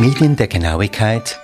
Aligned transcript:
Medien 0.00 0.36
der 0.36 0.48
Genauigkeit. 0.48 1.38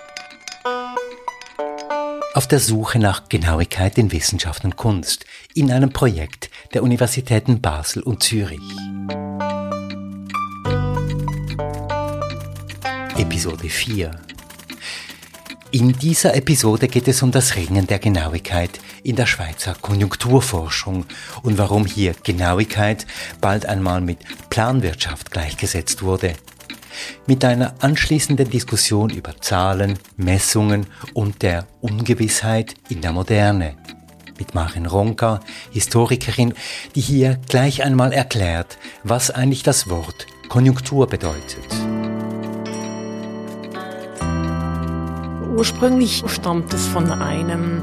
Auf 2.33 2.47
der 2.49 2.59
Suche 2.59 2.99
nach 2.99 3.29
Genauigkeit 3.29 3.99
in 3.99 4.13
Wissenschaft 4.13 4.65
und 4.65 4.77
Kunst. 4.77 5.27
In 5.55 5.71
einem 5.71 5.93
Projekt 5.93 6.51
der 6.73 6.83
Universitäten 6.83 7.61
Basel 7.61 8.03
und 8.03 8.23
Zürich. 8.23 8.61
Episode 13.19 13.69
4 13.69 14.11
In 15.71 15.93
dieser 15.93 16.35
Episode 16.35 16.89
geht 16.89 17.09
es 17.09 17.23
um 17.23 17.31
das 17.33 17.57
Ringen 17.57 17.87
der 17.87 17.99
Genauigkeit 17.99 18.81
in 19.03 19.17
der 19.17 19.27
Schweizer 19.27 19.75
Konjunkturforschung 19.81 21.05
und 21.43 21.59
warum 21.59 21.85
hier 21.85 22.15
Genauigkeit 22.23 23.07
bald 23.41 23.67
einmal 23.67 24.01
mit 24.01 24.19
Planwirtschaft 24.49 25.31
gleichgesetzt 25.31 26.03
wurde 26.03 26.35
mit 27.27 27.45
einer 27.45 27.75
anschließenden 27.81 28.49
Diskussion 28.51 29.11
über 29.11 29.41
Zahlen, 29.41 29.99
Messungen 30.17 30.87
und 31.15 31.43
der 31.43 31.67
Ungewissheit 31.81 32.75
in 32.89 33.01
der 33.01 33.13
Moderne. 33.13 33.77
Mit 34.39 34.55
Marin 34.55 34.87
Ronka, 34.87 35.41
Historikerin, 35.71 36.55
die 36.95 37.01
hier 37.01 37.39
gleich 37.49 37.83
einmal 37.83 38.13
erklärt, 38.13 38.79
was 39.03 39.31
eigentlich 39.31 39.63
das 39.63 39.89
Wort 39.89 40.27
Konjunktur 40.49 41.07
bedeutet. 41.07 41.67
Ursprünglich 45.57 46.23
stammt 46.27 46.75
es 46.75 46.87
von 46.87 47.11
einem 47.11 47.83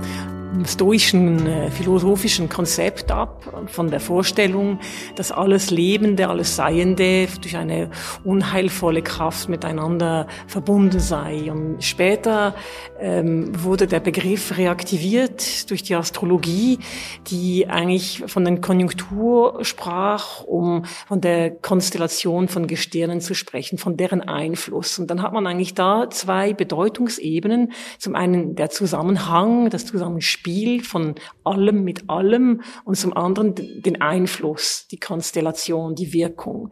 stoischen 0.66 1.46
äh, 1.46 1.72
philosophischen 1.72 2.50
Konzept 2.50 3.12
ab, 3.12 3.44
von 3.68 3.90
der 3.90 4.00
Vorstellung, 4.00 4.80
dass 5.16 5.32
alles 5.32 5.72
Lebende, 5.72 6.30
alles 6.30 6.56
Seiende 6.56 7.28
durch 7.42 7.58
eine 7.58 7.90
unheilvolle 8.24 9.02
Kraft 9.02 9.50
miteinander 9.50 10.28
verbunden 10.48 11.00
sei. 11.00 11.52
Und 11.52 11.84
später 11.84 12.56
ähm, 13.00 13.52
wurde 13.64 13.88
der 13.88 14.00
Begriff 14.00 14.58
reaktiviert 14.58 15.70
durch 15.70 15.84
die 15.84 15.96
Astrologie, 15.96 16.80
die 17.28 17.68
eigentlich 17.68 18.24
von 18.28 18.46
der 18.46 18.62
Konjunktur 18.62 19.60
sprach, 19.64 20.44
um 20.44 20.86
von 21.08 21.22
der 21.22 21.52
Konstellation 21.52 22.48
von 22.48 22.68
Gestirnen 22.68 23.22
zu 23.22 23.34
sprechen, 23.34 23.78
von 23.78 23.98
deren 23.98 24.22
Einfluss. 24.22 25.00
Und 25.00 25.10
dann 25.10 25.22
hat 25.22 25.34
man 25.34 25.48
eigentlich 25.48 25.74
da 25.74 26.10
zwei 26.10 26.54
Bedeutungsebenen. 26.54 27.72
Zum 27.98 28.16
einen 28.16 28.56
der 28.56 28.70
Zusammenhang, 28.70 29.70
das 29.70 29.86
Zusammenspiel 29.86 30.53
Spiel 30.54 30.84
von 30.84 31.16
allem 31.44 31.84
mit 31.84 32.10
allem 32.10 32.62
und 32.86 32.96
zum 32.96 33.18
anderen 33.18 33.56
den 33.56 34.02
Einfluss, 34.02 34.88
die 34.92 35.00
Konstellation, 35.00 35.96
die 35.96 36.14
Wirkung. 36.14 36.70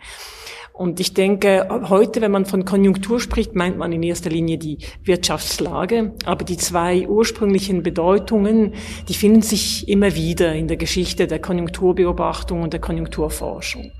Und 0.71 0.99
ich 0.99 1.15
denke, 1.15 1.67
heute, 1.89 2.21
wenn 2.21 2.31
man 2.31 2.45
von 2.45 2.63
Konjunktur 2.63 3.19
spricht, 3.19 3.55
meint 3.55 3.77
man 3.77 3.91
in 3.91 4.03
erster 4.03 4.29
Linie 4.29 4.59
die 4.59 4.77
Wirtschaftslage. 5.03 6.13
Aber 6.25 6.45
die 6.45 6.57
zwei 6.57 7.07
ursprünglichen 7.07 7.81
Bedeutungen, 7.81 8.73
die 9.07 9.13
finden 9.15 9.41
sich 9.41 9.87
immer 9.89 10.15
wieder 10.15 10.53
in 10.53 10.67
der 10.67 10.77
Geschichte 10.77 11.25
der 11.25 11.39
Konjunkturbeobachtung 11.39 12.61
und 12.61 12.73
der 12.73 12.81
Konjunkturforschung. 12.81 13.91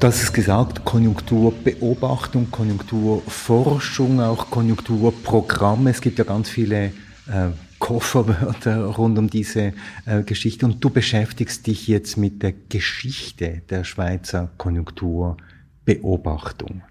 Das 0.00 0.20
ist 0.20 0.32
gesagt, 0.32 0.84
Konjunkturbeobachtung, 0.84 2.50
Konjunkturforschung, 2.50 4.20
auch 4.20 4.50
Konjunkturprogramme. 4.50 5.90
Es 5.90 6.00
gibt 6.00 6.18
ja 6.18 6.24
ganz 6.24 6.48
viele 6.48 6.92
äh, 7.28 7.50
Kofferwörter 7.82 8.84
rund 8.84 9.18
um 9.18 9.28
diese 9.28 9.74
äh, 10.06 10.22
Geschichte 10.22 10.64
und 10.66 10.84
du 10.84 10.88
beschäftigst 10.88 11.66
dich 11.66 11.88
jetzt 11.88 12.16
mit 12.16 12.40
der 12.40 12.52
Geschichte 12.52 13.62
der 13.70 13.82
Schweizer 13.82 14.50
Konjunkturbeobachtung. 14.56 16.82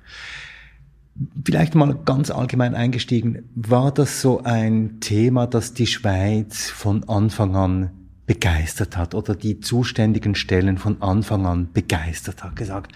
Vielleicht 1.45 1.75
mal 1.75 1.97
ganz 2.03 2.30
allgemein 2.30 2.75
eingestiegen, 2.75 3.50
war 3.56 3.94
das 3.94 4.19
so 4.19 4.44
ein 4.44 5.00
Thema, 5.00 5.47
das 5.47 5.74
die 5.74 5.88
Schweiz 5.88 6.69
von 6.69 7.07
Anfang 7.07 7.56
an 7.56 7.91
begeistert 8.25 8.97
hat 8.97 9.16
oder 9.16 9.34
die 9.34 9.62
zuständigen 9.62 10.35
Stellen 10.35 10.78
von 10.78 11.01
Anfang 11.01 11.46
an 11.46 11.69
begeistert 11.72 12.44
hat, 12.44 12.57
gesagt, 12.57 12.91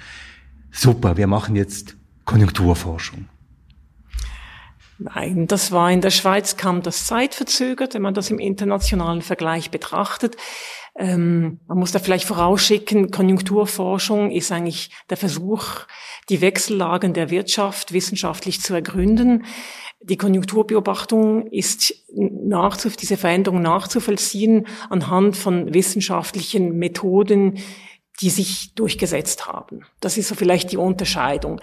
super, 0.70 1.16
wir 1.16 1.28
machen 1.28 1.56
jetzt 1.56 1.96
Konjunkturforschung. 2.26 3.30
Nein, 4.98 5.48
das 5.48 5.72
war 5.72 5.92
in 5.92 6.02
der 6.02 6.10
Schweiz 6.10 6.56
kam 6.56 6.82
das 6.82 7.06
zeitverzögert, 7.06 7.94
wenn 7.94 8.02
man 8.02 8.14
das 8.14 8.30
im 8.30 8.40
internationalen 8.40 9.22
Vergleich 9.22 9.70
betrachtet. 9.70 10.38
Ähm, 10.98 11.60
man 11.68 11.80
muss 11.80 11.92
da 11.92 12.00
vielleicht 12.00 12.26
vorausschicken, 12.26 13.12
Konjunkturforschung 13.12 14.32
ist 14.32 14.54
eigentlich 14.54 14.92
der 15.10 15.18
Versuch, 15.18 15.82
die 16.30 16.40
Wechsellagen 16.40 17.14
der 17.14 17.30
Wirtschaft 17.30 17.92
wissenschaftlich 17.92 18.62
zu 18.62 18.74
ergründen. 18.74 19.44
Die 20.02 20.16
Konjunkturbeobachtung 20.16 21.48
ist 21.48 21.94
nachzu 22.14 22.90
diese 22.90 23.18
Veränderung 23.18 23.62
nachzuvollziehen 23.62 24.68
anhand 24.90 25.36
von 25.36 25.74
wissenschaftlichen 25.74 26.78
Methoden, 26.78 27.60
die 28.22 28.30
sich 28.30 28.74
durchgesetzt 28.76 29.48
haben. 29.48 29.86
Das 30.00 30.18
ist 30.18 30.30
so 30.30 30.36
vielleicht 30.36 30.72
die 30.72 30.78
Unterscheidung. 30.78 31.60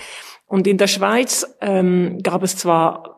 Und 0.46 0.66
in 0.66 0.76
der 0.76 0.86
Schweiz 0.86 1.46
ähm, 1.62 2.18
gab 2.22 2.42
es 2.42 2.58
zwar 2.58 3.11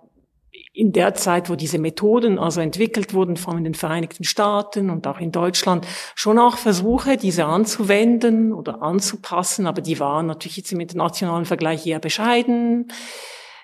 in 0.77 0.91
der 0.91 1.15
Zeit, 1.15 1.49
wo 1.49 1.55
diese 1.55 1.79
Methoden 1.79 2.37
also 2.37 2.61
entwickelt 2.61 3.15
wurden, 3.15 3.37
vor 3.37 3.53
allem 3.53 3.59
in 3.59 3.65
den 3.65 3.75
Vereinigten 3.75 4.25
Staaten 4.25 4.91
und 4.91 5.07
auch 5.07 5.21
in 5.21 5.31
Deutschland, 5.31 5.87
schon 6.17 6.37
auch 6.37 6.59
Versuche, 6.59 7.17
diese 7.17 7.45
anzuwenden 7.45 8.53
oder 8.53 8.83
anzupassen, 8.83 9.69
aber 9.69 9.81
die 9.81 10.01
waren 10.01 10.27
natürlich 10.27 10.57
jetzt 10.57 10.73
im 10.73 10.81
internationalen 10.81 11.45
Vergleich 11.45 11.87
eher 11.87 12.01
bescheiden. 12.01 12.89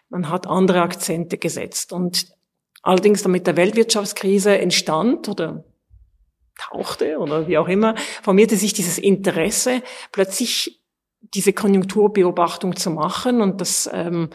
Man 0.08 0.30
hat 0.30 0.46
andere 0.46 0.82
Akzente 0.82 1.36
gesetzt. 1.36 1.92
Und 1.92 2.28
allerdings 2.82 3.24
damit 3.24 3.48
der 3.48 3.56
Weltwirtschaftskrise 3.56 4.56
entstand 4.58 5.28
oder 5.28 5.64
tauchte 6.60 7.18
oder 7.18 7.48
wie 7.48 7.58
auch 7.58 7.68
immer, 7.68 7.96
formierte 8.22 8.54
sich 8.54 8.72
dieses 8.72 8.98
Interesse, 8.98 9.82
plötzlich 10.12 10.79
diese 11.22 11.52
Konjunkturbeobachtung 11.52 12.76
zu 12.76 12.90
machen. 12.90 13.40
Und 13.40 13.60
das, 13.60 13.88
ähm, 13.92 14.30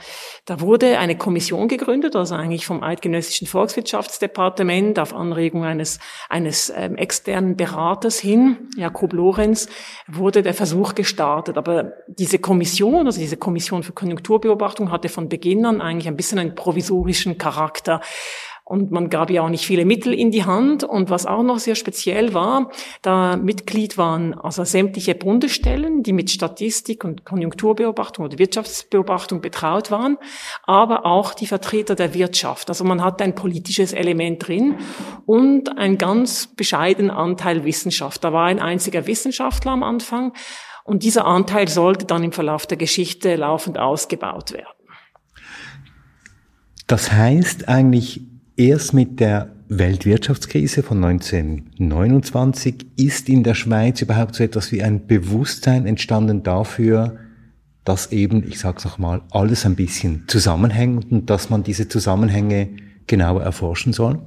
da 0.46 0.62
wurde 0.62 0.98
eine 1.00 1.18
Kommission 1.18 1.68
gegründet, 1.68 2.16
also 2.16 2.36
eigentlich 2.36 2.66
vom 2.66 2.84
Eidgenössischen 2.84 3.48
Volkswirtschaftsdepartement 3.48 5.00
auf 5.00 5.14
Anregung 5.14 5.66
eines, 5.66 6.00
eines 6.30 6.72
ähm, 6.76 6.96
externen 6.96 7.58
Beraters 7.58 8.20
hin, 8.20 8.70
Jakob 8.78 9.14
Lorenz, 9.14 9.68
wurde 10.08 10.44
der 10.44 10.54
Versuch 10.54 10.96
gestartet. 10.96 11.58
Aber 11.58 11.94
diese 12.08 12.40
Kommission, 12.40 13.08
also 13.08 13.20
diese 13.20 13.38
Kommission 13.38 13.84
für 13.84 13.94
Konjunkturbeobachtung, 13.94 14.92
hatte 14.92 15.10
von 15.10 15.28
Beginn 15.28 15.66
an 15.66 15.82
eigentlich 15.82 16.08
ein 16.08 16.16
bisschen 16.16 16.40
einen 16.40 16.56
provisorischen 16.56 17.38
Charakter. 17.38 18.02
Und 18.68 18.90
man 18.90 19.12
gab 19.12 19.30
ja 19.30 19.44
auch 19.44 19.50
nicht 19.50 19.64
viele 19.64 19.86
Mittel 19.86 20.12
in 20.12 20.32
die 20.32 20.44
Hand. 20.44 20.84
Und 20.84 21.12
was 21.12 21.28
auch 21.28 21.44
noch 21.44 21.60
sehr 21.60 21.76
speziell 21.76 22.34
war, 22.34 22.72
da 23.04 23.38
Mitglied 23.38 23.96
waren 24.00 24.34
also 24.34 24.64
sämtliche 24.64 25.14
Bundesstellen, 25.14 26.02
die 26.02 26.14
mit 26.14 26.32
Statistik 26.32 27.04
und 27.04 27.26
Konjunkturbeobachtung 27.26 28.26
oder 28.26 28.40
Wirtschaftsbeobachtung 28.40 29.40
betraut 29.40 29.92
waren, 29.92 30.18
aber 30.64 31.06
auch 31.06 31.36
die 31.36 31.46
Vertreter 31.46 31.94
der 31.94 32.16
Wirtschaft. 32.16 32.68
Also 32.70 32.84
man 32.86 33.04
hat 33.04 33.22
ein 33.22 33.36
politisches 33.36 33.94
Element 33.94 34.48
drin 34.48 34.80
und 35.28 35.78
ein 35.78 36.00
ganz 36.00 36.48
bescheidenen 36.48 37.12
Anteil 37.12 37.66
Wissenschaft. 37.66 38.24
Da 38.24 38.34
war 38.34 38.46
ein 38.46 38.60
einziger 38.60 39.06
Wissenschaftler 39.06 39.74
am 39.74 39.84
Anfang. 39.84 40.34
Und 40.84 41.04
dieser 41.04 41.26
Anteil 41.26 41.68
sollte 41.68 42.06
dann 42.06 42.24
im 42.24 42.32
Verlauf 42.32 42.66
der 42.66 42.78
Geschichte 42.78 43.36
laufend 43.36 43.78
ausgebaut 43.78 44.54
werden. 44.54 44.66
Das 46.88 47.12
heißt 47.12 47.68
eigentlich, 47.68 48.22
Erst 48.58 48.94
mit 48.94 49.20
der 49.20 49.50
Weltwirtschaftskrise 49.68 50.82
von 50.82 51.04
1929 51.04 52.88
ist 52.96 53.28
in 53.28 53.44
der 53.44 53.54
Schweiz 53.54 54.02
überhaupt 54.02 54.36
so 54.36 54.46
etwas 54.46 54.72
wie 54.72 54.82
ein 54.82 55.08
Bewusstsein 55.08 55.86
entstanden 55.86 56.42
dafür, 56.42 57.18
dass 57.84 58.14
eben, 58.14 58.48
ich 58.48 58.58
sage 58.60 58.78
es 58.78 58.86
nochmal, 58.86 59.24
alles 59.32 59.66
ein 59.66 59.76
bisschen 59.76 60.24
zusammenhängt 60.28 61.12
und 61.12 61.30
dass 61.30 61.50
man 61.50 61.64
diese 61.64 61.90
Zusammenhänge 61.90 62.70
genauer 63.08 63.42
erforschen 63.42 63.92
soll? 63.92 64.20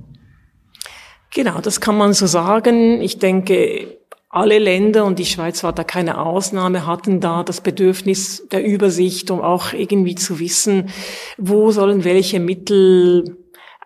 Genau, 1.32 1.62
das 1.62 1.80
kann 1.80 1.96
man 1.96 2.12
so 2.12 2.26
sagen. 2.26 3.00
Ich 3.00 3.18
denke, 3.18 3.96
alle 4.28 4.58
Länder, 4.58 5.06
und 5.06 5.18
die 5.18 5.24
Schweiz 5.24 5.64
war 5.64 5.72
da 5.72 5.84
keine 5.84 6.20
Ausnahme, 6.20 6.86
hatten 6.86 7.20
da 7.20 7.44
das 7.44 7.62
Bedürfnis 7.62 8.46
der 8.52 8.62
Übersicht, 8.62 9.30
um 9.30 9.40
auch 9.40 9.72
irgendwie 9.72 10.16
zu 10.16 10.38
wissen, 10.38 10.90
wo 11.38 11.70
sollen 11.70 12.04
welche 12.04 12.40
Mittel 12.40 13.38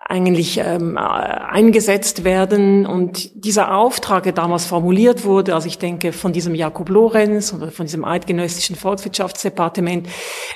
eigentlich 0.04 0.58
ähm, 0.58 0.98
eingesetzt 0.98 2.24
werden. 2.24 2.86
Und 2.86 3.44
dieser 3.44 3.76
Auftrag, 3.76 4.24
der 4.24 4.32
damals 4.32 4.66
formuliert 4.66 5.24
wurde, 5.24 5.54
also 5.54 5.68
ich 5.68 5.78
denke 5.78 6.12
von 6.12 6.32
diesem 6.32 6.54
Jakob 6.54 6.88
Lorenz 6.88 7.52
oder 7.52 7.70
von 7.70 7.86
diesem 7.86 8.04
eidgenössischen 8.04 8.76
Volkswirtschaftsdepartement, 8.76 10.08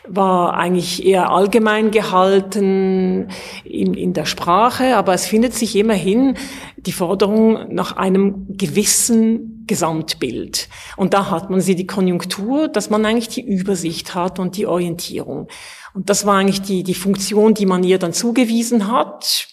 war 0.07 0.55
eigentlich 0.55 1.07
eher 1.07 1.31
allgemein 1.31 1.91
gehalten 1.91 3.29
in, 3.65 3.95
in 3.95 4.13
der 4.13 4.27
Sprache, 4.27 4.97
aber 4.97 5.15
es 5.15 5.27
findet 5.27 5.55
sich 5.55 5.77
immerhin 5.77 6.37
die 6.77 6.93
Forderung 6.93 7.73
nach 7.73 7.97
einem 7.97 8.47
gewissen 8.57 9.65
Gesamtbild. 9.67 10.69
Und 10.97 11.15
da 11.15 11.31
hat 11.31 11.51
man 11.51 11.61
sie 11.61 11.75
die 11.75 11.87
Konjunktur, 11.87 12.69
dass 12.69 12.91
man 12.91 13.05
eigentlich 13.05 13.29
die 13.29 13.45
Übersicht 13.45 14.15
hat 14.15 14.39
und 14.39 14.57
die 14.57 14.67
Orientierung. 14.67 15.49
Und 15.97 16.11
das 16.11 16.27
war 16.27 16.37
eigentlich 16.37 16.61
die, 16.61 16.83
die 16.83 16.95
Funktion, 16.95 17.55
die 17.55 17.65
man 17.65 17.83
ihr 17.83 17.99
dann 17.99 18.13
zugewiesen 18.13 18.93
hat. 18.93 19.49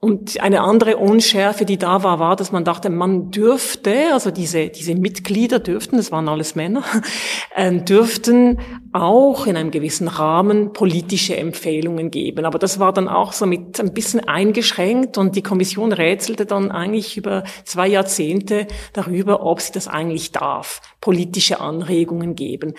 Und 0.00 0.40
eine 0.40 0.62
andere 0.62 0.96
Unschärfe, 0.96 1.64
die 1.64 1.78
da 1.78 2.02
war, 2.02 2.18
war, 2.18 2.34
dass 2.34 2.50
man 2.50 2.64
dachte, 2.64 2.90
man 2.90 3.30
dürfte, 3.30 4.12
also 4.12 4.32
diese, 4.32 4.68
diese 4.68 4.96
Mitglieder 4.96 5.60
dürften, 5.60 5.96
das 5.96 6.10
waren 6.10 6.28
alles 6.28 6.56
Männer, 6.56 6.82
äh, 7.54 7.72
dürften 7.72 8.58
auch 8.92 9.46
in 9.46 9.56
einem 9.56 9.70
gewissen 9.70 10.08
Rahmen 10.08 10.72
politische 10.72 11.36
Empfehlungen 11.36 12.10
geben. 12.10 12.46
Aber 12.46 12.58
das 12.58 12.80
war 12.80 12.92
dann 12.92 13.06
auch 13.08 13.32
so 13.32 13.46
mit 13.46 13.78
ein 13.78 13.94
bisschen 13.94 14.26
eingeschränkt 14.26 15.18
und 15.18 15.36
die 15.36 15.42
Kommission 15.42 15.92
rätselte 15.92 16.46
dann 16.46 16.72
eigentlich 16.72 17.16
über 17.16 17.44
zwei 17.64 17.86
Jahrzehnte 17.86 18.66
darüber, 18.92 19.46
ob 19.46 19.60
sie 19.60 19.72
das 19.72 19.86
eigentlich 19.86 20.32
darf, 20.32 20.82
politische 21.00 21.60
Anregungen 21.60 22.34
geben. 22.34 22.74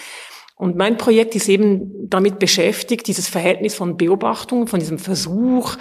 Und 0.58 0.78
mein 0.78 0.96
Projekt 0.96 1.36
ist 1.36 1.50
eben 1.50 2.10
damit 2.10 2.40
beschäftigt, 2.40 3.08
dieses 3.08 3.28
Verhältnis 3.28 3.76
von 3.76 3.98
Beobachtung, 3.98 4.68
von 4.68 4.80
diesem 4.80 5.00
Versuch, 5.00 5.76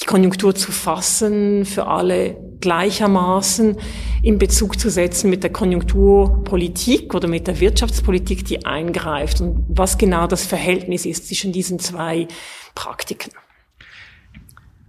die 0.00 0.06
Konjunktur 0.06 0.56
zu 0.56 0.72
fassen, 0.72 1.64
für 1.64 1.86
alle 1.86 2.36
gleichermaßen 2.60 3.76
in 4.24 4.38
Bezug 4.38 4.80
zu 4.80 4.90
setzen 4.90 5.30
mit 5.30 5.44
der 5.44 5.52
Konjunkturpolitik 5.52 7.14
oder 7.14 7.28
mit 7.28 7.46
der 7.46 7.60
Wirtschaftspolitik, 7.60 8.44
die 8.44 8.66
eingreift 8.66 9.40
und 9.40 9.64
was 9.68 9.98
genau 9.98 10.26
das 10.26 10.44
Verhältnis 10.44 11.06
ist 11.06 11.28
zwischen 11.28 11.52
diesen 11.52 11.78
zwei 11.78 12.26
Praktiken. 12.74 13.30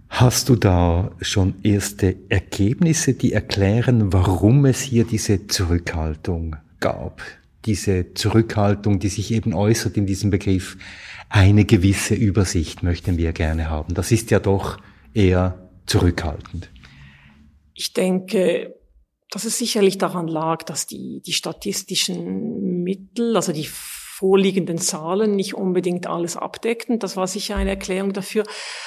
Hast 0.08 0.48
du 0.48 0.56
da 0.56 1.12
schon 1.20 1.54
erste 1.62 2.16
Ergebnisse, 2.28 3.14
die 3.14 3.32
erklären, 3.32 4.12
warum 4.12 4.66
es 4.66 4.80
hier 4.80 5.04
diese 5.04 5.46
Zurückhaltung 5.46 6.56
gab? 6.80 7.22
Diese 7.64 8.14
Zurückhaltung, 8.14 8.98
die 8.98 9.08
sich 9.08 9.30
eben 9.32 9.54
äußert 9.54 9.96
in 9.96 10.06
diesem 10.06 10.30
Begriff, 10.30 10.76
eine 11.28 11.64
gewisse 11.64 12.14
Übersicht 12.14 12.82
möchten 12.82 13.16
wir 13.16 13.32
gerne 13.32 13.70
haben. 13.70 13.94
Das 13.94 14.10
ist 14.10 14.30
ja 14.30 14.40
doch 14.40 14.78
eher 15.14 15.70
zurückhaltend. 15.86 16.70
Ich 17.74 17.92
denke, 17.92 18.74
dass 19.30 19.44
es 19.44 19.58
sicherlich 19.58 19.98
daran 19.98 20.26
lag, 20.26 20.64
dass 20.64 20.86
die, 20.86 21.22
die 21.24 21.32
statistischen 21.32 22.82
Mittel, 22.82 23.36
also 23.36 23.52
die 23.52 23.68
vorliegenden 23.68 24.78
Zahlen 24.78 25.36
nicht 25.36 25.54
unbedingt 25.54 26.06
alles 26.06 26.36
abdeckten. 26.36 26.98
Das 26.98 27.16
war 27.16 27.26
sicher 27.26 27.56
eine 27.56 27.70
Erklärung 27.70 28.12
dafür. 28.12 28.44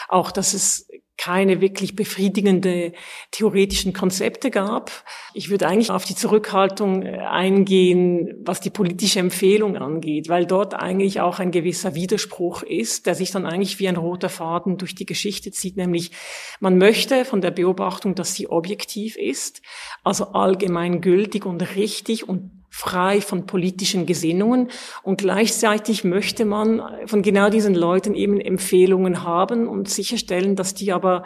Auch, 0.10 0.32
dass 0.32 0.54
es 0.54 0.88
keine 1.18 1.62
wirklich 1.62 1.96
befriedigende 1.96 2.94
theoretischen 3.32 3.94
Konzepte 3.94 4.50
gab. 4.50 4.92
Ich 5.34 5.50
würde 5.50 5.68
eigentlich 5.68 5.92
auf 5.92 6.06
die 6.06 6.16
Zurückhaltung 6.16 7.04
äh, 7.04 7.20
eingehen, 7.20 8.42
was 8.44 8.62
die 8.62 8.72
politische 8.72 9.20
Empfehlung 9.20 9.78
angeht, 9.78 10.28
weil 10.28 10.46
dort 10.46 10.74
eigentlich 10.74 11.22
auch 11.22 11.40
ein 11.40 11.52
gewisser 11.52 11.94
Widerspruch 11.94 12.64
ist, 12.64 13.06
der 13.06 13.16
sich 13.16 13.32
dann 13.32 13.46
eigentlich 13.46 13.80
wie 13.80 13.88
ein 13.88 13.96
roter 13.96 14.30
Faden 14.30 14.78
durch 14.78 14.96
die 14.96 15.06
Geschichte 15.06 15.52
zieht, 15.52 15.78
nämlich 15.78 16.12
man 16.60 16.78
möchte 16.78 17.26
von 17.26 17.42
der 17.42 17.52
Beobachtung, 17.52 18.16
dass 18.16 18.34
sie 18.34 18.50
objektiv 18.50 19.16
ist, 19.16 19.62
also 20.04 20.26
allgemein 20.34 21.02
gültig 21.02 21.46
und 21.46 21.76
richtig 21.76 22.28
und 22.28 22.53
frei 22.76 23.22
von 23.22 23.46
politischen 23.46 24.08
Gesinnungen 24.08 24.72
und 25.04 25.20
gleichzeitig 25.20 26.04
möchte 26.04 26.44
man 26.44 26.82
von 27.06 27.22
genau 27.22 27.52
diesen 27.52 27.76
Leuten 27.76 28.16
eben 28.16 28.42
Empfehlungen 28.42 29.22
haben 29.22 29.68
und 29.68 29.88
sicherstellen, 29.88 30.56
dass 30.56 30.74
die 30.74 30.92
aber 30.92 31.24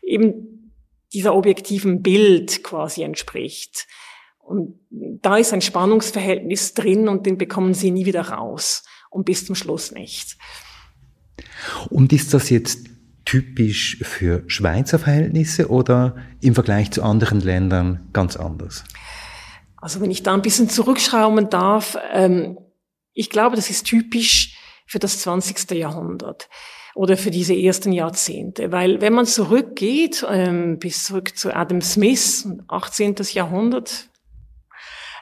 eben 0.00 0.72
dieser 1.12 1.34
objektiven 1.34 2.02
Bild 2.02 2.62
quasi 2.62 3.02
entspricht. 3.02 3.88
Und 4.38 4.78
da 4.90 5.36
ist 5.38 5.52
ein 5.52 5.60
Spannungsverhältnis 5.60 6.74
drin 6.74 7.08
und 7.08 7.26
den 7.26 7.36
bekommen 7.36 7.74
sie 7.74 7.90
nie 7.90 8.06
wieder 8.06 8.28
raus 8.28 8.84
und 9.10 9.24
bis 9.24 9.44
zum 9.44 9.56
Schluss 9.56 9.90
nicht. 9.90 10.36
Und 11.90 12.12
ist 12.12 12.32
das 12.32 12.48
jetzt 12.48 12.86
typisch 13.24 13.98
für 14.02 14.44
Schweizer 14.46 15.00
Verhältnisse 15.00 15.68
oder 15.68 16.14
im 16.40 16.54
Vergleich 16.54 16.92
zu 16.92 17.02
anderen 17.02 17.40
Ländern 17.40 18.08
ganz 18.12 18.36
anders? 18.36 18.84
Also 19.76 20.00
wenn 20.00 20.10
ich 20.10 20.22
da 20.22 20.34
ein 20.34 20.42
bisschen 20.42 20.68
zurückschrauben 20.68 21.50
darf, 21.50 21.98
ähm, 22.12 22.58
ich 23.12 23.30
glaube, 23.30 23.56
das 23.56 23.70
ist 23.70 23.84
typisch 23.84 24.56
für 24.86 24.98
das 24.98 25.20
20. 25.20 25.70
Jahrhundert 25.72 26.48
oder 26.94 27.16
für 27.16 27.30
diese 27.30 27.54
ersten 27.54 27.92
Jahrzehnte. 27.92 28.72
Weil 28.72 29.00
wenn 29.00 29.12
man 29.12 29.26
zurückgeht, 29.26 30.24
ähm, 30.30 30.78
bis 30.78 31.04
zurück 31.04 31.36
zu 31.36 31.54
Adam 31.54 31.80
Smith, 31.80 32.48
18. 32.68 33.16
Jahrhundert, 33.32 34.08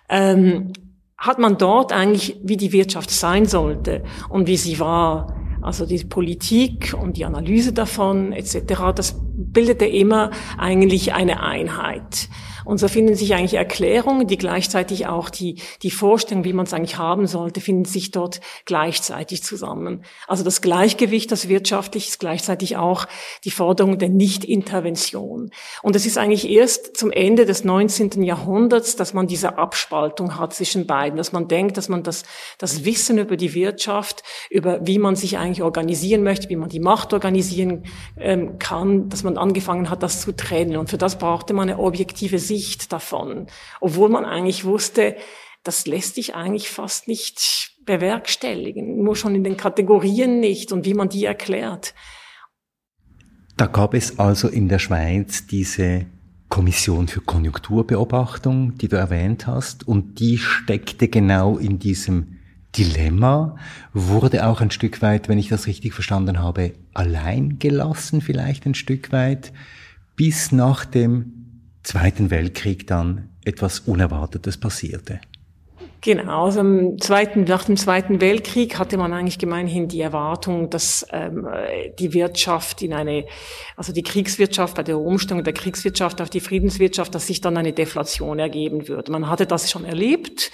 ähm, 0.08 0.72
hat 1.16 1.38
man 1.38 1.56
dort 1.56 1.92
eigentlich, 1.92 2.36
wie 2.42 2.56
die 2.56 2.72
Wirtschaft 2.72 3.10
sein 3.10 3.46
sollte 3.46 4.04
und 4.28 4.46
wie 4.46 4.56
sie 4.56 4.78
war, 4.78 5.34
also 5.62 5.86
die 5.86 6.04
Politik 6.04 6.94
und 7.00 7.16
die 7.16 7.24
Analyse 7.24 7.72
davon 7.72 8.32
etc., 8.32 8.92
das 8.94 9.16
bildete 9.34 9.86
immer 9.86 10.30
eigentlich 10.58 11.14
eine 11.14 11.42
Einheit. 11.42 12.28
Und 12.64 12.78
so 12.78 12.88
finden 12.88 13.14
sich 13.14 13.34
eigentlich 13.34 13.54
Erklärungen, 13.54 14.26
die 14.26 14.38
gleichzeitig 14.38 15.06
auch 15.06 15.30
die, 15.30 15.60
die 15.82 15.90
Vorstellung, 15.90 16.44
wie 16.44 16.52
man 16.52 16.66
es 16.66 16.72
eigentlich 16.72 16.98
haben 16.98 17.26
sollte, 17.26 17.60
finden 17.60 17.84
sich 17.84 18.10
dort 18.10 18.40
gleichzeitig 18.64 19.42
zusammen. 19.42 20.04
Also 20.26 20.44
das 20.44 20.62
Gleichgewicht, 20.62 21.30
das 21.30 21.48
wirtschaftlich 21.48 22.08
ist 22.08 22.20
gleichzeitig 22.20 22.76
auch 22.76 23.06
die 23.44 23.50
Forderung 23.50 23.98
der 23.98 24.08
Nichtintervention. 24.08 25.50
Und 25.82 25.96
es 25.96 26.06
ist 26.06 26.18
eigentlich 26.18 26.48
erst 26.48 26.96
zum 26.96 27.10
Ende 27.10 27.44
des 27.44 27.64
19. 27.64 28.22
Jahrhunderts, 28.22 28.96
dass 28.96 29.14
man 29.14 29.26
diese 29.26 29.58
Abspaltung 29.58 30.38
hat 30.38 30.54
zwischen 30.54 30.86
beiden, 30.86 31.16
dass 31.16 31.32
man 31.32 31.48
denkt, 31.48 31.76
dass 31.76 31.88
man 31.88 32.02
das, 32.02 32.24
das 32.58 32.84
Wissen 32.84 33.18
über 33.18 33.36
die 33.36 33.54
Wirtschaft, 33.54 34.22
über 34.50 34.86
wie 34.86 34.98
man 34.98 35.16
sich 35.16 35.38
eigentlich 35.38 35.62
organisieren 35.62 36.22
möchte, 36.22 36.48
wie 36.48 36.56
man 36.56 36.68
die 36.68 36.80
Macht 36.80 37.12
organisieren 37.12 37.84
ähm, 38.16 38.58
kann, 38.58 39.08
dass 39.08 39.22
man 39.22 39.36
angefangen 39.36 39.90
hat, 39.90 40.02
das 40.02 40.20
zu 40.20 40.32
trennen. 40.32 40.76
Und 40.76 40.90
für 40.90 40.98
das 40.98 41.18
brauchte 41.18 41.52
man 41.52 41.68
eine 41.68 41.78
objektive 41.78 42.38
Sicht 42.38 42.53
Sicht 42.54 42.92
davon, 42.92 43.46
obwohl 43.80 44.08
man 44.08 44.24
eigentlich 44.24 44.64
wusste, 44.64 45.16
das 45.64 45.86
lässt 45.86 46.14
sich 46.14 46.34
eigentlich 46.34 46.68
fast 46.68 47.08
nicht 47.08 47.72
bewerkstelligen, 47.84 49.02
nur 49.02 49.16
schon 49.16 49.34
in 49.34 49.42
den 49.42 49.56
Kategorien 49.56 50.38
nicht 50.40 50.72
und 50.72 50.84
wie 50.84 50.94
man 50.94 51.08
die 51.08 51.24
erklärt. 51.24 51.94
Da 53.56 53.66
gab 53.66 53.94
es 53.94 54.18
also 54.18 54.48
in 54.48 54.68
der 54.68 54.78
Schweiz 54.78 55.46
diese 55.46 56.06
Kommission 56.48 57.08
für 57.08 57.20
Konjunkturbeobachtung, 57.20 58.78
die 58.78 58.88
du 58.88 58.96
erwähnt 58.96 59.46
hast, 59.46 59.88
und 59.88 60.20
die 60.20 60.38
steckte 60.38 61.08
genau 61.08 61.58
in 61.58 61.78
diesem 61.78 62.38
Dilemma, 62.76 63.56
wurde 63.92 64.46
auch 64.46 64.60
ein 64.60 64.70
Stück 64.70 65.02
weit, 65.02 65.28
wenn 65.28 65.38
ich 65.38 65.48
das 65.48 65.66
richtig 65.66 65.94
verstanden 65.94 66.40
habe, 66.40 66.74
allein 66.92 67.58
gelassen, 67.58 68.20
vielleicht 68.20 68.66
ein 68.66 68.74
Stück 68.74 69.12
weit, 69.12 69.52
bis 70.16 70.52
nach 70.52 70.84
dem 70.84 71.43
Zweiten 71.84 72.30
Weltkrieg 72.30 72.86
dann 72.86 73.28
etwas 73.44 73.80
Unerwartetes 73.80 74.56
passierte. 74.56 75.20
Genau, 76.04 76.44
also 76.44 76.60
im 76.60 77.00
zweiten, 77.00 77.44
nach 77.44 77.64
dem 77.64 77.78
Zweiten 77.78 78.20
Weltkrieg 78.20 78.78
hatte 78.78 78.98
man 78.98 79.14
eigentlich 79.14 79.38
gemeinhin 79.38 79.88
die 79.88 80.02
Erwartung, 80.02 80.68
dass 80.68 81.06
ähm, 81.10 81.48
die 81.98 82.12
Wirtschaft 82.12 82.82
in 82.82 82.92
eine, 82.92 83.24
also 83.74 83.90
die 83.90 84.02
Kriegswirtschaft, 84.02 84.76
bei 84.76 84.82
der 84.82 84.98
Umstellung 84.98 85.44
der 85.44 85.54
Kriegswirtschaft 85.54 86.20
auf 86.20 86.28
die 86.28 86.40
Friedenswirtschaft, 86.40 87.14
dass 87.14 87.26
sich 87.26 87.40
dann 87.40 87.56
eine 87.56 87.72
Deflation 87.72 88.38
ergeben 88.38 88.86
würde. 88.86 89.12
Man 89.12 89.30
hatte 89.30 89.46
das 89.46 89.70
schon 89.70 89.86
erlebt 89.86 90.50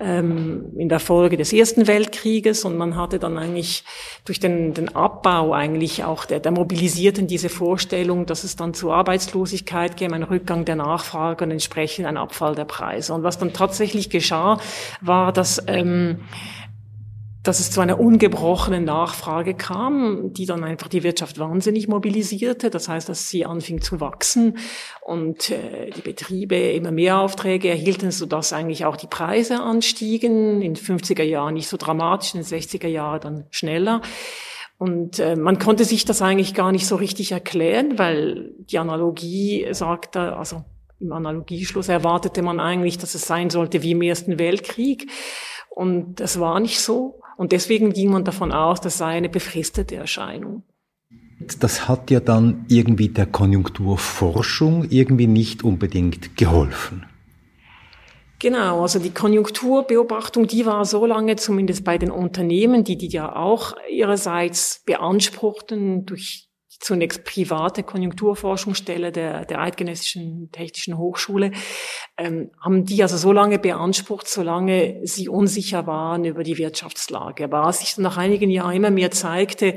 ähm, 0.00 0.66
in 0.78 0.88
der 0.88 1.00
Folge 1.00 1.36
des 1.36 1.52
Ersten 1.52 1.88
Weltkrieges 1.88 2.64
und 2.64 2.76
man 2.76 2.96
hatte 2.96 3.18
dann 3.18 3.38
eigentlich 3.38 3.82
durch 4.24 4.38
den, 4.38 4.72
den 4.72 4.94
Abbau 4.94 5.52
eigentlich 5.52 6.04
auch 6.04 6.26
der, 6.26 6.38
der 6.38 6.52
Mobilisierten 6.52 7.26
diese 7.26 7.48
Vorstellung, 7.48 8.26
dass 8.26 8.44
es 8.44 8.54
dann 8.54 8.72
zu 8.72 8.92
Arbeitslosigkeit 8.92 9.96
käme, 9.96 10.14
ein 10.14 10.22
Rückgang 10.22 10.64
der 10.64 10.76
Nachfrage 10.76 11.44
und 11.44 11.50
entsprechend 11.50 12.06
ein 12.06 12.16
Abfall 12.16 12.54
der 12.54 12.66
Preise. 12.66 13.12
Und 13.14 13.24
was 13.24 13.36
dann 13.36 13.52
tatsächlich 13.52 14.08
geschah, 14.08 14.60
war, 15.00 15.32
dass, 15.32 15.62
ähm, 15.66 16.20
dass 17.42 17.58
es 17.58 17.72
zu 17.72 17.80
einer 17.80 17.98
ungebrochenen 17.98 18.84
Nachfrage 18.84 19.54
kam, 19.54 20.32
die 20.32 20.46
dann 20.46 20.62
einfach 20.62 20.88
die 20.88 21.02
Wirtschaft 21.02 21.38
wahnsinnig 21.38 21.88
mobilisierte. 21.88 22.70
Das 22.70 22.88
heißt, 22.88 23.08
dass 23.08 23.28
sie 23.28 23.44
anfing 23.44 23.80
zu 23.80 24.00
wachsen 24.00 24.58
und 25.00 25.50
äh, 25.50 25.90
die 25.90 26.02
Betriebe 26.02 26.56
immer 26.56 26.92
mehr 26.92 27.18
Aufträge 27.18 27.68
erhielten, 27.68 28.12
sodass 28.12 28.52
eigentlich 28.52 28.84
auch 28.84 28.96
die 28.96 29.08
Preise 29.08 29.60
anstiegen. 29.60 30.62
In 30.62 30.76
50er 30.76 31.24
Jahren 31.24 31.54
nicht 31.54 31.68
so 31.68 31.76
dramatisch, 31.76 32.34
in 32.34 32.42
den 32.42 32.46
60er 32.46 32.88
Jahren 32.88 33.20
dann 33.20 33.46
schneller. 33.50 34.02
Und 34.78 35.20
äh, 35.20 35.36
man 35.36 35.60
konnte 35.60 35.84
sich 35.84 36.04
das 36.04 36.22
eigentlich 36.22 36.54
gar 36.54 36.72
nicht 36.72 36.88
so 36.88 36.96
richtig 36.96 37.30
erklären, 37.30 37.98
weil 37.98 38.52
die 38.58 38.78
Analogie 38.78 39.68
sagte, 39.70 40.36
also 40.36 40.64
im 41.02 41.12
Analogieschluss 41.12 41.88
erwartete 41.88 42.42
man 42.42 42.60
eigentlich, 42.60 42.96
dass 42.96 43.14
es 43.14 43.26
sein 43.26 43.50
sollte 43.50 43.82
wie 43.82 43.90
im 43.90 44.02
Ersten 44.02 44.38
Weltkrieg. 44.38 45.10
Und 45.68 46.20
das 46.20 46.38
war 46.38 46.60
nicht 46.60 46.80
so. 46.80 47.20
Und 47.36 47.52
deswegen 47.52 47.92
ging 47.92 48.10
man 48.10 48.24
davon 48.24 48.52
aus, 48.52 48.80
das 48.80 48.98
sei 48.98 49.16
eine 49.16 49.28
befristete 49.28 49.96
Erscheinung. 49.96 50.62
Das 51.58 51.88
hat 51.88 52.10
ja 52.10 52.20
dann 52.20 52.64
irgendwie 52.68 53.08
der 53.08 53.26
Konjunkturforschung 53.26 54.86
irgendwie 54.90 55.26
nicht 55.26 55.64
unbedingt 55.64 56.36
geholfen. 56.36 57.04
Genau, 58.38 58.82
also 58.82 58.98
die 58.98 59.10
Konjunkturbeobachtung, 59.10 60.46
die 60.46 60.66
war 60.66 60.84
so 60.84 61.06
lange 61.06 61.36
zumindest 61.36 61.84
bei 61.84 61.98
den 61.98 62.10
Unternehmen, 62.10 62.84
die 62.84 62.96
die 62.96 63.08
ja 63.08 63.34
auch 63.34 63.74
ihrerseits 63.90 64.82
beanspruchten 64.84 66.06
durch 66.06 66.51
zunächst 66.82 67.24
private 67.24 67.84
Konjunkturforschungsstelle 67.84 69.12
der, 69.12 69.44
der 69.44 69.60
Eidgenössischen 69.60 70.50
Technischen 70.50 70.98
Hochschule, 70.98 71.52
ähm, 72.18 72.50
haben 72.60 72.84
die 72.84 73.02
also 73.02 73.16
so 73.16 73.32
lange 73.32 73.58
beansprucht, 73.58 74.28
solange 74.28 75.00
sie 75.04 75.28
unsicher 75.28 75.86
waren 75.86 76.24
über 76.24 76.42
die 76.42 76.58
Wirtschaftslage. 76.58 77.44
Aber 77.44 77.64
als 77.64 77.80
sich 77.80 77.96
nach 77.98 78.16
einigen 78.16 78.50
Jahren 78.50 78.74
immer 78.74 78.90
mehr 78.90 79.12
zeigte, 79.12 79.76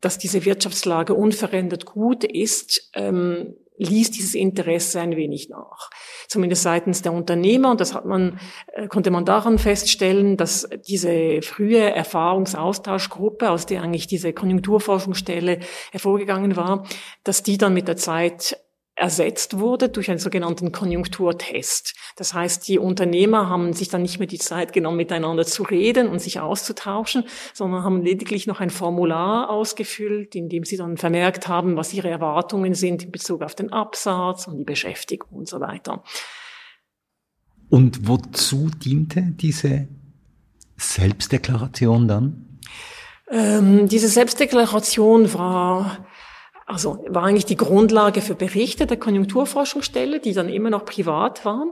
dass 0.00 0.18
diese 0.18 0.44
Wirtschaftslage 0.44 1.14
unverändert 1.14 1.86
gut 1.86 2.24
ist, 2.24 2.90
ähm, 2.94 3.54
ließ 3.78 4.10
dieses 4.10 4.34
Interesse 4.34 5.00
ein 5.00 5.16
wenig 5.16 5.48
nach. 5.48 5.90
Zumindest 6.28 6.62
seitens 6.62 7.02
der 7.02 7.12
Unternehmer. 7.12 7.70
Und 7.70 7.80
das 7.80 7.94
hat 7.94 8.04
man, 8.04 8.38
äh, 8.72 8.88
konnte 8.88 9.10
man 9.10 9.24
daran 9.24 9.58
feststellen, 9.58 10.36
dass 10.36 10.68
diese 10.88 11.42
frühe 11.42 11.90
Erfahrungsaustauschgruppe, 11.94 13.50
aus 13.50 13.66
der 13.66 13.82
eigentlich 13.82 14.06
diese 14.06 14.32
Konjunkturforschungsstelle 14.32 15.60
hervorgegangen 15.92 16.56
war, 16.56 16.86
dass 17.24 17.42
die 17.42 17.58
dann 17.58 17.74
mit 17.74 17.88
der 17.88 17.96
Zeit 17.96 18.58
ersetzt 18.96 19.58
wurde 19.58 19.90
durch 19.90 20.10
einen 20.10 20.18
sogenannten 20.18 20.72
Konjunkturtest. 20.72 21.94
Das 22.16 22.32
heißt, 22.32 22.66
die 22.66 22.78
Unternehmer 22.78 23.48
haben 23.50 23.74
sich 23.74 23.90
dann 23.90 24.00
nicht 24.02 24.18
mehr 24.18 24.26
die 24.26 24.38
Zeit 24.38 24.72
genommen, 24.72 24.96
miteinander 24.96 25.44
zu 25.44 25.62
reden 25.64 26.08
und 26.08 26.18
sich 26.18 26.40
auszutauschen, 26.40 27.24
sondern 27.52 27.84
haben 27.84 28.02
lediglich 28.02 28.46
noch 28.46 28.60
ein 28.60 28.70
Formular 28.70 29.50
ausgefüllt, 29.50 30.34
in 30.34 30.48
dem 30.48 30.64
sie 30.64 30.78
dann 30.78 30.96
vermerkt 30.96 31.46
haben, 31.46 31.76
was 31.76 31.92
ihre 31.92 32.08
Erwartungen 32.08 32.74
sind 32.74 33.04
in 33.04 33.12
Bezug 33.12 33.42
auf 33.42 33.54
den 33.54 33.70
Absatz 33.70 34.46
und 34.46 34.56
die 34.56 34.64
Beschäftigung 34.64 35.28
und 35.30 35.48
so 35.48 35.60
weiter. 35.60 36.02
Und 37.68 38.08
wozu 38.08 38.70
diente 38.82 39.22
diese 39.22 39.88
Selbstdeklaration 40.78 42.08
dann? 42.08 42.60
Ähm, 43.28 43.88
diese 43.88 44.08
Selbstdeklaration 44.08 45.34
war 45.34 46.06
also 46.66 46.98
war 47.08 47.22
eigentlich 47.22 47.46
die 47.46 47.56
Grundlage 47.56 48.20
für 48.20 48.34
Berichte 48.34 48.86
der 48.86 48.96
Konjunkturforschungsstelle, 48.96 50.18
die 50.18 50.34
dann 50.34 50.48
immer 50.48 50.68
noch 50.68 50.84
privat 50.84 51.44
waren. 51.44 51.70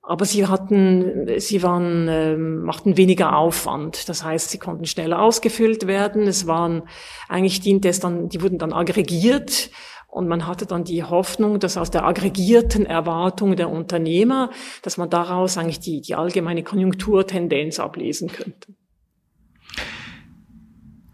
Aber 0.00 0.24
sie 0.24 0.46
hatten, 0.46 1.28
sie 1.38 1.62
waren, 1.62 2.08
äh, 2.08 2.36
machten 2.36 2.96
weniger 2.96 3.36
Aufwand. 3.36 4.08
Das 4.08 4.24
heißt, 4.24 4.50
sie 4.50 4.58
konnten 4.58 4.86
schneller 4.86 5.20
ausgefüllt 5.20 5.86
werden. 5.86 6.26
Es 6.26 6.46
waren, 6.46 6.88
eigentlich 7.28 7.60
diente 7.60 7.88
es 7.88 8.00
dann, 8.00 8.28
die 8.28 8.40
wurden 8.40 8.58
dann 8.58 8.72
aggregiert. 8.72 9.70
Und 10.08 10.28
man 10.28 10.46
hatte 10.46 10.64
dann 10.64 10.84
die 10.84 11.04
Hoffnung, 11.04 11.60
dass 11.60 11.76
aus 11.76 11.90
der 11.90 12.06
aggregierten 12.06 12.86
Erwartung 12.86 13.54
der 13.56 13.68
Unternehmer, 13.68 14.50
dass 14.82 14.96
man 14.96 15.10
daraus 15.10 15.58
eigentlich 15.58 15.80
die, 15.80 16.00
die 16.00 16.14
allgemeine 16.14 16.62
Konjunkturtendenz 16.62 17.80
ablesen 17.80 18.28
könnte 18.28 18.74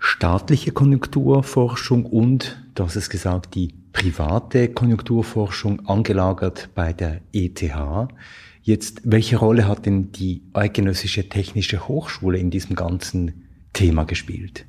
staatliche 0.03 0.73
Konjunkturforschung 0.73 2.05
und, 2.05 2.61
du 2.75 2.85
hast 2.85 2.97
es 2.97 3.09
gesagt, 3.09 3.55
die 3.55 3.73
private 3.93 4.69
Konjunkturforschung 4.69 5.87
angelagert 5.87 6.71
bei 6.75 6.93
der 6.93 7.21
ETH. 7.33 7.63
Jetzt, 8.63 9.03
welche 9.05 9.37
Rolle 9.37 9.69
hat 9.69 9.87
denn 9.87 10.11
die 10.11 10.43
Eidgenössische 10.55 11.29
Technische 11.29 11.87
Hochschule 11.87 12.39
in 12.39 12.51
diesem 12.51 12.75
ganzen 12.75 13.49
Thema 13.73 14.05
gespielt? 14.05 14.67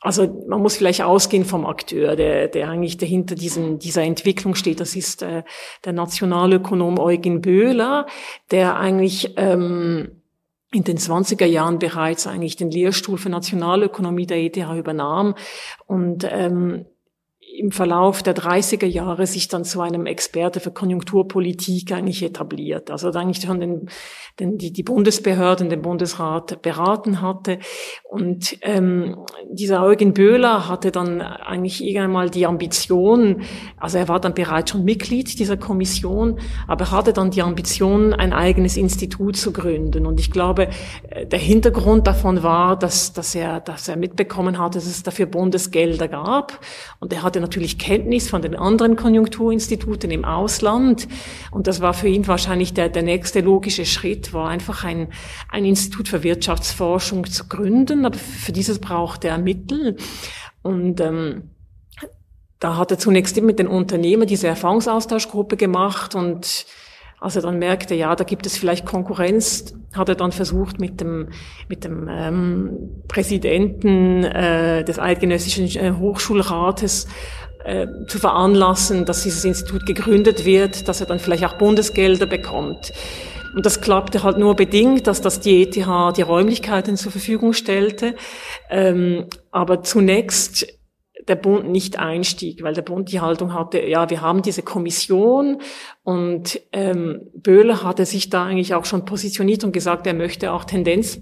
Also 0.00 0.44
man 0.48 0.62
muss 0.62 0.76
vielleicht 0.76 1.02
ausgehen 1.02 1.44
vom 1.44 1.66
Akteur, 1.66 2.14
der, 2.14 2.46
der 2.46 2.68
eigentlich 2.70 2.98
dahinter 2.98 3.34
dieser 3.34 4.02
Entwicklung 4.02 4.54
steht. 4.54 4.78
Das 4.78 4.94
ist 4.94 5.22
äh, 5.22 5.42
der 5.84 5.92
Nationalökonom 5.92 7.00
Eugen 7.00 7.40
Böhler, 7.42 8.06
der 8.50 8.76
eigentlich 8.76 9.34
ähm, 9.36 10.19
in 10.72 10.84
den 10.84 10.98
20er 10.98 11.46
Jahren 11.46 11.78
bereits 11.78 12.26
eigentlich 12.26 12.56
den 12.56 12.70
Lehrstuhl 12.70 13.18
für 13.18 13.28
Nationalökonomie 13.28 14.26
der 14.26 14.38
ETH 14.38 14.56
übernahm. 14.56 15.34
Und 15.86 16.26
ähm, 16.30 16.86
im 17.56 17.72
Verlauf 17.72 18.22
der 18.22 18.34
30er 18.34 18.86
Jahre 18.86 19.26
sich 19.26 19.48
dann 19.48 19.64
zu 19.64 19.80
einem 19.80 20.06
Experte 20.06 20.60
für 20.60 20.70
Konjunkturpolitik 20.70 21.92
eigentlich 21.92 22.22
etabliert. 22.22 22.90
Also 22.90 23.10
eigentlich 23.10 23.44
schon 23.44 23.60
den, 23.60 23.88
den, 24.38 24.58
die, 24.58 24.72
die 24.72 24.82
Bundesbehörden, 24.82 25.68
den 25.68 25.82
Bundesrat 25.82 26.62
beraten 26.62 27.20
hatte. 27.20 27.58
Und 28.04 28.56
ähm, 28.62 29.16
dieser 29.50 29.82
Eugen 29.82 30.14
Böhler 30.14 30.68
hatte 30.68 30.90
dann 30.90 31.20
eigentlich 31.20 31.82
irgendwann 31.84 32.12
mal 32.12 32.30
die 32.30 32.46
Ambition, 32.46 33.42
also 33.78 33.98
er 33.98 34.08
war 34.08 34.20
dann 34.20 34.34
bereits 34.34 34.70
schon 34.70 34.84
Mitglied 34.84 35.38
dieser 35.38 35.56
Kommission, 35.56 36.38
aber 36.66 36.86
er 36.86 36.90
hatte 36.92 37.12
dann 37.12 37.30
die 37.30 37.42
Ambition, 37.42 38.12
ein 38.12 38.32
eigenes 38.32 38.76
Institut 38.76 39.36
zu 39.36 39.52
gründen. 39.52 40.06
Und 40.06 40.20
ich 40.20 40.30
glaube, 40.30 40.68
äh, 41.10 41.26
der 41.26 41.38
Hintergrund 41.38 42.06
davon 42.06 42.42
war, 42.42 42.78
dass, 42.78 43.12
dass, 43.12 43.34
er, 43.34 43.60
dass 43.60 43.88
er 43.88 43.96
mitbekommen 43.96 44.58
hatte, 44.58 44.78
dass 44.78 44.86
es 44.86 45.02
dafür 45.02 45.26
Bundesgelder 45.26 46.08
gab. 46.08 46.60
Und 47.00 47.12
er 47.12 47.22
hatte 47.22 47.39
natürlich 47.40 47.78
Kenntnis 47.78 48.28
von 48.28 48.42
den 48.42 48.54
anderen 48.54 48.96
Konjunkturinstituten 48.96 50.10
im 50.10 50.24
Ausland. 50.24 51.08
Und 51.50 51.66
das 51.66 51.80
war 51.80 51.94
für 51.94 52.08
ihn 52.08 52.26
wahrscheinlich 52.26 52.74
der, 52.74 52.88
der 52.88 53.02
nächste 53.02 53.40
logische 53.40 53.84
Schritt, 53.84 54.32
war 54.32 54.48
einfach 54.48 54.84
ein, 54.84 55.08
ein 55.48 55.64
Institut 55.64 56.08
für 56.08 56.22
Wirtschaftsforschung 56.22 57.26
zu 57.26 57.48
gründen. 57.48 58.04
Aber 58.04 58.18
für 58.18 58.52
dieses 58.52 58.78
brauchte 58.78 59.28
er 59.28 59.38
Mittel. 59.38 59.96
Und 60.62 61.00
ähm, 61.00 61.50
da 62.60 62.76
hat 62.76 62.90
er 62.90 62.98
zunächst 62.98 63.40
mit 63.40 63.58
den 63.58 63.66
Unternehmen 63.66 64.26
diese 64.26 64.46
Erfahrungsaustauschgruppe 64.46 65.56
gemacht 65.56 66.14
und 66.14 66.66
als 67.20 67.36
er 67.36 67.42
dann 67.42 67.58
merkte, 67.58 67.94
ja, 67.94 68.16
da 68.16 68.24
gibt 68.24 68.46
es 68.46 68.56
vielleicht 68.56 68.86
Konkurrenz, 68.86 69.74
hat 69.94 70.08
er 70.08 70.14
dann 70.14 70.32
versucht, 70.32 70.80
mit 70.80 71.00
dem, 71.00 71.28
mit 71.68 71.84
dem 71.84 72.08
ähm, 72.10 73.02
Präsidenten 73.08 74.24
äh, 74.24 74.84
des 74.84 74.98
Eidgenössischen 74.98 75.66
äh, 75.66 75.92
Hochschulrates 75.92 77.06
äh, 77.64 77.86
zu 78.08 78.18
veranlassen, 78.18 79.04
dass 79.04 79.22
dieses 79.22 79.44
Institut 79.44 79.84
gegründet 79.84 80.46
wird, 80.46 80.88
dass 80.88 81.00
er 81.00 81.06
dann 81.06 81.18
vielleicht 81.18 81.44
auch 81.44 81.58
Bundesgelder 81.58 82.26
bekommt. 82.26 82.92
Und 83.54 83.66
das 83.66 83.80
klappte 83.80 84.22
halt 84.22 84.38
nur 84.38 84.56
bedingt, 84.56 85.06
dass 85.06 85.20
das 85.20 85.40
die 85.40 85.62
ETH 85.62 85.74
die 85.74 86.22
Räumlichkeiten 86.22 86.96
zur 86.96 87.12
Verfügung 87.12 87.52
stellte. 87.52 88.14
Ähm, 88.70 89.26
aber 89.50 89.82
zunächst 89.82 90.79
der 91.28 91.36
Bund 91.36 91.68
nicht 91.68 91.98
einstieg, 91.98 92.62
weil 92.62 92.74
der 92.74 92.82
Bund 92.82 93.10
die 93.12 93.20
Haltung 93.20 93.54
hatte, 93.54 93.80
ja, 93.80 94.10
wir 94.10 94.20
haben 94.20 94.42
diese 94.42 94.62
Kommission 94.62 95.60
und 96.02 96.60
ähm, 96.72 97.28
Böhler 97.34 97.82
hatte 97.82 98.06
sich 98.06 98.30
da 98.30 98.46
eigentlich 98.46 98.74
auch 98.74 98.84
schon 98.84 99.04
positioniert 99.04 99.64
und 99.64 99.72
gesagt, 99.72 100.06
er 100.06 100.14
möchte 100.14 100.52
auch 100.52 100.64
Tendenz 100.64 101.20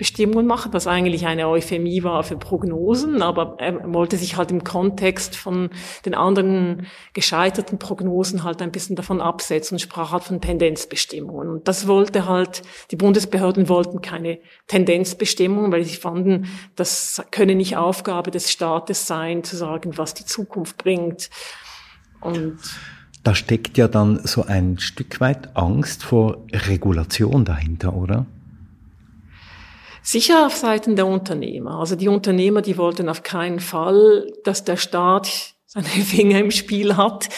Bestimmungen 0.00 0.46
machen, 0.46 0.72
was 0.72 0.86
eigentlich 0.86 1.26
eine 1.26 1.46
Euphemie 1.46 2.02
war 2.02 2.22
für 2.22 2.38
Prognosen, 2.38 3.20
aber 3.20 3.56
er 3.58 3.92
wollte 3.92 4.16
sich 4.16 4.38
halt 4.38 4.50
im 4.50 4.64
Kontext 4.64 5.36
von 5.36 5.68
den 6.06 6.14
anderen 6.14 6.86
gescheiterten 7.12 7.78
Prognosen 7.78 8.42
halt 8.42 8.62
ein 8.62 8.72
bisschen 8.72 8.96
davon 8.96 9.20
absetzen 9.20 9.74
und 9.74 9.80
sprach 9.80 10.12
halt 10.12 10.22
von 10.22 10.40
Tendenzbestimmungen. 10.40 11.50
Und 11.50 11.68
das 11.68 11.86
wollte 11.86 12.26
halt, 12.26 12.62
die 12.90 12.96
Bundesbehörden 12.96 13.68
wollten 13.68 14.00
keine 14.00 14.38
Tendenzbestimmungen, 14.68 15.70
weil 15.70 15.84
sie 15.84 15.96
fanden, 15.96 16.46
das 16.76 17.22
könne 17.30 17.54
nicht 17.54 17.76
Aufgabe 17.76 18.30
des 18.30 18.50
Staates 18.50 19.06
sein, 19.06 19.44
zu 19.44 19.54
sagen, 19.54 19.98
was 19.98 20.14
die 20.14 20.24
Zukunft 20.24 20.78
bringt. 20.78 21.28
Und 22.22 22.58
da 23.22 23.34
steckt 23.34 23.76
ja 23.76 23.86
dann 23.86 24.18
so 24.24 24.46
ein 24.46 24.78
Stück 24.78 25.20
weit 25.20 25.54
Angst 25.58 26.04
vor 26.04 26.38
Regulation 26.54 27.44
dahinter, 27.44 27.92
oder? 27.92 28.24
Sicher 30.10 30.44
auf 30.44 30.56
Seiten 30.56 30.96
der 30.96 31.06
Unternehmer. 31.06 31.78
Also 31.78 31.94
die 31.94 32.08
Unternehmer, 32.08 32.62
die 32.62 32.76
wollten 32.76 33.08
auf 33.08 33.22
keinen 33.22 33.60
Fall, 33.60 34.26
dass 34.42 34.64
der 34.64 34.76
Staat 34.76 35.54
seine 35.66 35.86
Finger 35.86 36.40
im 36.40 36.50
Spiel 36.50 36.96
hat. 36.96 37.28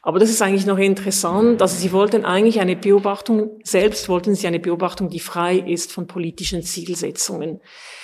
Aber 0.00 0.20
das 0.20 0.30
ist 0.30 0.40
eigentlich 0.40 0.64
noch 0.64 0.78
interessant. 0.78 1.60
Also 1.60 1.76
sie 1.76 1.90
wollten 1.90 2.24
eigentlich 2.24 2.60
eine 2.60 2.76
Beobachtung, 2.76 3.58
selbst 3.64 4.08
wollten 4.08 4.36
sie 4.36 4.46
eine 4.46 4.60
Beobachtung, 4.60 5.08
die 5.08 5.18
frei 5.18 5.56
ist 5.56 5.90
von 5.90 6.06
politischen 6.06 6.62
Zielsetzungen. 6.62 7.60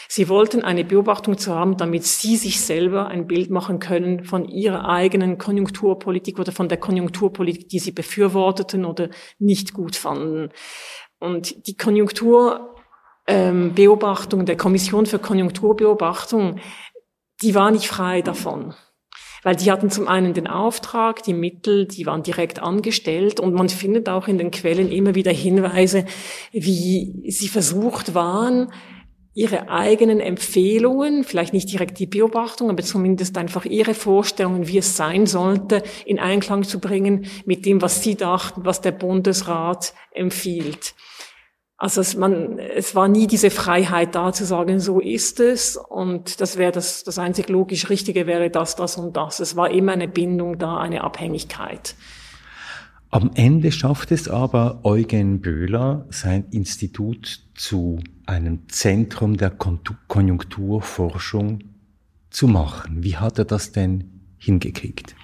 Sie 0.09 0.29
wollten 0.29 0.65
eine 0.65 0.83
Beobachtung 0.83 1.39
zu 1.39 1.55
haben, 1.55 1.77
damit 1.77 2.05
sie 2.05 2.37
sich 2.37 2.61
selber 2.61 3.07
ein 3.07 3.29
Bild 3.29 3.51
machen 3.51 3.79
können 3.79 4.25
von 4.25 4.49
ihrer 4.49 4.89
eigenen 4.89 5.39
Konjunkturpolitik 5.39 6.41
oder 6.41 6.51
von 6.51 6.69
der 6.69 6.79
Konjunkturpolitik, 6.79 7.69
die 7.69 7.79
sie 7.79 7.93
befürworteten 7.93 8.85
oder 8.85 9.11
nicht 9.39 9.73
gut 9.73 9.95
fanden. 9.95 10.49
Und 11.21 11.69
die 11.69 11.77
Konjunktur 11.77 12.75
ähm, 13.31 13.75
Beobachtung 13.75 14.45
der 14.45 14.57
Kommission 14.57 15.07
für 15.07 15.21
Konjunkturbeobachtung, 15.21 16.59
die 17.43 17.55
war 17.55 17.71
nicht 17.71 17.87
frei 17.87 18.23
davon. 18.23 18.75
Weil 19.43 19.57
die 19.57 19.71
hatten 19.71 19.89
zum 19.89 20.07
einen 20.09 20.35
den 20.35 20.47
Auftrag, 20.47 21.23
die 21.23 21.33
Mittel, 21.33 21.87
die 21.87 22.05
waren 22.05 22.23
direkt 22.23 22.61
angestellt 22.61 23.41
und 23.41 23.55
man 23.55 23.71
findet 23.71 24.09
auch 24.09 24.29
in 24.29 24.37
den 24.37 24.51
Quellen 24.51 24.93
immer 24.93 25.15
wieder 25.15 25.33
Hinweise, 25.33 26.05
wie 26.53 27.25
sie 27.31 27.49
versucht 27.49 28.15
waren, 28.15 28.71
ihre 29.33 29.71
eigenen 29.71 30.21
Empfehlungen, 30.21 31.25
vielleicht 31.25 31.55
nicht 31.55 31.73
direkt 31.73 31.99
die 32.01 32.07
Beobachtung, 32.07 32.69
aber 32.69 32.83
zumindest 32.83 33.39
einfach 33.39 33.65
ihre 33.65 33.95
Vorstellungen, 33.95 34.67
wie 34.67 34.79
es 34.79 34.97
sein 34.97 35.27
sollte, 35.27 35.83
in 36.05 36.19
Einklang 36.19 36.65
zu 36.65 36.81
bringen 36.81 37.27
mit 37.47 37.65
dem, 37.65 37.81
was 37.81 38.03
sie 38.03 38.17
dachten, 38.17 38.65
was 38.65 38.81
der 38.81 38.93
Bundesrat 38.93 39.95
empfiehlt. 40.11 40.95
Also 41.81 42.01
es, 42.03 42.15
man, 42.15 42.59
es 42.59 42.95
war 42.95 43.09
nie 43.09 43.27
diese 43.27 43.49
Freiheit 43.49 44.15
da 44.15 44.35
zu 44.35 44.45
sagen, 44.45 44.81
so 44.81 45.01
ist 45.01 45.41
es 45.41 45.79
und 45.79 46.43
das 46.43 46.59
wäre 46.59 46.73
das, 46.73 47.05
das 47.05 47.19
einzig 47.19 47.49
logisch 47.49 47.89
Richtige 47.89 48.27
wäre 48.27 48.51
das, 48.51 48.77
das 48.77 48.99
und 48.99 49.17
das. 49.17 49.41
Es 49.41 49.57
war 49.57 49.71
immer 49.71 49.93
eine 49.93 50.07
Bindung 50.07 50.59
da, 50.59 50.77
eine 50.77 51.03
Abhängigkeit. 51.03 51.95
Am 53.09 53.31
Ende 53.35 53.73
schafft 53.73 54.13
es 54.13 54.29
aber 54.29 54.81
Eugen 54.83 55.41
Böhler, 55.41 56.05
sein 56.11 56.45
Institut 56.51 57.47
zu 57.55 58.01
einem 58.27 58.69
Zentrum 58.69 59.39
der 59.39 59.51
Konjunkturforschung 59.51 61.61
zu 62.29 62.47
machen. 62.47 63.03
Wie 63.03 63.17
hat 63.17 63.39
er 63.39 63.47
das 63.47 63.73
denn 63.73 64.21
hingekriegt? 64.37 65.17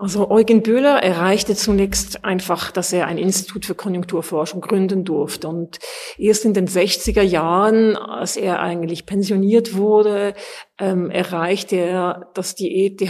Also 0.00 0.30
Eugen 0.30 0.62
Böhler 0.62 1.02
erreichte 1.02 1.56
zunächst 1.56 2.24
einfach, 2.24 2.70
dass 2.70 2.92
er 2.92 3.08
ein 3.08 3.18
Institut 3.18 3.66
für 3.66 3.74
Konjunkturforschung 3.74 4.60
gründen 4.60 5.04
durfte. 5.04 5.48
Und 5.48 5.80
erst 6.16 6.44
in 6.44 6.54
den 6.54 6.68
60er 6.68 7.22
Jahren, 7.22 7.96
als 7.96 8.36
er 8.36 8.60
eigentlich 8.60 9.06
pensioniert 9.06 9.74
wurde, 9.74 10.34
ähm, 10.78 11.10
erreichte 11.10 11.76
er, 11.76 12.30
dass 12.34 12.54
die 12.54 12.86
ETH 12.86 13.02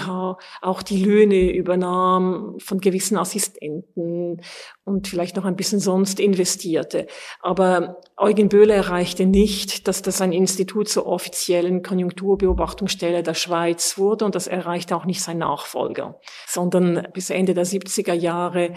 auch 0.63 0.83
die 0.83 1.05
Löhne 1.05 1.53
übernahm 1.53 2.57
von 2.59 2.81
gewissen 2.81 3.19
Assistenten 3.19 4.41
und 4.85 5.09
vielleicht 5.09 5.37
noch 5.37 5.45
ein 5.45 5.57
bisschen 5.57 5.81
sonst 5.81 6.19
investierte. 6.19 7.07
Aber 7.41 8.01
Eugen 8.17 8.49
Böhler 8.49 8.75
erreichte 8.75 9.27
nicht, 9.27 9.87
dass 9.87 10.03
das 10.03 10.21
ein 10.21 10.33
Institut 10.33 10.89
zur 10.89 11.07
offiziellen 11.07 11.83
Konjunkturbeobachtungsstelle 11.83 13.23
der 13.23 13.35
Schweiz 13.35 13.99
wurde 13.99 14.25
und 14.25 14.35
das 14.35 14.47
erreichte 14.47 14.97
auch 14.97 15.05
nicht 15.05 15.23
sein 15.23 15.39
Nachfolger, 15.39 16.19
sondern 16.47 17.07
bis 17.13 17.31
Ende 17.31 17.55
der 17.55 17.67
70er 17.67 18.15
Jahre 18.15 18.73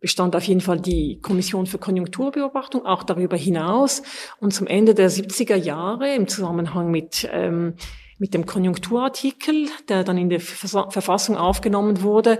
bestand 0.00 0.34
auf 0.34 0.44
jeden 0.44 0.62
Fall 0.62 0.80
die 0.80 1.20
Kommission 1.20 1.66
für 1.66 1.78
Konjunkturbeobachtung, 1.78 2.86
auch 2.86 3.02
darüber 3.02 3.36
hinaus. 3.36 4.02
Und 4.40 4.54
zum 4.54 4.66
Ende 4.66 4.94
der 4.94 5.10
70er 5.10 5.56
Jahre 5.56 6.14
im 6.14 6.26
Zusammenhang 6.26 6.90
mit 6.90 7.28
ähm, 7.30 7.74
mit 8.20 8.34
dem 8.34 8.44
Konjunkturartikel, 8.44 9.68
der 9.88 10.04
dann 10.04 10.18
in 10.18 10.28
der 10.28 10.40
Verfassung 10.40 11.38
aufgenommen 11.38 12.02
wurde, 12.02 12.38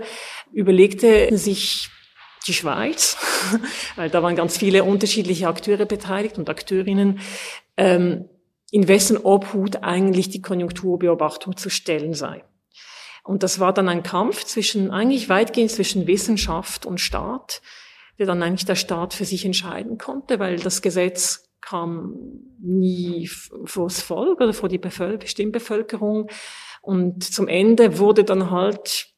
überlegte 0.53 1.35
sich 1.35 1.89
die 2.45 2.53
Schweiz, 2.53 3.17
weil 3.95 4.09
da 4.11 4.21
waren 4.21 4.35
ganz 4.35 4.57
viele 4.57 4.83
unterschiedliche 4.83 5.47
Akteure 5.47 5.85
beteiligt 5.85 6.37
und 6.37 6.49
Akteurinnen, 6.49 7.19
ähm, 7.77 8.29
in 8.69 8.87
wessen 8.87 9.17
Obhut 9.17 9.77
eigentlich 9.77 10.29
die 10.29 10.41
Konjunkturbeobachtung 10.41 11.57
zu 11.57 11.69
stellen 11.69 12.13
sei. 12.13 12.43
Und 13.23 13.43
das 13.43 13.59
war 13.59 13.73
dann 13.73 13.89
ein 13.89 14.03
Kampf 14.03 14.43
zwischen, 14.45 14.91
eigentlich 14.91 15.29
weitgehend 15.29 15.71
zwischen 15.71 16.05
Wissenschaft 16.05 16.85
und 16.85 16.99
Staat, 16.99 17.61
der 18.19 18.27
dann 18.27 18.43
eigentlich 18.43 18.65
der 18.65 18.75
Staat 18.75 19.15
für 19.15 19.25
sich 19.25 19.45
entscheiden 19.45 19.97
konnte, 19.97 20.39
weil 20.39 20.57
das 20.57 20.81
Gesetz 20.83 21.50
kam 21.61 22.15
nie 22.59 23.29
vors 23.65 24.01
Volk 24.01 24.41
oder 24.41 24.53
vor 24.53 24.69
die 24.69 24.77
Bevölker 24.77 25.27
Stimmbevölkerung. 25.27 26.29
Und 26.81 27.23
zum 27.23 27.47
Ende 27.47 27.99
wurde 27.99 28.23
dann 28.23 28.51
halt 28.51 29.11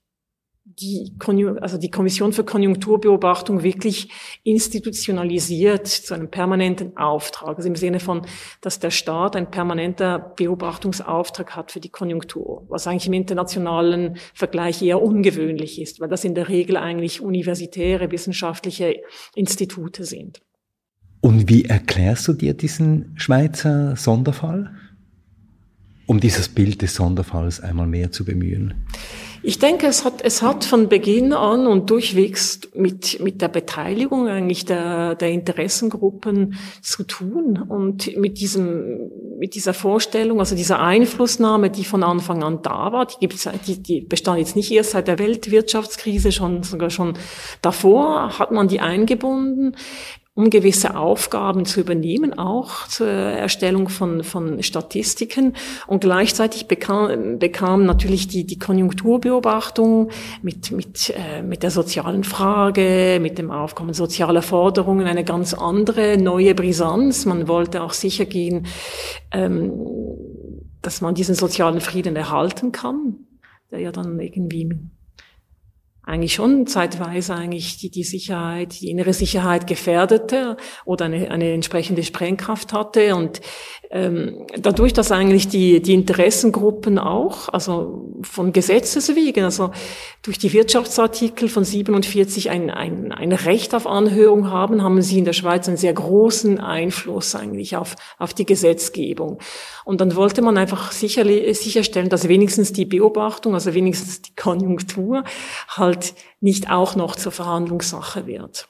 die, 0.65 1.13
also 1.59 1.77
die 1.77 1.91
Kommission 1.91 2.31
für 2.31 2.45
Konjunkturbeobachtung 2.45 3.63
wirklich 3.63 4.09
institutionalisiert 4.43 5.87
zu 5.87 6.13
einem 6.13 6.31
permanenten 6.31 6.95
Auftrag. 6.95 7.57
Also 7.57 7.67
im 7.67 7.75
Sinne 7.75 7.99
von, 7.99 8.25
dass 8.61 8.79
der 8.79 8.91
Staat 8.91 9.35
ein 9.35 9.51
permanenter 9.51 10.33
Beobachtungsauftrag 10.37 11.55
hat 11.55 11.71
für 11.71 11.81
die 11.81 11.89
Konjunktur, 11.89 12.65
was 12.69 12.87
eigentlich 12.87 13.07
im 13.07 13.13
internationalen 13.13 14.17
Vergleich 14.33 14.81
eher 14.81 15.01
ungewöhnlich 15.01 15.81
ist, 15.81 15.99
weil 15.99 16.09
das 16.09 16.23
in 16.23 16.33
der 16.33 16.47
Regel 16.47 16.77
eigentlich 16.77 17.19
universitäre 17.19 18.11
wissenschaftliche 18.11 19.01
Institute 19.35 20.05
sind. 20.05 20.41
Und 21.23 21.47
wie 21.47 21.63
erklärst 21.63 22.27
du 22.27 22.33
dir 22.33 22.53
diesen 22.53 23.13
Schweizer 23.15 23.95
Sonderfall? 23.95 24.71
Um 26.05 26.19
dieses 26.19 26.49
Bild 26.49 26.81
des 26.81 26.95
Sonderfalls 26.95 27.61
einmal 27.61 27.87
mehr 27.87 28.11
zu 28.11 28.25
bemühen. 28.25 28.73
Ich 29.41 29.57
denke, 29.57 29.87
es 29.87 30.03
hat, 30.03 30.21
es 30.21 30.41
hat 30.41 30.65
von 30.65 30.89
Beginn 30.89 31.31
an 31.31 31.65
und 31.65 31.89
durchwegs 31.89 32.59
mit, 32.75 33.21
mit 33.21 33.41
der 33.41 33.47
Beteiligung 33.47 34.27
eigentlich 34.27 34.65
der, 34.65 35.15
der 35.15 35.31
Interessengruppen 35.31 36.55
zu 36.81 37.03
tun 37.03 37.57
und 37.69 38.17
mit 38.17 38.41
diesem, 38.41 39.09
mit 39.39 39.55
dieser 39.55 39.73
Vorstellung, 39.73 40.39
also 40.39 40.57
dieser 40.57 40.81
Einflussnahme, 40.81 41.69
die 41.69 41.85
von 41.85 42.03
Anfang 42.03 42.43
an 42.43 42.61
da 42.63 42.91
war, 42.91 43.05
die 43.05 43.15
gibt's, 43.21 43.47
die, 43.65 43.81
die 43.81 44.01
bestand 44.01 44.39
jetzt 44.39 44.57
nicht 44.57 44.71
erst 44.71 44.91
seit 44.91 45.07
der 45.07 45.19
Weltwirtschaftskrise, 45.19 46.33
schon, 46.33 46.63
sogar 46.63 46.89
schon 46.89 47.13
davor 47.61 48.39
hat 48.39 48.51
man 48.51 48.67
die 48.67 48.81
eingebunden 48.81 49.77
um 50.35 50.49
gewisse 50.49 50.97
Aufgaben 50.97 51.65
zu 51.65 51.79
übernehmen, 51.79 52.33
auch 52.33 52.87
zur 52.87 53.07
Erstellung 53.07 53.87
von, 53.89 54.23
von 54.23 54.63
Statistiken. 54.63 55.53
Und 55.85 56.01
gleichzeitig 56.01 56.67
bekam, 56.67 57.37
bekam 57.37 57.85
natürlich 57.85 58.27
die, 58.27 58.43
die 58.43 58.57
Konjunkturbeobachtung 58.57 60.09
mit, 60.41 60.71
mit, 60.71 61.13
äh, 61.15 61.43
mit 61.43 61.61
der 61.61 61.69
sozialen 61.69 62.23
Frage, 62.23 63.19
mit 63.21 63.37
dem 63.37 63.51
Aufkommen 63.51 63.93
sozialer 63.93 64.41
Forderungen 64.41 65.05
eine 65.05 65.23
ganz 65.23 65.53
andere, 65.53 66.17
neue 66.17 66.55
Brisanz. 66.55 67.25
Man 67.25 67.47
wollte 67.47 67.83
auch 67.83 67.93
sicher 67.93 68.25
gehen, 68.25 68.65
ähm, 69.31 69.71
dass 70.81 71.01
man 71.01 71.13
diesen 71.13 71.35
sozialen 71.35 71.79
Frieden 71.79 72.15
erhalten 72.15 72.71
kann, 72.71 73.27
der 73.69 73.79
ja 73.81 73.91
dann 73.91 74.19
irgendwie 74.19 74.79
eigentlich 76.05 76.33
schon 76.33 76.67
zeitweise 76.67 77.33
eigentlich 77.33 77.77
die, 77.77 77.89
die 77.89 78.03
Sicherheit, 78.03 78.81
die 78.81 78.89
innere 78.89 79.13
Sicherheit 79.13 79.67
gefährdete 79.67 80.57
oder 80.83 81.05
eine, 81.05 81.31
eine 81.31 81.53
entsprechende 81.53 82.03
Sprengkraft 82.03 82.73
hatte. 82.73 83.15
Und 83.15 83.39
ähm, 83.89 84.45
dadurch, 84.59 84.91
dass 84.91 85.13
eigentlich 85.13 85.47
die, 85.47 85.81
die 85.81 85.93
Interessengruppen 85.93 86.99
auch, 86.99 87.47
also 87.47 88.11
von 88.21 88.51
Gesetzes 88.51 89.15
wegen, 89.15 89.45
also 89.45 89.71
durch 90.23 90.37
die 90.37 90.51
Wirtschaftsartikel 90.51 91.47
von 91.47 91.63
47 91.63 92.49
ein, 92.49 92.69
ein, 92.69 93.13
ein 93.13 93.31
Recht 93.31 93.73
auf 93.73 93.87
Anhörung 93.87 94.49
haben, 94.49 94.83
haben 94.83 95.01
sie 95.01 95.19
in 95.19 95.25
der 95.25 95.33
Schweiz 95.33 95.69
einen 95.69 95.77
sehr 95.77 95.93
großen 95.93 96.59
Einfluss 96.59 97.33
eigentlich 97.33 97.77
auf, 97.77 97.95
auf 98.19 98.33
die 98.33 98.45
Gesetzgebung. 98.45 99.39
Und 99.85 100.01
dann 100.01 100.15
wollte 100.17 100.41
man 100.41 100.57
einfach 100.57 100.91
sicher, 100.91 101.23
sicherstellen, 101.53 102.09
dass 102.09 102.27
wenigstens 102.27 102.73
die 102.73 102.85
Beobachtung, 102.85 103.53
also 103.53 103.73
wenigstens 103.73 104.21
die 104.21 104.35
Konjunktur 104.35 105.23
halt 105.69 105.92
nicht 106.39 106.69
auch 106.69 106.95
noch 106.95 107.15
zur 107.15 107.31
Verhandlungssache 107.31 108.27
wird. 108.27 108.67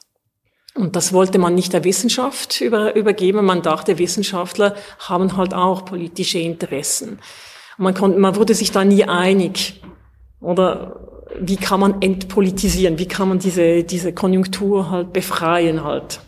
Und 0.74 0.96
das 0.96 1.12
wollte 1.12 1.38
man 1.38 1.54
nicht 1.54 1.72
der 1.72 1.84
Wissenschaft 1.84 2.60
über, 2.60 2.96
übergeben. 2.96 3.44
Man 3.44 3.62
dachte, 3.62 3.98
Wissenschaftler 3.98 4.74
haben 4.98 5.36
halt 5.36 5.54
auch 5.54 5.84
politische 5.84 6.40
Interessen. 6.40 7.20
Man, 7.78 7.94
konnte, 7.94 8.18
man 8.18 8.34
wurde 8.36 8.54
sich 8.54 8.72
da 8.72 8.84
nie 8.84 9.04
einig. 9.04 9.80
Oder 10.40 11.00
wie 11.38 11.56
kann 11.56 11.80
man 11.80 12.02
entpolitisieren? 12.02 12.98
Wie 12.98 13.06
kann 13.06 13.28
man 13.28 13.38
diese, 13.38 13.84
diese 13.84 14.12
Konjunktur 14.12 14.90
halt 14.90 15.12
befreien 15.12 15.84
halt? 15.84 16.20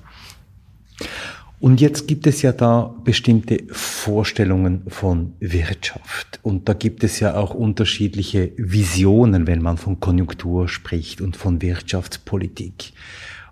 Und 1.67 1.81
jetzt 1.81 2.07
gibt 2.07 2.29
es 2.29 2.43
ja 2.43 2.53
da 2.53 2.95
bestimmte 3.03 3.59
Vorstellungen 3.73 4.85
von 4.87 5.33
Wirtschaft. 5.41 6.39
Und 6.45 6.69
da 6.69 6.75
gibt 6.75 7.03
es 7.03 7.19
ja 7.19 7.35
auch 7.35 7.55
unterschiedliche 7.55 8.53
Visionen, 8.57 9.49
wenn 9.49 9.63
man 9.63 9.77
von 9.77 9.99
Konjunktur 9.99 10.69
spricht 10.69 11.21
und 11.21 11.37
von 11.37 11.61
Wirtschaftspolitik. 11.61 12.93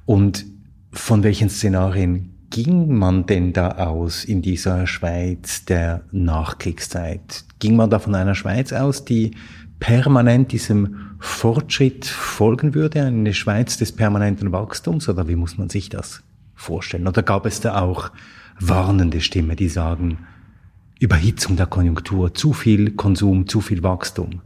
Und 0.06 0.46
von 0.92 1.24
welchen 1.24 1.50
Szenarien 1.50 2.36
ging 2.50 2.96
man 2.96 3.26
denn 3.26 3.52
da 3.52 3.78
aus 3.78 4.24
in 4.24 4.42
dieser 4.42 4.86
Schweiz 4.86 5.64
der 5.64 6.04
Nachkriegszeit? 6.12 7.44
Ging 7.58 7.74
man 7.74 7.90
da 7.90 7.98
von 7.98 8.14
einer 8.14 8.36
Schweiz 8.36 8.72
aus, 8.72 9.04
die 9.04 9.32
permanent 9.80 10.52
diesem 10.52 11.16
Fortschritt 11.18 12.06
folgen 12.06 12.74
würde, 12.74 13.02
eine 13.02 13.34
Schweiz 13.34 13.76
des 13.76 13.90
permanenten 13.90 14.52
Wachstums, 14.52 15.08
oder 15.08 15.26
wie 15.26 15.34
muss 15.34 15.58
man 15.58 15.68
sich 15.68 15.88
das 15.88 16.22
vorstellen? 16.64 17.06
Oder 17.06 17.22
gab 17.22 17.46
es 17.46 17.60
da 17.60 17.80
auch 17.80 18.10
warnende 18.58 19.20
Stimmen, 19.20 19.56
die 19.56 19.68
sagen, 19.68 20.26
Überhitzung 20.98 21.56
der 21.56 21.66
Konjunktur, 21.66 22.34
zu 22.34 22.52
viel 22.52 22.92
Konsum, 22.92 23.46
zu 23.46 23.60
viel 23.60 23.82
Wachstum? 23.82 24.42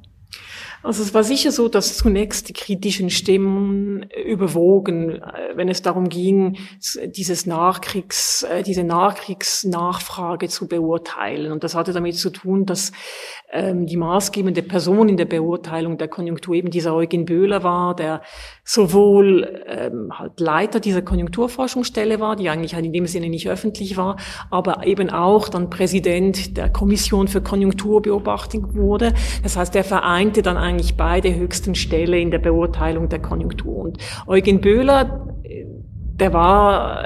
Also 0.83 1.03
es 1.03 1.13
war 1.13 1.25
sicher 1.25 1.51
so, 1.51 1.69
dass 1.69 1.97
zunächst 1.97 2.49
die 2.49 2.53
kritischen 2.53 3.11
Stimmen 3.11 4.09
überwogen, 4.25 5.21
äh, 5.23 5.57
wenn 5.57 5.69
es 5.69 5.83
darum 5.83 6.09
ging, 6.09 6.57
dieses 7.05 7.47
Nachkriegs, 7.47 8.45
äh, 8.45 8.63
diese 8.63 8.85
Nachkriegsnachfrage 8.85 10.49
zu 10.49 10.69
beurteilen. 10.69 11.51
Und 11.51 11.65
das 11.65 11.75
hatte 11.75 11.93
damit 11.93 12.17
zu 12.17 12.31
tun, 12.31 12.65
dass 12.65 12.93
ähm, 13.51 13.87
die 13.87 13.97
maßgebende 13.97 14.63
Person 14.63 15.09
in 15.09 15.17
der 15.17 15.25
Beurteilung 15.25 15.99
der 15.99 16.09
Konjunktur 16.09 16.55
eben 16.55 16.71
dieser 16.71 16.95
Eugen 16.95 17.25
Böhler 17.25 17.63
war, 17.63 17.97
der 17.97 18.23
sowohl 18.65 19.65
ähm, 19.67 20.11
halt 20.17 20.39
Leiter 20.39 20.81
dieser 20.81 21.03
Konjunkturforschungsstelle 21.03 22.21
war, 22.21 22.37
die 22.37 22.51
eigentlich 22.51 22.75
halt 22.75 22.85
in 22.85 22.93
dem 22.93 23.07
Sinne 23.07 23.31
nicht 23.31 23.49
öffentlich 23.49 23.97
war, 23.97 24.17
aber 24.51 24.87
eben 24.87 25.11
auch 25.11 25.49
dann 25.49 25.71
Präsident 25.71 26.57
der 26.57 26.69
Kommission 26.69 27.29
für 27.29 27.41
Konjunkturbeobachtung 27.41 28.75
wurde. 28.75 29.15
Das 29.43 29.57
heißt, 29.57 29.75
er 29.75 29.85
vereinte 29.85 30.43
dann 30.43 30.57
eigentlich 30.69 30.97
beide 30.97 31.35
höchsten 31.35 31.75
Stelle 31.75 32.19
in 32.19 32.31
der 32.31 32.39
Beurteilung 32.39 33.09
der 33.09 33.21
Konjunktur. 33.21 33.77
Und 33.77 33.99
Eugen 34.27 34.61
Böhler, 34.61 35.35
der 36.21 36.33
war 36.33 37.05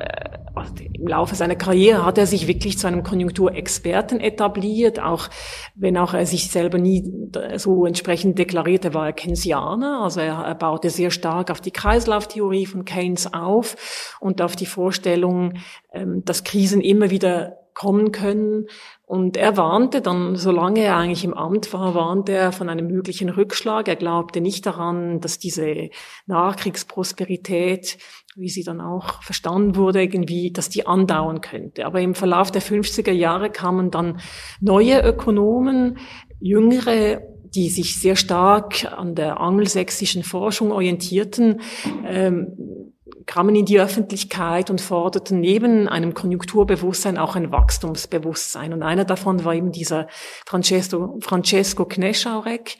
also 0.54 0.74
im 0.92 1.06
Laufe 1.06 1.34
seiner 1.34 1.56
Karriere 1.56 2.04
hat 2.04 2.18
er 2.18 2.26
sich 2.26 2.46
wirklich 2.46 2.78
zu 2.78 2.86
einem 2.86 3.02
Konjunkturexperten 3.02 4.20
etabliert, 4.20 5.00
auch 5.00 5.28
wenn 5.74 5.96
auch 5.96 6.14
er 6.14 6.26
sich 6.26 6.50
selber 6.50 6.78
nie 6.78 7.30
so 7.56 7.86
entsprechend 7.86 8.38
deklarierte, 8.38 8.94
war 8.94 9.06
er 9.06 9.12
Keynesianer. 9.12 10.02
Also 10.02 10.20
er, 10.20 10.34
er 10.34 10.54
baute 10.54 10.90
sehr 10.90 11.10
stark 11.10 11.50
auf 11.50 11.60
die 11.60 11.70
Kreislauftheorie 11.70 12.66
von 12.66 12.84
Keynes 12.84 13.32
auf 13.32 14.16
und 14.20 14.42
auf 14.42 14.56
die 14.56 14.66
Vorstellung, 14.66 15.54
ähm, 15.92 16.24
dass 16.24 16.44
Krisen 16.44 16.80
immer 16.80 17.10
wieder 17.10 17.58
kommen 17.74 18.12
können 18.12 18.66
und 19.12 19.36
er 19.36 19.58
warnte 19.58 20.00
dann, 20.00 20.36
solange 20.36 20.80
er 20.80 20.96
eigentlich 20.96 21.22
im 21.22 21.34
Amt 21.34 21.74
war, 21.74 21.94
warnte 21.94 22.32
er 22.32 22.50
von 22.50 22.70
einem 22.70 22.86
möglichen 22.86 23.28
Rückschlag. 23.28 23.86
Er 23.86 23.96
glaubte 23.96 24.40
nicht 24.40 24.64
daran, 24.64 25.20
dass 25.20 25.38
diese 25.38 25.90
Nachkriegsprosperität, 26.24 27.98
wie 28.36 28.48
sie 28.48 28.64
dann 28.64 28.80
auch 28.80 29.22
verstanden 29.22 29.76
wurde, 29.76 30.00
irgendwie, 30.00 30.50
dass 30.50 30.70
die 30.70 30.86
andauern 30.86 31.42
könnte. 31.42 31.84
Aber 31.84 32.00
im 32.00 32.14
Verlauf 32.14 32.50
der 32.52 32.62
50er 32.62 33.12
Jahre 33.12 33.50
kamen 33.50 33.90
dann 33.90 34.18
neue 34.62 35.02
Ökonomen, 35.06 35.98
jüngere, 36.40 37.20
die 37.54 37.68
sich 37.68 38.00
sehr 38.00 38.16
stark 38.16 38.92
an 38.92 39.14
der 39.14 39.40
angelsächsischen 39.40 40.22
Forschung 40.22 40.72
orientierten, 40.72 41.60
ähm, 42.06 42.92
kamen 43.26 43.54
in 43.54 43.64
die 43.64 43.80
Öffentlichkeit 43.80 44.70
und 44.70 44.80
forderten 44.80 45.40
neben 45.40 45.88
einem 45.88 46.14
Konjunkturbewusstsein 46.14 47.18
auch 47.18 47.36
ein 47.36 47.52
Wachstumsbewusstsein. 47.52 48.72
Und 48.72 48.82
einer 48.82 49.04
davon 49.04 49.44
war 49.44 49.54
eben 49.54 49.72
dieser 49.72 50.08
Francesco, 50.46 51.18
Francesco 51.20 51.84
Knescharek, 51.84 52.78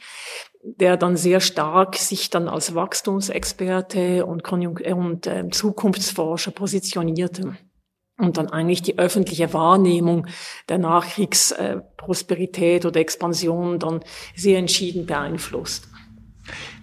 der 0.63 0.97
dann 0.97 1.17
sehr 1.17 1.39
stark 1.39 1.95
sich 1.95 2.29
dann 2.29 2.47
als 2.47 2.73
Wachstumsexperte 2.73 4.25
und, 4.25 4.43
Konjunk 4.43 4.81
und 4.95 5.27
äh, 5.27 5.49
Zukunftsforscher 5.49 6.51
positionierte 6.51 7.57
und 8.23 8.37
dann 8.37 8.49
eigentlich 8.49 8.81
die 8.81 8.97
öffentliche 8.97 9.53
Wahrnehmung 9.53 10.25
der 10.69 10.79
Nachkriegsprosperität 10.79 12.85
oder 12.85 12.99
Expansion 12.99 13.79
dann 13.79 14.01
sehr 14.35 14.59
entschieden 14.59 15.05
beeinflusst. 15.05 15.87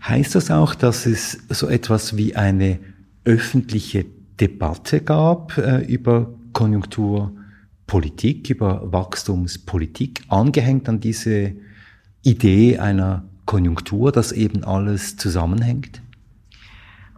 Heißt 0.06 0.34
das 0.34 0.50
auch, 0.50 0.74
dass 0.74 1.06
es 1.06 1.38
so 1.48 1.68
etwas 1.68 2.16
wie 2.16 2.36
eine 2.36 2.78
öffentliche 3.24 4.04
Debatte 4.40 5.02
gab 5.02 5.56
äh, 5.58 5.84
über 5.84 6.34
Konjunkturpolitik, 6.52 8.50
über 8.50 8.92
Wachstumspolitik, 8.92 10.22
angehängt 10.28 10.88
an 10.88 11.00
diese 11.00 11.54
Idee 12.22 12.78
einer 12.78 13.24
Konjunktur, 13.44 14.12
dass 14.12 14.32
eben 14.32 14.64
alles 14.64 15.16
zusammenhängt? 15.16 16.02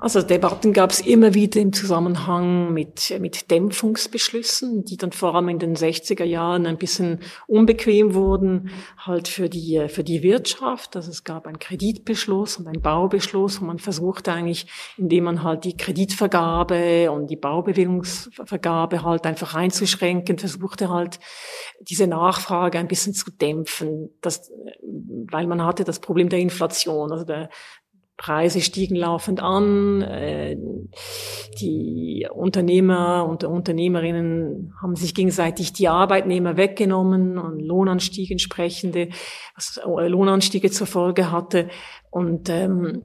Also 0.02 0.20
Debatten 0.20 0.72
gab 0.72 0.90
es 0.90 0.98
immer 0.98 1.32
wieder 1.32 1.60
im 1.60 1.72
Zusammenhang 1.72 2.72
mit, 2.72 3.16
mit 3.20 3.52
Dämpfungsbeschlüssen, 3.52 4.84
die 4.84 4.96
dann 4.96 5.12
vor 5.12 5.36
allem 5.36 5.48
in 5.48 5.60
den 5.60 5.76
60er 5.76 6.24
Jahren 6.24 6.66
ein 6.66 6.76
bisschen 6.76 7.20
unbequem 7.46 8.12
wurden, 8.12 8.70
halt 8.98 9.28
für 9.28 9.48
die, 9.48 9.86
für 9.86 10.02
die 10.02 10.24
Wirtschaft. 10.24 10.96
Also 10.96 11.12
es 11.12 11.22
gab 11.22 11.46
einen 11.46 11.60
Kreditbeschluss 11.60 12.56
und 12.56 12.66
einen 12.66 12.82
Baubeschluss, 12.82 13.60
wo 13.60 13.64
man 13.64 13.78
versuchte 13.78 14.32
eigentlich, 14.32 14.66
indem 14.96 15.22
man 15.22 15.44
halt 15.44 15.62
die 15.62 15.76
Kreditvergabe 15.76 17.12
und 17.12 17.30
die 17.30 17.36
Baubewegungsvergabe 17.36 19.04
halt 19.04 19.24
einfach 19.24 19.54
einzuschränken, 19.54 20.36
versuchte 20.36 20.90
halt 20.90 21.20
diese 21.78 22.08
Nachfrage 22.08 22.80
ein 22.80 22.88
bisschen 22.88 23.14
zu 23.14 23.30
dämpfen, 23.30 24.10
das, 24.20 24.50
weil 25.30 25.46
man 25.46 25.64
hatte 25.64 25.84
das 25.84 26.00
Problem 26.00 26.28
der 26.28 26.40
Inflation. 26.40 27.12
Also 27.12 27.24
der, 27.24 27.50
Preise 28.16 28.60
stiegen 28.60 28.96
laufend 28.96 29.40
an. 29.40 30.02
Äh, 30.02 30.56
die 31.60 32.28
Unternehmer 32.32 33.26
und 33.28 33.44
Unternehmerinnen 33.44 34.74
haben 34.80 34.94
sich 34.94 35.14
gegenseitig 35.14 35.72
die 35.72 35.88
Arbeitnehmer 35.88 36.56
weggenommen 36.56 37.38
und 37.38 37.60
Lohnanstieg 37.60 38.30
entsprechende, 38.30 39.08
was 39.54 39.78
äh, 39.78 40.08
Lohnanstiege 40.08 40.70
zur 40.70 40.86
Folge 40.86 41.32
hatte. 41.32 41.68
Und 42.10 42.48
ähm, 42.48 43.04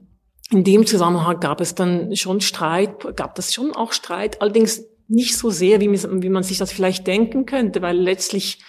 in 0.50 0.64
dem 0.64 0.86
Zusammenhang 0.86 1.40
gab 1.40 1.60
es 1.60 1.74
dann 1.74 2.14
schon 2.16 2.40
Streit, 2.40 3.16
gab 3.16 3.34
das 3.34 3.52
schon 3.52 3.72
auch 3.72 3.92
Streit, 3.92 4.40
allerdings 4.40 4.84
nicht 5.08 5.36
so 5.36 5.50
sehr, 5.50 5.80
wie, 5.80 5.90
wie 5.90 6.28
man 6.28 6.42
sich 6.42 6.58
das 6.58 6.72
vielleicht 6.72 7.06
denken 7.06 7.46
könnte, 7.46 7.82
weil 7.82 7.96
letztlich 7.96 8.62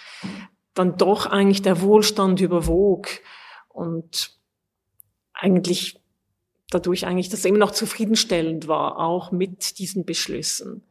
dann 0.74 0.96
doch 0.96 1.26
eigentlich 1.26 1.62
der 1.62 1.82
Wohlstand 1.82 2.40
überwog 2.40 3.08
und 3.68 4.38
eigentlich 5.32 5.99
dadurch 6.70 7.06
eigentlich 7.06 7.28
das 7.28 7.44
immer 7.44 7.58
noch 7.58 7.72
zufriedenstellend 7.72 8.68
war, 8.68 8.98
auch 8.98 9.32
mit 9.32 9.78
diesen 9.78 10.04
Beschlüssen. 10.04 10.82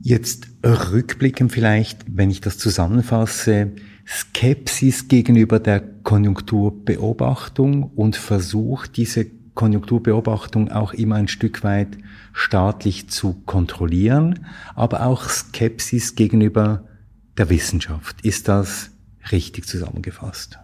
Jetzt 0.00 0.48
rückblicken 0.64 1.50
vielleicht, 1.50 2.04
wenn 2.08 2.30
ich 2.30 2.40
das 2.40 2.58
zusammenfasse, 2.58 3.72
Skepsis 4.06 5.08
gegenüber 5.08 5.58
der 5.58 5.80
Konjunkturbeobachtung 5.80 7.82
und 7.82 8.14
Versuch, 8.14 8.86
diese 8.86 9.26
Konjunkturbeobachtung 9.54 10.70
auch 10.70 10.92
immer 10.92 11.16
ein 11.16 11.28
Stück 11.28 11.64
weit 11.64 11.98
staatlich 12.32 13.08
zu 13.08 13.34
kontrollieren, 13.46 14.46
aber 14.74 15.06
auch 15.06 15.28
Skepsis 15.28 16.14
gegenüber 16.14 16.86
der 17.36 17.50
Wissenschaft. 17.50 18.20
Ist 18.20 18.48
das 18.48 18.90
richtig 19.32 19.66
zusammengefasst? 19.66 20.58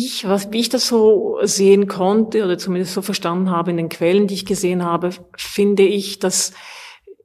Ich, 0.00 0.28
was, 0.28 0.52
wie 0.52 0.60
ich 0.60 0.68
das 0.68 0.86
so 0.86 1.40
sehen 1.42 1.88
konnte 1.88 2.44
oder 2.44 2.56
zumindest 2.56 2.94
so 2.94 3.02
verstanden 3.02 3.50
habe 3.50 3.72
in 3.72 3.78
den 3.78 3.88
Quellen, 3.88 4.28
die 4.28 4.34
ich 4.34 4.46
gesehen 4.46 4.84
habe, 4.84 5.10
finde 5.36 5.82
ich, 5.82 6.20
dass 6.20 6.52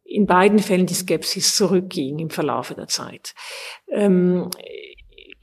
in 0.04 0.26
beiden 0.26 0.58
Fällen 0.58 0.88
die 0.88 0.96
Skepsis 0.96 1.56
zurückging 1.56 2.18
im 2.18 2.32
Verlaufe 2.32 2.74
der 2.74 2.88
Zeit. 2.88 3.36
Ähm, 3.92 4.50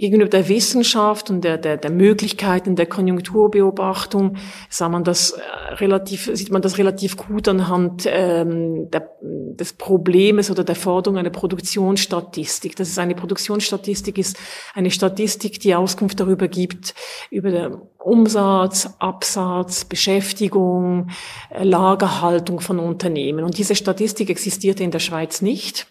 gegenüber 0.00 0.30
der 0.30 0.48
Wissenschaft 0.48 1.28
und 1.28 1.44
der, 1.44 1.58
der, 1.58 1.76
der 1.76 1.90
Möglichkeiten 1.90 2.74
der 2.74 2.86
Konjunkturbeobachtung 2.86 4.36
sah 4.70 4.88
man 4.88 5.04
das 5.04 5.32
äh, 5.32 5.74
relativ, 5.74 6.30
sieht 6.32 6.50
man 6.50 6.62
das 6.62 6.78
relativ 6.78 7.18
gut 7.18 7.46
anhand 7.48 8.04
ähm, 8.06 8.90
der, 8.90 9.10
des 9.20 9.74
Problems 9.74 10.50
oder 10.50 10.64
der 10.64 10.74
Forderung 10.74 11.18
einer 11.18 11.30
Produktionsstatistik. 11.30 12.76
Das 12.76 12.88
ist 12.88 12.98
eine 12.98 13.14
Produktionsstatistik, 13.14 14.16
ist 14.16 14.38
eine 14.74 14.90
Statistik, 14.90 15.60
die 15.60 15.74
Auskunft 15.74 16.18
darüber 16.18 16.48
gibt, 16.48 16.94
über 17.30 17.50
den 17.50 17.74
Umsatz, 17.98 18.94
Absatz, 18.98 19.84
Beschäftigung, 19.84 21.10
äh, 21.50 21.62
Lagerhaltung 21.62 22.60
von 22.60 22.78
Unternehmen. 22.78 23.44
Und 23.44 23.58
diese 23.58 23.76
Statistik 23.76 24.30
existierte 24.30 24.82
in 24.82 24.92
der 24.92 24.98
Schweiz 24.98 25.42
nicht 25.42 25.86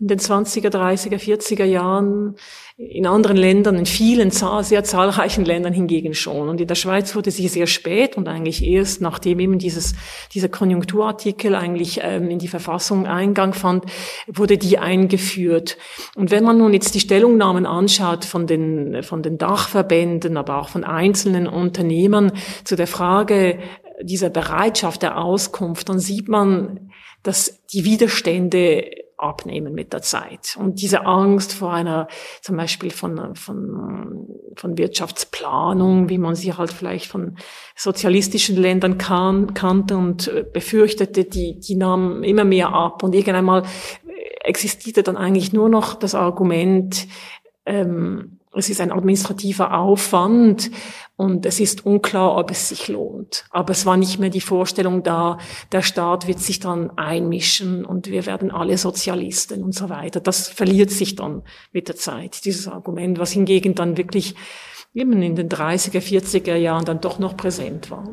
in 0.00 0.08
den 0.08 0.18
20er, 0.18 0.68
30er, 0.68 1.18
40er 1.18 1.64
Jahren, 1.64 2.36
in 2.78 3.06
anderen 3.06 3.36
Ländern, 3.36 3.76
in 3.76 3.86
vielen, 3.86 4.30
sehr 4.30 4.82
zahlreichen 4.82 5.44
Ländern 5.44 5.74
hingegen 5.74 6.14
schon. 6.14 6.48
Und 6.48 6.60
in 6.60 6.66
der 6.66 6.74
Schweiz 6.74 7.14
wurde 7.14 7.30
sie 7.30 7.48
sehr 7.48 7.66
spät 7.66 8.16
und 8.16 8.28
eigentlich 8.28 8.64
erst, 8.64 9.00
nachdem 9.00 9.40
eben 9.40 9.58
dieses, 9.58 9.94
dieser 10.32 10.48
Konjunkturartikel 10.48 11.54
eigentlich 11.54 12.00
ähm, 12.02 12.30
in 12.30 12.38
die 12.38 12.48
Verfassung 12.48 13.06
Eingang 13.06 13.52
fand, 13.52 13.84
wurde 14.26 14.56
die 14.56 14.78
eingeführt. 14.78 15.76
Und 16.14 16.30
wenn 16.30 16.44
man 16.44 16.58
nun 16.58 16.72
jetzt 16.72 16.94
die 16.94 17.00
Stellungnahmen 17.00 17.66
anschaut 17.66 18.24
von 18.24 18.46
den, 18.46 19.02
von 19.02 19.22
den 19.22 19.36
Dachverbänden, 19.36 20.36
aber 20.36 20.58
auch 20.58 20.70
von 20.70 20.84
einzelnen 20.84 21.46
Unternehmern 21.46 22.32
zu 22.64 22.74
der 22.74 22.86
Frage 22.86 23.58
dieser 24.00 24.30
Bereitschaft 24.30 25.02
der 25.02 25.18
Auskunft, 25.18 25.88
dann 25.88 25.98
sieht 25.98 26.28
man, 26.28 26.90
dass 27.22 27.64
die 27.66 27.84
Widerstände 27.84 28.84
abnehmen 29.22 29.74
mit 29.74 29.92
der 29.92 30.02
Zeit. 30.02 30.56
Und 30.58 30.82
diese 30.82 31.06
Angst 31.06 31.54
vor 31.54 31.72
einer, 31.72 32.08
zum 32.40 32.56
Beispiel 32.56 32.90
von, 32.90 33.34
von, 33.36 34.26
von 34.56 34.78
Wirtschaftsplanung, 34.78 36.08
wie 36.08 36.18
man 36.18 36.34
sie 36.34 36.52
halt 36.52 36.72
vielleicht 36.72 37.06
von 37.06 37.36
sozialistischen 37.76 38.56
Ländern 38.56 38.98
kan, 38.98 39.54
kannte 39.54 39.96
und 39.96 40.30
befürchtete, 40.52 41.24
die, 41.24 41.58
die 41.60 41.76
nahm 41.76 42.22
immer 42.22 42.44
mehr 42.44 42.72
ab. 42.72 43.02
Und 43.02 43.14
irgendwann 43.14 43.44
mal 43.44 43.62
existierte 44.44 45.02
dann 45.02 45.16
eigentlich 45.16 45.52
nur 45.52 45.68
noch 45.68 45.94
das 45.94 46.14
Argument, 46.14 47.06
ähm, 47.64 48.38
es 48.54 48.68
ist 48.68 48.80
ein 48.80 48.92
administrativer 48.92 49.78
Aufwand 49.78 50.70
und 51.22 51.46
es 51.46 51.60
ist 51.60 51.86
unklar, 51.86 52.36
ob 52.36 52.50
es 52.50 52.68
sich 52.68 52.88
lohnt. 52.88 53.44
Aber 53.50 53.70
es 53.70 53.86
war 53.86 53.96
nicht 53.96 54.18
mehr 54.18 54.28
die 54.28 54.40
Vorstellung 54.40 55.04
da, 55.04 55.38
der 55.70 55.82
Staat 55.82 56.26
wird 56.26 56.40
sich 56.40 56.58
dann 56.58 56.90
einmischen 56.98 57.84
und 57.84 58.08
wir 58.08 58.26
werden 58.26 58.50
alle 58.50 58.76
Sozialisten 58.76 59.62
und 59.62 59.72
so 59.72 59.88
weiter. 59.88 60.18
Das 60.18 60.48
verliert 60.48 60.90
sich 60.90 61.14
dann 61.14 61.42
mit 61.72 61.86
der 61.86 61.94
Zeit, 61.94 62.44
dieses 62.44 62.66
Argument, 62.66 63.20
was 63.20 63.30
hingegen 63.30 63.76
dann 63.76 63.96
wirklich 63.96 64.34
eben 64.94 65.22
in 65.22 65.36
den 65.36 65.48
30er, 65.48 66.00
40er 66.00 66.56
Jahren 66.56 66.84
dann 66.84 67.00
doch 67.00 67.20
noch 67.20 67.36
präsent 67.36 67.92
war. 67.92 68.08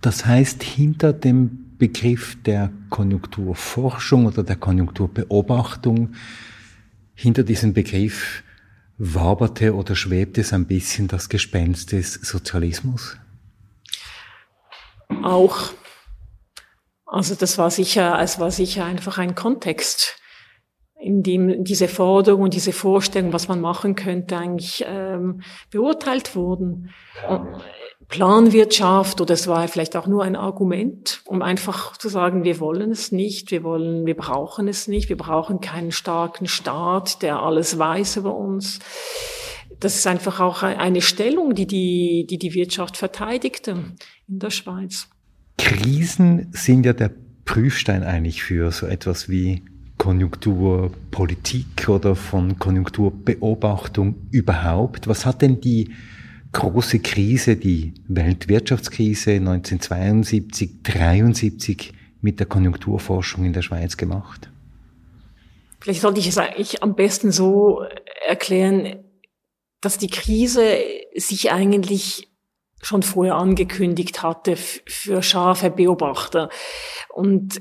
Das 0.00 0.26
heißt, 0.26 0.64
hinter 0.64 1.12
dem 1.12 1.76
Begriff 1.78 2.36
der 2.42 2.72
Konjunkturforschung 2.90 4.26
oder 4.26 4.42
der 4.42 4.56
Konjunkturbeobachtung, 4.56 6.14
hinter 7.14 7.44
diesem 7.44 7.72
Begriff 7.72 8.42
waberte 9.04 9.74
oder 9.74 9.96
schwebte 9.96 10.42
es 10.42 10.52
ein 10.52 10.66
bisschen 10.66 11.08
das 11.08 11.28
Gespenst 11.28 11.90
des 11.90 12.14
Sozialismus? 12.14 13.16
Auch. 15.24 15.72
Also 17.04 17.34
das 17.34 17.58
war 17.58 17.70
sicher, 17.70 18.18
es 18.20 18.38
war 18.38 18.52
sicher 18.52 18.84
einfach 18.84 19.18
ein 19.18 19.34
Kontext, 19.34 20.20
in 21.00 21.24
dem 21.24 21.64
diese 21.64 21.88
Forderung 21.88 22.42
und 22.42 22.54
diese 22.54 22.72
Vorstellung, 22.72 23.32
was 23.32 23.48
man 23.48 23.60
machen 23.60 23.96
könnte, 23.96 24.38
eigentlich 24.38 24.84
ähm, 24.86 25.42
beurteilt 25.70 26.36
wurden. 26.36 26.90
Und, 27.28 27.60
Planwirtschaft 28.12 29.22
oder 29.22 29.32
es 29.32 29.48
war 29.48 29.66
vielleicht 29.68 29.96
auch 29.96 30.06
nur 30.06 30.22
ein 30.22 30.36
Argument, 30.36 31.22
um 31.24 31.40
einfach 31.40 31.96
zu 31.96 32.10
sagen, 32.10 32.44
wir 32.44 32.60
wollen 32.60 32.90
es 32.90 33.10
nicht, 33.10 33.50
wir 33.50 33.64
wollen, 33.64 34.04
wir 34.04 34.14
brauchen 34.14 34.68
es 34.68 34.86
nicht, 34.86 35.08
wir 35.08 35.16
brauchen 35.16 35.62
keinen 35.62 35.92
starken 35.92 36.46
Staat, 36.46 37.22
der 37.22 37.40
alles 37.40 37.78
weiß 37.78 38.18
über 38.18 38.36
uns. 38.36 38.80
Das 39.80 39.96
ist 39.96 40.06
einfach 40.06 40.40
auch 40.40 40.62
eine 40.62 41.00
Stellung, 41.00 41.54
die 41.54 41.66
die, 41.66 42.26
die, 42.28 42.36
die 42.36 42.52
Wirtschaft 42.52 42.98
verteidigte 42.98 43.76
in 44.28 44.38
der 44.38 44.50
Schweiz. 44.50 45.08
Krisen 45.56 46.48
sind 46.52 46.84
ja 46.84 46.92
der 46.92 47.12
Prüfstein 47.46 48.02
eigentlich 48.02 48.42
für 48.42 48.72
so 48.72 48.86
etwas 48.86 49.30
wie 49.30 49.62
Konjunkturpolitik 49.96 51.88
oder 51.88 52.14
von 52.14 52.58
Konjunkturbeobachtung 52.58 54.16
überhaupt. 54.30 55.08
Was 55.08 55.24
hat 55.24 55.40
denn 55.40 55.62
die 55.62 55.92
große 56.52 57.00
Krise, 57.00 57.56
die 57.56 57.94
Weltwirtschaftskrise 58.08 59.32
1972, 59.32 60.82
73 60.82 61.92
mit 62.20 62.38
der 62.38 62.46
Konjunkturforschung 62.46 63.44
in 63.44 63.52
der 63.52 63.62
Schweiz 63.62 63.96
gemacht? 63.96 64.50
Vielleicht 65.80 66.02
sollte 66.02 66.20
ich 66.20 66.28
es 66.28 66.38
eigentlich 66.38 66.82
am 66.82 66.94
besten 66.94 67.32
so 67.32 67.82
erklären, 68.26 69.02
dass 69.80 69.98
die 69.98 70.10
Krise 70.10 70.78
sich 71.16 71.50
eigentlich 71.50 72.28
schon 72.80 73.02
vorher 73.02 73.36
angekündigt 73.36 74.22
hatte 74.22 74.56
für 74.56 75.22
scharfe 75.22 75.70
Beobachter. 75.70 76.50
Und 77.12 77.60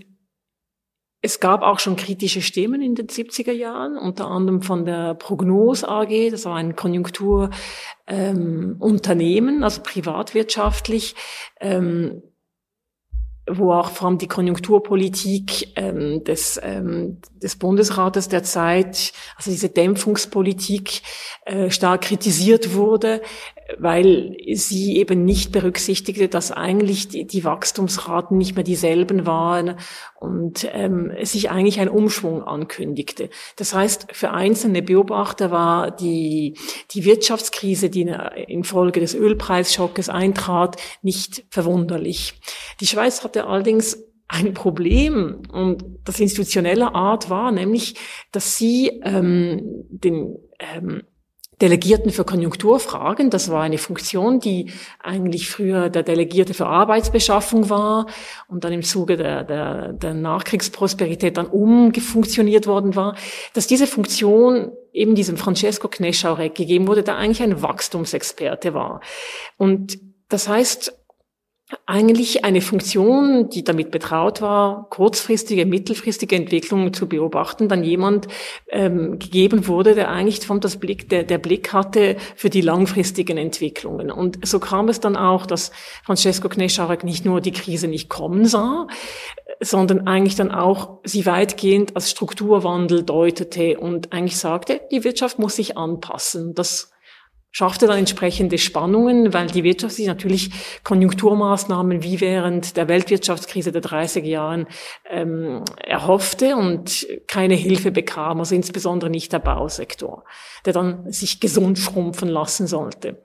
es 1.22 1.40
gab 1.40 1.62
auch 1.62 1.80
schon 1.80 1.96
kritische 1.96 2.42
Stimmen 2.42 2.82
in 2.82 2.96
den 2.96 3.08
70er 3.08 3.52
Jahren, 3.52 3.98
unter 3.98 4.28
anderem 4.28 4.64
von 4.64 4.86
der 4.86 5.14
Prognose 5.14 5.88
AG, 5.88 6.32
das 6.32 6.46
war 6.46 6.56
ein 6.56 6.76
Konjunkturunternehmen, 6.76 9.56
ähm, 9.58 9.64
also 9.64 9.84
privatwirtschaftlich, 9.84 11.14
ähm, 11.60 12.24
wo 13.48 13.74
auch 13.74 13.92
vor 13.92 14.08
allem 14.08 14.18
die 14.18 14.28
Konjunkturpolitik 14.28 15.74
ähm, 15.76 16.24
des, 16.24 16.60
ähm, 16.64 17.22
des 17.36 17.56
Bundesrates 17.56 18.28
der 18.28 18.44
Zeit, 18.44 19.14
also 19.36 19.52
diese 19.52 19.70
Dämpfungspolitik, 19.70 21.02
äh, 21.46 21.70
stark 21.70 22.02
kritisiert 22.02 22.74
wurde, 22.74 23.22
weil 23.78 24.36
sie 24.54 24.98
eben 24.98 25.26
nicht 25.26 25.52
berücksichtigte, 25.52 26.28
dass 26.28 26.52
eigentlich 26.52 27.08
die, 27.08 27.26
die 27.26 27.44
Wachstumsraten 27.44 28.38
nicht 28.38 28.56
mehr 28.56 28.64
dieselben 28.64 29.26
waren 29.26 29.76
und 30.20 30.68
ähm, 30.72 31.12
sich 31.24 31.50
eigentlich 31.50 31.80
ein 31.80 31.90
Umschwung 31.90 32.44
ankündigte. 32.44 33.30
Das 33.56 33.74
heißt, 33.74 34.08
für 34.12 34.32
einzelne 34.32 34.82
Beobachter 34.82 35.52
war 35.52 35.92
die, 35.92 36.58
die 36.92 37.06
Wirtschaftskrise, 37.06 37.90
die 37.90 38.12
infolge 38.48 39.00
des 39.00 39.16
Ölpreisschockes 39.16 40.10
eintrat, 40.10 40.78
nicht 41.02 41.44
verwunderlich. 41.50 42.34
Die 42.80 42.88
Schweiz 42.88 43.24
hatte 43.24 43.46
allerdings 43.46 43.98
ein 44.32 44.54
Problem 44.54 45.42
und 45.52 45.84
das 46.06 46.20
institutioneller 46.20 46.96
Art 46.96 47.30
war, 47.30 47.52
nämlich, 47.52 47.96
dass 48.32 48.58
sie 48.58 49.02
ähm, 49.04 49.86
den 49.90 50.38
ähm, 50.60 51.04
Delegierten 51.62 52.12
für 52.12 52.26
Konjunkturfragen. 52.26 53.30
Das 53.30 53.50
war 53.50 53.62
eine 53.62 53.78
Funktion, 53.78 54.40
die 54.40 54.72
eigentlich 55.00 55.50
früher 55.50 55.90
der 55.90 56.04
Delegierte 56.04 56.54
für 56.54 56.66
Arbeitsbeschaffung 56.66 57.70
war 57.70 58.08
und 58.48 58.64
dann 58.64 58.74
im 58.74 58.84
Zuge 58.84 59.18
der, 59.18 59.44
der, 59.44 59.94
der 59.94 60.14
Nachkriegsprosperität 60.14 61.38
dann 61.38 61.48
umgefunktioniert 61.48 62.68
worden 62.68 62.96
war, 62.96 63.16
dass 63.54 63.68
diese 63.68 63.88
Funktion 63.88 64.72
eben 64.92 65.16
diesem 65.16 65.38
Francesco 65.38 65.88
Knescharek 65.88 66.56
gegeben 66.56 66.88
wurde, 66.88 67.04
der 67.04 67.18
eigentlich 67.18 67.44
ein 67.44 67.62
Wachstumsexperte 67.62 68.74
war. 68.74 69.02
Und 69.58 70.00
das 70.28 70.48
heißt, 70.48 71.01
eigentlich 71.86 72.44
eine 72.44 72.62
Funktion, 72.62 73.50
die 73.50 73.64
damit 73.64 73.92
betraut 73.92 74.42
war, 74.42 74.88
kurzfristige, 74.90 75.66
mittelfristige 75.66 76.36
Entwicklungen 76.36 76.94
zu 76.94 77.08
beobachten, 77.08 77.70
dann 77.70 77.84
jemand 77.84 78.28
ähm, 78.70 79.20
gegeben 79.20 79.68
wurde, 79.68 79.96
der 79.96 80.10
eigentlich 80.10 80.46
von 80.46 80.60
das 80.60 80.78
Blick, 80.78 81.10
der, 81.10 81.24
der 81.24 81.38
Blick 81.38 81.74
hatte 81.74 82.18
für 82.36 82.50
die 82.50 82.62
langfristigen 82.62 83.38
Entwicklungen. 83.38 84.12
Und 84.12 84.46
so 84.46 84.60
kam 84.60 84.90
es 84.90 85.00
dann 85.00 85.16
auch, 85.16 85.46
dass 85.46 85.72
Francesco 86.04 86.50
Knescharek 86.50 87.04
nicht 87.04 87.26
nur 87.26 87.42
die 87.42 87.52
Krise 87.52 87.88
nicht 87.88 88.10
kommen 88.10 88.46
sah, 88.46 88.88
sondern 89.60 90.08
eigentlich 90.08 90.36
dann 90.36 90.52
auch 90.52 91.00
sie 91.04 91.26
weitgehend 91.26 91.96
als 91.96 92.12
Strukturwandel 92.12 93.04
deutete 93.04 93.80
und 93.80 94.12
eigentlich 94.12 94.38
sagte, 94.38 94.82
die 94.92 95.04
Wirtschaft 95.04 95.40
muss 95.40 95.56
sich 95.56 95.78
anpassen. 95.78 96.54
Das 96.54 96.91
schaffte 97.52 97.88
dann 97.88 98.00
entsprechende 98.00 98.58
Spannungen, 98.58 99.34
weil 99.34 99.48
die 99.48 99.64
Wirtschaft 99.64 99.96
sich 99.96 100.08
natürlich 100.08 100.52
Konjunkturmaßnahmen 100.84 102.02
wie 102.02 102.22
während 102.22 102.78
der 102.78 102.88
Weltwirtschaftskrise 102.88 103.72
der 103.72 103.84
30er 103.84 104.26
Jahren 104.26 104.68
ähm, 105.10 105.64
erhoffte 105.84 106.56
und 106.56 107.06
keine 107.28 107.56
Hilfe 107.56 107.92
bekam, 107.92 108.40
also 108.40 108.56
insbesondere 108.56 109.10
nicht 109.10 109.34
der 109.34 109.40
Bausektor, 109.40 110.24
der 110.66 110.74
dann 110.74 111.12
sich 111.12 111.40
gesund 111.40 111.78
schrumpfen 111.78 112.30
lassen 112.30 112.68
sollte. 112.68 113.22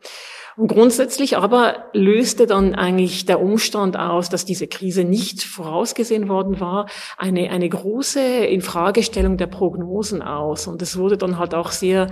Und 0.56 0.68
grundsätzlich 0.68 1.36
aber 1.36 1.90
löste 1.92 2.46
dann 2.46 2.74
eigentlich 2.74 3.26
der 3.26 3.42
Umstand 3.42 3.98
aus, 3.98 4.30
dass 4.30 4.46
diese 4.46 4.66
Krise 4.66 5.04
nicht 5.04 5.42
vorausgesehen 5.42 6.30
worden 6.30 6.60
war, 6.60 6.88
eine, 7.18 7.50
eine 7.50 7.68
große 7.68 8.20
Infragestellung 8.20 9.36
der 9.36 9.48
Prognosen 9.48 10.22
aus. 10.22 10.66
Und 10.66 10.80
es 10.80 10.96
wurde 10.96 11.18
dann 11.18 11.38
halt 11.38 11.54
auch 11.54 11.72
sehr 11.72 12.08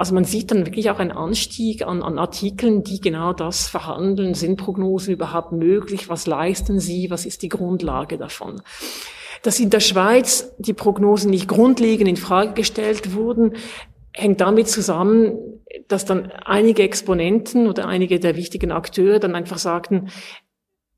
also 0.00 0.14
man 0.14 0.24
sieht 0.24 0.50
dann 0.50 0.64
wirklich 0.64 0.88
auch 0.88 0.98
einen 0.98 1.12
Anstieg 1.12 1.86
an, 1.86 2.02
an 2.02 2.18
Artikeln, 2.18 2.82
die 2.84 3.02
genau 3.02 3.34
das 3.34 3.68
verhandeln. 3.68 4.32
Sind 4.32 4.56
Prognosen 4.56 5.12
überhaupt 5.12 5.52
möglich? 5.52 6.08
Was 6.08 6.26
leisten 6.26 6.80
sie? 6.80 7.10
Was 7.10 7.26
ist 7.26 7.42
die 7.42 7.50
Grundlage 7.50 8.16
davon? 8.16 8.62
Dass 9.42 9.60
in 9.60 9.68
der 9.68 9.80
Schweiz 9.80 10.54
die 10.56 10.72
Prognosen 10.72 11.30
nicht 11.30 11.48
grundlegend 11.48 12.08
in 12.08 12.16
Frage 12.16 12.54
gestellt 12.54 13.14
wurden, 13.14 13.56
hängt 14.14 14.40
damit 14.40 14.68
zusammen, 14.68 15.34
dass 15.86 16.06
dann 16.06 16.32
einige 16.46 16.82
Exponenten 16.82 17.68
oder 17.68 17.86
einige 17.86 18.18
der 18.18 18.36
wichtigen 18.36 18.72
Akteure 18.72 19.18
dann 19.18 19.34
einfach 19.34 19.58
sagten, 19.58 20.08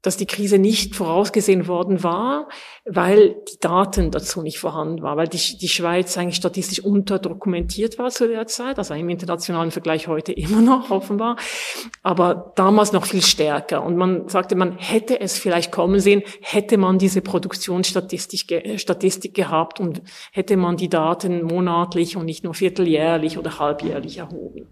dass 0.02 0.16
die 0.16 0.26
Krise 0.26 0.58
nicht 0.58 0.96
vorausgesehen 0.96 1.68
worden 1.68 2.02
war, 2.02 2.48
weil 2.84 3.36
die 3.50 3.58
Daten 3.60 4.10
dazu 4.10 4.42
nicht 4.42 4.58
vorhanden 4.58 5.00
waren, 5.02 5.16
weil 5.16 5.28
die, 5.28 5.56
die 5.58 5.68
Schweiz 5.68 6.18
eigentlich 6.18 6.36
statistisch 6.36 6.80
unterdokumentiert 6.80 7.98
war 7.98 8.10
zu 8.10 8.26
der 8.26 8.48
Zeit, 8.48 8.78
also 8.78 8.94
im 8.94 9.08
internationalen 9.08 9.70
Vergleich 9.70 10.08
heute 10.08 10.32
immer 10.32 10.60
noch 10.60 10.90
offenbar, 10.90 11.36
aber 12.02 12.52
damals 12.56 12.92
noch 12.92 13.06
viel 13.06 13.22
stärker. 13.22 13.84
Und 13.84 13.96
man 13.96 14.28
sagte, 14.28 14.56
man 14.56 14.76
hätte 14.76 15.20
es 15.20 15.38
vielleicht 15.38 15.70
kommen 15.70 16.00
sehen, 16.00 16.22
hätte 16.40 16.78
man 16.78 16.98
diese 16.98 17.22
Produktionsstatistik 17.22 18.42
Statistik 18.76 19.34
gehabt 19.34 19.78
und 19.78 20.02
hätte 20.32 20.56
man 20.56 20.76
die 20.76 20.88
Daten 20.88 21.44
monatlich 21.44 22.16
und 22.16 22.24
nicht 22.24 22.42
nur 22.42 22.54
vierteljährlich 22.54 23.38
oder 23.38 23.60
halbjährlich 23.60 24.18
erhoben. 24.18 24.66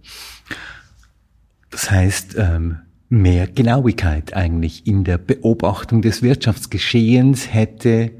Das 1.71 1.88
heißt, 1.88 2.35
ähm 2.37 2.89
mehr 3.11 3.49
Genauigkeit 3.49 4.35
eigentlich 4.35 4.87
in 4.87 5.05
der 5.05 5.18
Beobachtung 5.18 6.01
des 6.01 6.23
Wirtschaftsgeschehens 6.23 7.53
hätte 7.53 8.12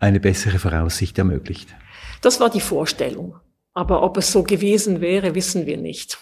eine 0.00 0.18
bessere 0.20 0.58
Voraussicht 0.58 1.16
ermöglicht. 1.16 1.68
Das 2.20 2.40
war 2.40 2.50
die 2.50 2.60
Vorstellung. 2.60 3.36
Aber 3.72 4.02
ob 4.02 4.16
es 4.16 4.32
so 4.32 4.42
gewesen 4.42 5.00
wäre, 5.00 5.34
wissen 5.34 5.64
wir 5.64 5.76
nicht. 5.76 6.18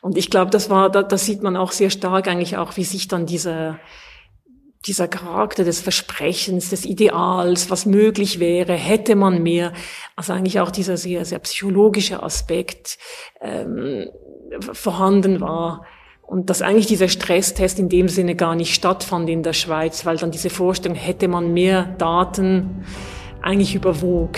Und 0.00 0.16
ich 0.16 0.30
glaube, 0.30 0.52
das 0.52 0.70
war, 0.70 0.90
da, 0.90 1.02
da 1.02 1.18
sieht 1.18 1.42
man 1.42 1.56
auch 1.56 1.72
sehr 1.72 1.90
stark 1.90 2.28
eigentlich 2.28 2.56
auch, 2.56 2.76
wie 2.76 2.84
sich 2.84 3.08
dann 3.08 3.26
diese, 3.26 3.80
dieser 4.86 5.08
Charakter 5.08 5.64
des 5.64 5.80
Versprechens, 5.80 6.70
des 6.70 6.84
Ideals, 6.84 7.68
was 7.68 7.84
möglich 7.84 8.38
wäre, 8.38 8.74
hätte 8.74 9.16
man 9.16 9.42
mehr, 9.42 9.72
also 10.14 10.32
eigentlich 10.32 10.60
auch 10.60 10.70
dieser 10.70 10.96
sehr, 10.96 11.24
sehr 11.24 11.40
psychologische 11.40 12.22
Aspekt 12.22 12.96
ähm, 13.40 14.08
vorhanden 14.60 15.40
war. 15.40 15.84
Und 16.28 16.50
dass 16.50 16.60
eigentlich 16.60 16.86
dieser 16.86 17.08
Stresstest 17.08 17.78
in 17.78 17.88
dem 17.88 18.10
Sinne 18.10 18.34
gar 18.34 18.54
nicht 18.54 18.74
stattfand 18.74 19.30
in 19.30 19.42
der 19.42 19.54
Schweiz, 19.54 20.04
weil 20.04 20.18
dann 20.18 20.30
diese 20.30 20.50
Vorstellung, 20.50 20.94
hätte 20.94 21.26
man 21.26 21.54
mehr 21.54 21.84
Daten, 21.96 22.84
eigentlich 23.40 23.74
überwog. 23.74 24.36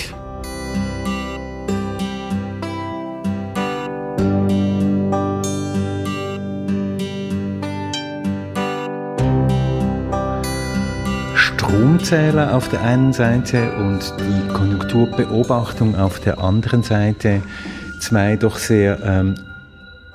Stromzähler 11.35 12.55
auf 12.55 12.69
der 12.69 12.83
einen 12.83 13.13
Seite 13.13 13.73
und 13.79 14.15
die 14.21 14.53
Konjunkturbeobachtung 14.53 15.97
auf 15.97 16.21
der 16.21 16.39
anderen 16.39 16.85
Seite. 16.85 17.43
Zwei 17.99 18.37
doch 18.37 18.59
sehr 18.59 19.01
ähm, 19.05 19.35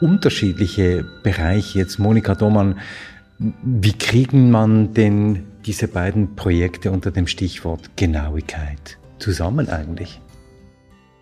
unterschiedliche 0.02 1.06
Bereiche. 1.24 1.80
Jetzt 1.80 2.00
Monika 2.00 2.36
Domann, 2.36 2.80
wie 3.38 3.94
kriegen 3.94 4.52
man 4.52 4.94
denn 4.94 5.44
diese 5.66 5.88
beiden 5.88 6.36
Projekte 6.36 6.92
unter 6.92 7.12
dem 7.12 7.28
Stichwort 7.28 7.98
Genauigkeit 7.98 8.98
zusammen 9.20 9.70
eigentlich? 9.70 10.22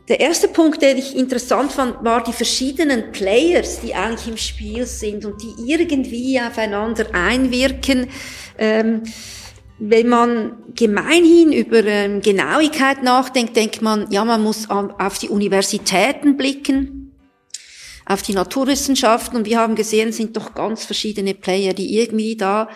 Der 0.10 0.20
erste 0.20 0.50
Punkt, 0.50 0.82
den 0.82 0.98
ich 0.98 1.16
interessant 1.16 1.72
fand, 1.72 2.04
war 2.04 2.24
die 2.24 2.34
verschiedenen 2.34 3.14
Players, 3.14 3.80
die 3.80 3.96
eigentlich 3.96 4.28
im 4.28 4.38
Spiel 4.38 4.86
sind 4.86 5.24
und 5.24 5.42
die 5.42 5.72
irgendwie 5.72 6.40
aufeinander 6.42 7.06
einwirken. 7.14 8.08
Ähm, 8.58 9.04
wenn 9.80 10.10
man 10.10 10.58
gemeinhin 10.76 11.54
über 11.54 11.84
ähm, 11.86 12.22
Genauigkeit 12.22 13.02
nachdenkt, 13.02 13.56
denkt 13.56 13.82
man, 13.82 14.12
ja, 14.12 14.26
man 14.26 14.44
muss 14.44 14.70
auf 14.70 15.20
die 15.20 15.30
Universitäten 15.30 16.36
blicken, 16.36 17.03
auf 18.06 18.22
die 18.22 18.34
Naturwissenschaften 18.34 19.38
und 19.38 19.46
wir 19.46 19.60
haben 19.60 19.76
gesehen, 19.76 20.10
es 20.10 20.18
sind 20.18 20.36
doch 20.36 20.54
ganz 20.54 20.86
verschiedene 20.86 21.34
Player, 21.34 21.74
die 21.74 21.98
irgendwie 21.98 22.36
da 22.36 22.70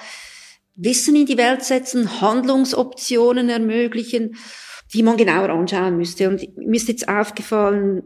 Wissen 0.76 1.16
in 1.16 1.26
die 1.26 1.38
Welt 1.38 1.64
setzen, 1.64 2.22
Handlungsoptionen 2.22 3.50
ermöglichen, 3.50 4.36
die 4.94 5.04
man 5.04 5.18
genauer 5.18 5.50
anschauen 5.50 5.98
müsste. 5.98 6.30
Und 6.30 6.58
mir 6.58 6.78
ist 6.78 6.88
jetzt 6.88 7.10
aufgefallen, 7.10 8.04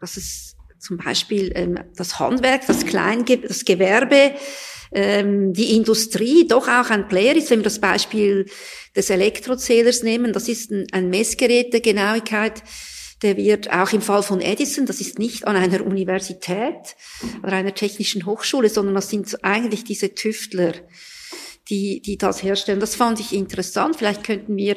dass 0.00 0.16
es 0.16 0.56
zum 0.78 0.96
Beispiel 0.96 1.52
ähm, 1.54 1.78
das 1.96 2.18
Handwerk, 2.18 2.66
das 2.66 2.84
Kleinge 2.84 3.38
das 3.38 3.64
Gewerbe, 3.64 4.32
ähm, 4.92 5.52
die 5.52 5.76
Industrie 5.76 6.46
doch 6.46 6.68
auch 6.68 6.90
ein 6.90 7.08
Player 7.08 7.36
ist. 7.36 7.50
Wenn 7.50 7.60
wir 7.60 7.64
das 7.64 7.80
Beispiel 7.80 8.46
des 8.96 9.10
Elektrozählers 9.10 10.02
nehmen, 10.02 10.32
das 10.32 10.48
ist 10.48 10.70
ein, 10.70 10.86
ein 10.92 11.10
Messgerät 11.10 11.72
der 11.72 11.80
Genauigkeit, 11.80 12.62
der 13.22 13.36
wird 13.36 13.72
auch 13.72 13.92
im 13.92 14.02
Fall 14.02 14.22
von 14.22 14.40
Edison, 14.40 14.86
das 14.86 15.00
ist 15.00 15.18
nicht 15.18 15.46
an 15.46 15.56
einer 15.56 15.84
Universität 15.84 16.96
oder 17.42 17.52
einer 17.52 17.74
technischen 17.74 18.26
Hochschule, 18.26 18.68
sondern 18.68 18.94
das 18.94 19.10
sind 19.10 19.44
eigentlich 19.44 19.84
diese 19.84 20.14
Tüftler, 20.14 20.72
die, 21.68 22.00
die 22.02 22.18
das 22.18 22.42
herstellen. 22.42 22.80
Das 22.80 22.94
fand 22.94 23.20
ich 23.20 23.32
interessant. 23.32 23.96
Vielleicht 23.96 24.24
könnten 24.24 24.56
wir 24.56 24.76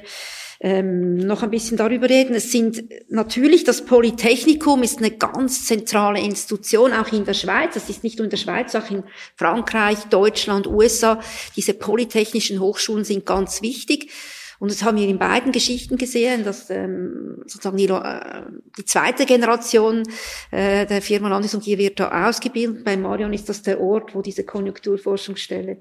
ähm, 0.60 1.18
noch 1.18 1.44
ein 1.44 1.52
bisschen 1.52 1.78
darüber 1.78 2.10
reden. 2.10 2.36
Es 2.36 2.52
sind 2.52 2.84
natürlich 3.10 3.64
das 3.64 3.86
Polytechnikum 3.86 4.82
ist 4.84 5.00
eine 5.00 5.12
ganz 5.12 5.66
zentrale 5.66 6.20
Institution, 6.20 6.94
auch 6.94 7.12
in 7.12 7.26
der 7.26 7.34
Schweiz. 7.34 7.76
Das 7.76 7.90
ist 7.90 8.04
nicht 8.04 8.18
nur 8.18 8.26
in 8.26 8.32
der 8.32 8.38
Schweiz, 8.38 8.74
auch 8.76 8.90
in 8.90 9.04
Frankreich, 9.36 10.00
Deutschland, 10.10 10.68
USA. 10.68 11.20
Diese 11.56 11.74
polytechnischen 11.74 12.60
Hochschulen 12.60 13.04
sind 13.04 13.26
ganz 13.26 13.62
wichtig. 13.62 14.12
Und 14.60 14.72
das 14.72 14.84
haben 14.84 14.98
wir 14.98 15.08
in 15.08 15.20
beiden 15.20 15.52
Geschichten 15.52 15.98
gesehen, 15.98 16.44
dass 16.44 16.70
ähm, 16.70 17.44
sozusagen 17.46 17.78
die, 17.78 17.86
äh, 17.86 18.42
die 18.78 18.86
zweite 18.86 19.26
Generation 19.26 20.04
äh, 20.52 20.86
der 20.86 21.02
Firma 21.02 21.30
Landis 21.30 21.54
und 21.54 21.64
Gier 21.64 21.78
wird 21.78 22.00
da 22.00 22.28
ausgebildet. 22.28 22.84
Bei 22.84 22.98
Marion 22.98 23.34
ist 23.34 23.50
das 23.50 23.62
der 23.62 23.80
Ort, 23.80 24.16
wo 24.16 24.22
diese 24.22 24.44
Konjunkturforschungsstelle 24.44 25.78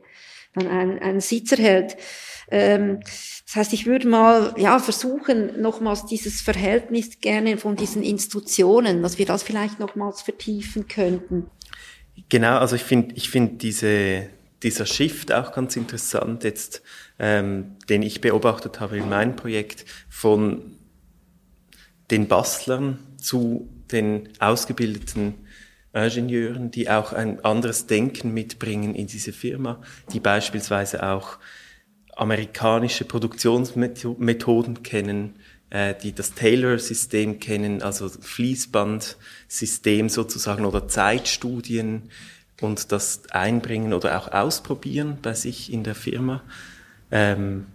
dann 0.55 0.69
einen, 0.69 0.99
einen 0.99 1.21
Sitz 1.21 1.53
erhält. 1.53 1.97
Ähm, 2.51 3.01
das 3.47 3.57
heißt, 3.57 3.73
ich 3.73 3.87
würde 3.87 4.09
mal 4.09 4.55
ja 4.59 4.79
versuchen, 4.79 5.61
nochmals 5.61 6.07
dieses 6.07 6.41
Verhältnis 6.41 7.21
gerne 7.21 7.57
von 7.57 7.77
diesen 7.77 8.03
Institutionen, 8.03 9.03
dass 9.03 9.19
wir 9.19 9.27
das 9.27 9.43
vielleicht 9.43 9.81
nochmals 9.81 10.23
vertiefen 10.23 10.87
könnten. 10.87 11.51
Genau, 12.29 12.59
also 12.59 12.77
ich 12.77 12.83
finde, 12.83 13.15
ich 13.15 13.31
finde 13.31 13.55
diese 13.57 14.29
dieser 14.62 14.87
Shift 14.87 15.33
auch 15.33 15.53
ganz 15.53 15.77
interessant 15.77 16.45
jetzt, 16.45 16.83
ähm, 17.19 17.77
den 17.89 18.03
ich 18.03 18.21
beobachtet 18.21 18.81
habe 18.81 18.99
in 18.99 19.09
meinem 19.09 19.37
Projekt 19.37 19.85
von 20.09 20.77
den 22.11 22.29
Bastlern 22.29 22.99
zu 23.17 23.69
den 23.91 24.29
ausgebildeten 24.39 25.35
Ingenieuren, 25.93 26.71
die 26.71 26.91
auch 26.91 27.13
ein 27.13 27.45
anderes 27.45 27.87
Denken 27.87 28.35
mitbringen 28.35 28.95
in 28.95 29.07
diese 29.07 29.33
Firma, 29.33 29.81
die 30.13 30.21
beispielsweise 30.21 31.07
auch 31.07 31.39
amerikanische 32.15 33.05
Produktionsmethoden 33.05 34.83
kennen, 34.83 35.35
äh, 35.71 35.95
die 36.01 36.15
das 36.15 36.35
Taylor-System 36.35 37.41
kennen, 37.41 37.83
also 37.83 38.09
Fließbandsystem 38.09 40.09
sozusagen 40.09 40.65
oder 40.65 40.89
Zeitstudien 40.89 42.11
und 42.61 42.93
das 42.93 43.23
einbringen 43.31 43.93
oder 43.93 44.19
auch 44.19 44.33
ausprobieren 44.33 45.19
bei 45.23 45.35
sich 45.35 45.73
in 45.73 45.83
der 45.83 45.95
Firma. 45.95 46.43
Ähm, 47.11 47.66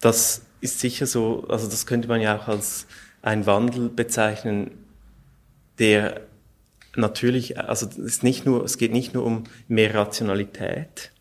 das 0.00 0.42
ist 0.60 0.80
sicher 0.80 1.06
so, 1.06 1.46
also 1.48 1.68
das 1.68 1.86
könnte 1.86 2.08
man 2.08 2.20
ja 2.20 2.38
auch 2.38 2.48
als 2.48 2.86
ein 3.22 3.46
Wandel 3.46 3.88
bezeichnen, 3.88 4.70
der 5.78 6.22
natürlich, 6.96 7.58
also 7.58 7.88
es, 8.04 8.22
nicht 8.22 8.44
nur, 8.44 8.64
es 8.64 8.78
geht 8.78 8.92
nicht 8.92 9.14
nur 9.14 9.24
um 9.24 9.44
mehr 9.68 9.94
Rationalität 9.94 11.12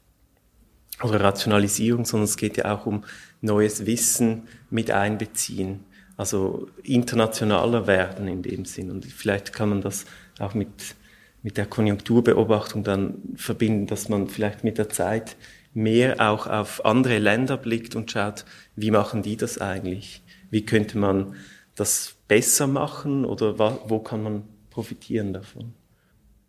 oder 1.04 1.22
Rationalisierung, 1.22 2.06
sondern 2.06 2.26
es 2.26 2.38
geht 2.38 2.58
ja 2.58 2.74
auch 2.76 2.86
um 2.86 3.04
neues 3.41 3.86
Wissen 3.86 4.48
mit 4.70 4.89
einbeziehen, 4.91 5.84
also 6.15 6.67
internationaler 6.82 7.86
werden 7.86 8.28
in 8.28 8.41
dem 8.41 8.65
Sinn. 8.65 8.89
Und 8.89 9.06
vielleicht 9.06 9.54
kann 9.54 9.70
man 9.70 9.82
das 9.82 10.06
auch 10.39 10.56
mit, 10.56 10.96
mit 11.43 11.58
der 11.58 11.67
Konjunkturbeobachtung 11.67 12.84
dann 12.84 13.22
verbinden, 13.36 13.86
dass 13.86 14.10
man 14.10 14.28
vielleicht 14.28 14.63
mit 14.63 14.80
der 14.80 14.89
Zeit 14.89 15.36
mehr 15.78 16.20
auch 16.20 16.48
auf 16.48 16.86
andere 16.86 17.20
Länder 17.20 17.58
blickt 17.58 17.96
und 17.96 18.12
schaut, 18.12 18.46
wie 18.76 18.92
machen 18.92 19.22
die 19.22 19.38
das 19.38 19.60
eigentlich? 19.60 20.24
Wie 20.50 20.66
könnte 20.66 20.98
man 20.98 21.36
das 21.76 22.16
besser 22.28 22.68
machen 22.68 23.24
oder 23.24 23.58
wo 23.60 24.00
kann 24.00 24.24
man 24.24 24.44
profitieren 24.70 25.34
davon. 25.34 25.74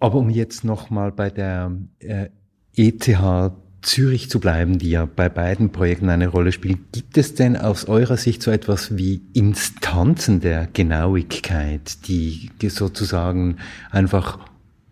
Aber 0.00 0.18
um 0.18 0.30
jetzt 0.30 0.64
nochmal 0.64 1.12
bei 1.12 1.30
der 1.30 1.72
äh, 2.00 2.28
ETH 2.76 3.08
Zürich 3.80 4.28
zu 4.28 4.40
bleiben, 4.40 4.78
die 4.78 4.90
ja 4.90 5.06
bei 5.06 5.28
beiden 5.28 5.70
Projekten 5.70 6.10
eine 6.10 6.28
Rolle 6.28 6.50
spielt, 6.50 6.92
gibt 6.92 7.16
es 7.16 7.34
denn 7.34 7.56
aus 7.56 7.86
eurer 7.86 8.16
Sicht 8.16 8.42
so 8.42 8.50
etwas 8.50 8.96
wie 8.96 9.22
Instanzen 9.34 10.40
der 10.40 10.66
Genauigkeit, 10.66 12.06
die 12.08 12.50
sozusagen 12.68 13.58
einfach 13.90 14.40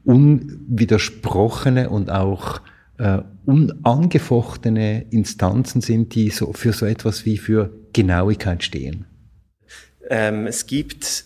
unwidersprochene 0.05 1.91
und 1.91 2.11
auch 2.11 2.61
äh, 2.99 3.19
unangefochtene 3.45 5.07
Instanzen 5.11 5.81
sind, 5.81 6.15
die 6.15 6.31
so 6.31 6.53
für 6.53 6.73
so 6.73 6.87
etwas 6.87 7.25
wie 7.25 7.39
für 7.39 7.71
Genauigkeit 7.93 8.63
stehen? 8.63 9.07
Ähm, 10.09 10.47
es 10.47 10.67
gibt 10.67 11.25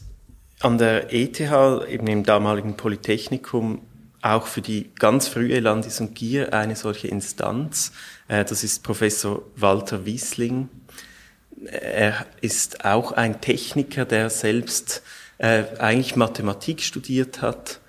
an 0.61 0.79
der 0.79 1.13
ETH, 1.13 1.41
eben 1.41 2.07
im 2.07 2.25
damaligen 2.25 2.77
Polytechnikum, 2.77 3.81
auch 4.23 4.47
für 4.47 4.61
die 4.61 4.91
ganz 4.99 5.29
frühe 5.29 5.61
Landis 5.61 6.01
und 6.01 6.15
Gier 6.15 6.53
eine 6.53 6.77
solche 6.77 7.09
Instanz. 7.09 7.93
Äh, 8.29 8.45
das 8.45 8.65
ist 8.65 8.83
Professor 8.83 9.43
Walter 9.57 10.05
Wiesling. 10.05 10.69
Er 11.65 12.27
ist 12.41 12.85
auch 12.85 13.13
ein 13.13 13.41
Techniker, 13.41 14.05
der 14.05 14.31
selbst 14.31 15.03
äh, 15.39 15.65
eigentlich 15.79 16.17
Mathematik 16.17 16.83
studiert 16.83 17.43
hat, 17.43 17.81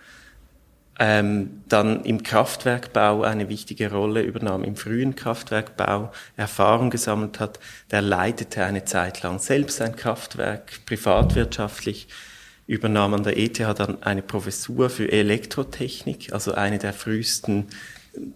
ähm, 1.03 1.63
dann 1.67 2.05
im 2.05 2.21
Kraftwerkbau 2.21 3.23
eine 3.23 3.49
wichtige 3.49 3.91
Rolle 3.91 4.21
übernahm, 4.21 4.63
im 4.63 4.75
frühen 4.75 5.15
Kraftwerkbau 5.15 6.11
Erfahrung 6.37 6.91
gesammelt 6.91 7.39
hat. 7.39 7.59
Der 7.89 8.03
leitete 8.03 8.63
eine 8.63 8.85
Zeit 8.85 9.23
lang 9.23 9.39
selbst 9.39 9.81
ein 9.81 9.95
Kraftwerk, 9.95 10.85
privatwirtschaftlich 10.85 12.07
übernahm 12.67 13.15
an 13.15 13.23
der 13.23 13.35
ETH 13.35 13.57
dann 13.57 14.03
eine 14.03 14.21
Professur 14.21 14.91
für 14.91 15.11
Elektrotechnik, 15.11 16.33
also 16.33 16.53
eine 16.53 16.77
der 16.77 16.93
frühesten 16.93 17.65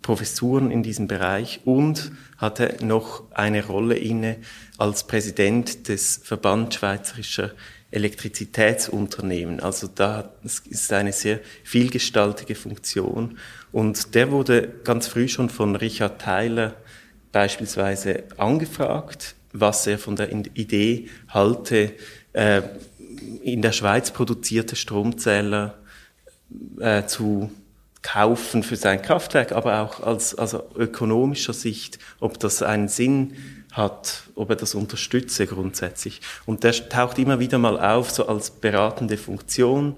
Professuren 0.02 0.72
in 0.72 0.82
diesem 0.82 1.08
Bereich 1.08 1.62
und 1.66 2.14
hatte 2.38 2.78
noch 2.82 3.26
eine 3.32 3.64
Rolle 3.64 3.96
inne 3.96 4.38
als 4.80 5.06
Präsident 5.06 5.88
des 5.88 6.20
Verband 6.24 6.74
Schweizerischer 6.74 7.52
Elektrizitätsunternehmen. 7.96 9.60
Also 9.60 9.88
da 9.88 10.32
ist 10.44 10.92
eine 10.92 11.14
sehr 11.14 11.40
vielgestaltige 11.64 12.56
Funktion. 12.56 13.38
Und 13.72 14.16
der 14.16 14.32
wurde 14.32 14.68
ganz 14.84 15.08
früh 15.08 15.28
schon 15.28 15.50
von 15.50 15.76
Richard 15.76 16.22
Theiler 16.22 16.76
beispielsweise 17.32 18.24
angefragt, 18.38 19.36
was 19.52 19.88
er 19.88 19.98
von 19.98 20.16
der 20.16 20.32
Idee 20.32 21.10
halte, 21.30 21.94
äh, 22.34 22.62
in 23.44 23.62
der 23.62 23.72
Schweiz 23.72 24.12
produzierte 24.12 24.76
Stromzähler 24.76 25.76
äh, 26.80 27.06
zu 27.06 27.50
kaufen 28.02 28.62
für 28.62 28.76
sein 28.76 29.02
Kraftwerk, 29.02 29.52
aber 29.52 29.82
auch 29.82 30.00
als 30.02 30.36
also 30.36 30.64
ökonomischer 30.76 31.54
Sicht, 31.54 31.98
ob 32.20 32.40
das 32.40 32.62
einen 32.62 32.88
Sinn 32.88 33.34
hat, 33.76 34.24
ob 34.36 34.50
er 34.50 34.56
das 34.56 34.74
unterstütze 34.74 35.48
grundsätzlich. 35.48 36.22
Und 36.46 36.64
der 36.64 36.74
taucht 36.90 37.20
immer 37.20 37.40
wieder 37.40 37.58
mal 37.58 37.80
auf, 37.80 38.10
so 38.10 38.28
als 38.28 38.50
beratende 38.50 39.18
Funktion, 39.18 39.96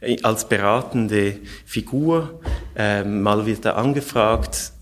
äh, 0.00 0.22
als 0.22 0.48
beratende 0.48 1.38
Figur. 1.66 2.40
Ähm, 2.74 3.22
mal 3.22 3.46
wird 3.46 3.64
er 3.64 3.76
angefragt. 3.76 4.72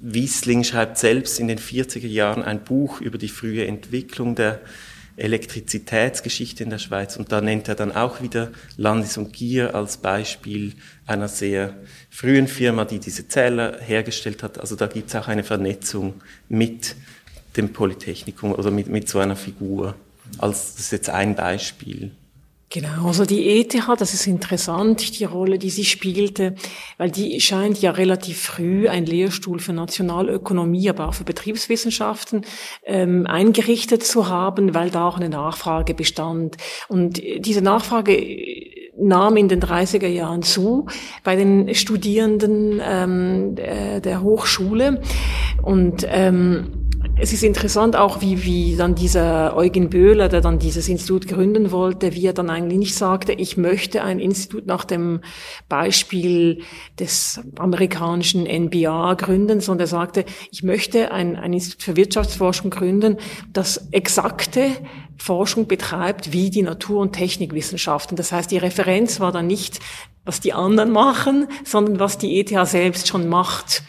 Wiesling 0.00 0.64
schreibt 0.64 0.98
selbst 0.98 1.38
in 1.38 1.48
den 1.48 1.58
40er 1.58 2.08
Jahren 2.08 2.42
ein 2.42 2.64
Buch 2.64 3.00
über 3.00 3.18
die 3.18 3.28
frühe 3.28 3.66
Entwicklung 3.66 4.34
der 4.34 4.60
Elektrizitätsgeschichte 5.16 6.64
in 6.64 6.70
der 6.70 6.78
Schweiz. 6.78 7.16
Und 7.16 7.32
da 7.32 7.40
nennt 7.40 7.68
er 7.68 7.74
dann 7.74 7.92
auch 7.92 8.22
wieder 8.22 8.50
Landis 8.76 9.16
und 9.18 9.32
Gier 9.32 9.74
als 9.74 9.98
Beispiel 9.98 10.74
einer 11.06 11.28
sehr 11.28 11.74
frühen 12.10 12.48
Firma, 12.48 12.84
die 12.84 12.98
diese 12.98 13.28
Zähler 13.28 13.78
hergestellt 13.80 14.42
hat. 14.42 14.58
Also 14.58 14.74
da 14.74 14.86
gibt 14.86 15.08
es 15.08 15.14
auch 15.14 15.28
eine 15.28 15.44
Vernetzung 15.44 16.22
mit 16.48 16.96
dem 17.56 17.72
Polytechnikum 17.72 18.52
oder 18.52 18.70
mit, 18.70 18.88
mit 18.88 19.08
so 19.08 19.18
einer 19.18 19.36
Figur. 19.36 19.94
Als, 20.38 20.74
das 20.74 20.84
ist 20.84 20.92
jetzt 20.92 21.10
ein 21.10 21.34
Beispiel. 21.34 22.12
Genau, 22.72 23.08
also 23.08 23.26
die 23.26 23.60
ETH, 23.60 23.74
das 23.98 24.14
ist 24.14 24.26
interessant, 24.26 25.18
die 25.18 25.24
Rolle, 25.24 25.58
die 25.58 25.68
sie 25.68 25.84
spielte, 25.84 26.54
weil 26.96 27.10
die 27.10 27.38
scheint 27.38 27.82
ja 27.82 27.90
relativ 27.90 28.40
früh 28.40 28.88
ein 28.88 29.04
Lehrstuhl 29.04 29.58
für 29.58 29.74
Nationalökonomie, 29.74 30.88
aber 30.88 31.08
auch 31.08 31.12
für 31.12 31.24
Betriebswissenschaften 31.24 32.46
ähm, 32.86 33.26
eingerichtet 33.26 34.04
zu 34.04 34.30
haben, 34.30 34.74
weil 34.74 34.88
da 34.88 35.06
auch 35.06 35.18
eine 35.18 35.28
Nachfrage 35.28 35.92
bestand. 35.92 36.56
Und 36.88 37.22
diese 37.40 37.60
Nachfrage 37.60 38.16
nahm 38.96 39.36
in 39.36 39.48
den 39.48 39.60
30er 39.60 40.08
Jahren 40.08 40.42
zu 40.42 40.86
bei 41.24 41.36
den 41.36 41.74
Studierenden 41.74 42.80
ähm, 42.82 43.54
der 43.54 44.22
Hochschule 44.22 45.02
und 45.62 46.06
ähm, 46.08 46.81
es 47.22 47.32
ist 47.32 47.44
interessant 47.44 47.94
auch, 47.94 48.20
wie, 48.20 48.42
wie 48.42 48.74
dann 48.74 48.96
dieser 48.96 49.56
Eugen 49.56 49.90
Böhler, 49.90 50.28
der 50.28 50.40
dann 50.40 50.58
dieses 50.58 50.88
Institut 50.88 51.28
gründen 51.28 51.70
wollte, 51.70 52.16
wie 52.16 52.26
er 52.26 52.32
dann 52.32 52.50
eigentlich 52.50 52.80
nicht 52.80 52.94
sagte, 52.96 53.32
ich 53.32 53.56
möchte 53.56 54.02
ein 54.02 54.18
Institut 54.18 54.66
nach 54.66 54.84
dem 54.84 55.20
Beispiel 55.68 56.62
des 56.98 57.40
amerikanischen 57.56 58.42
NBA 58.42 59.14
gründen, 59.14 59.60
sondern 59.60 59.84
er 59.84 59.86
sagte, 59.86 60.24
ich 60.50 60.64
möchte 60.64 61.12
ein, 61.12 61.36
ein 61.36 61.52
Institut 61.52 61.82
für 61.84 61.96
Wirtschaftsforschung 61.96 62.70
gründen, 62.70 63.18
das 63.52 63.92
exakte 63.92 64.70
Forschung 65.16 65.68
betreibt 65.68 66.32
wie 66.32 66.50
die 66.50 66.62
Natur- 66.62 67.02
und 67.02 67.12
Technikwissenschaften. 67.12 68.16
Das 68.16 68.32
heißt, 68.32 68.50
die 68.50 68.58
Referenz 68.58 69.20
war 69.20 69.30
dann 69.30 69.46
nicht, 69.46 69.78
was 70.24 70.40
die 70.40 70.54
anderen 70.54 70.90
machen, 70.90 71.46
sondern 71.64 72.00
was 72.00 72.18
die 72.18 72.40
ETH 72.40 72.66
selbst 72.66 73.06
schon 73.06 73.28
macht 73.28 73.84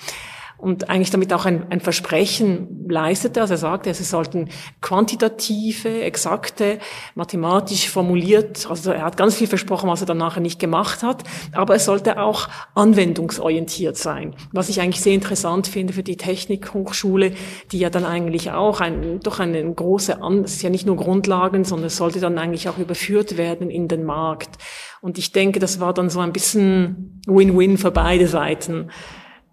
und 0.64 0.89
eigentlich 0.89 1.09
damit 1.09 1.34
auch 1.34 1.45
ein, 1.45 1.70
ein 1.70 1.82
Versprechen 1.82 2.86
leistete. 2.88 3.41
Also 3.41 3.55
er 3.55 3.57
sagte, 3.57 3.89
es 3.89 4.09
sollten 4.09 4.47
quantitative, 4.82 6.01
exakte, 6.01 6.80
mathematisch 7.16 7.89
formuliert, 7.89 8.66
also 8.70 8.91
er 8.91 9.03
hat 9.03 9.18
ganz 9.18 9.36
viel 9.36 9.47
versprochen, 9.47 9.89
was 9.89 10.01
er 10.01 10.07
dann 10.07 10.18
nachher 10.18 10.39
nicht 10.39 10.59
gemacht 10.59 11.03
hat, 11.03 11.24
aber 11.51 11.76
es 11.76 11.86
sollte 11.86 12.18
auch 12.22 12.47
anwendungsorientiert 12.76 13.97
sein, 13.97 14.36
was 14.53 14.70
ich 14.70 14.80
eigentlich 14.80 15.01
sehr 15.01 15.14
interessant 15.14 15.68
finde 15.68 15.91
für 15.91 16.03
die 16.03 16.16
Technikhochschule, 16.16 17.34
die 17.72 17.80
ja 17.80 17.89
dann 17.89 18.05
eigentlich 18.05 18.51
auch 18.51 18.80
ein, 18.80 19.20
doch 19.20 19.39
eine 19.39 19.64
große, 19.74 20.18
es 20.45 20.55
ist 20.55 20.61
ja 20.64 20.70
nicht 20.70 20.86
nur 20.86 20.95
Grundlagen, 20.95 21.66
sondern 21.66 21.88
es 21.88 21.97
sollte 21.97 22.22
dann 22.22 22.38
eigentlich 22.38 22.70
auch 22.70 22.78
überführt 22.78 23.38
werden 23.38 23.70
in 23.70 23.89
den 23.89 24.05
Markt. 24.05 24.57
Und 25.01 25.18
ich 25.18 25.34
denke, 25.34 25.59
das 25.59 25.82
war 25.82 25.93
dann 25.93 26.09
so 26.09 26.22
ein 26.22 26.32
bisschen 26.32 27.22
Win-Win 27.28 27.78
für 27.78 27.91
beide 27.91 28.28
Seiten 28.28 28.89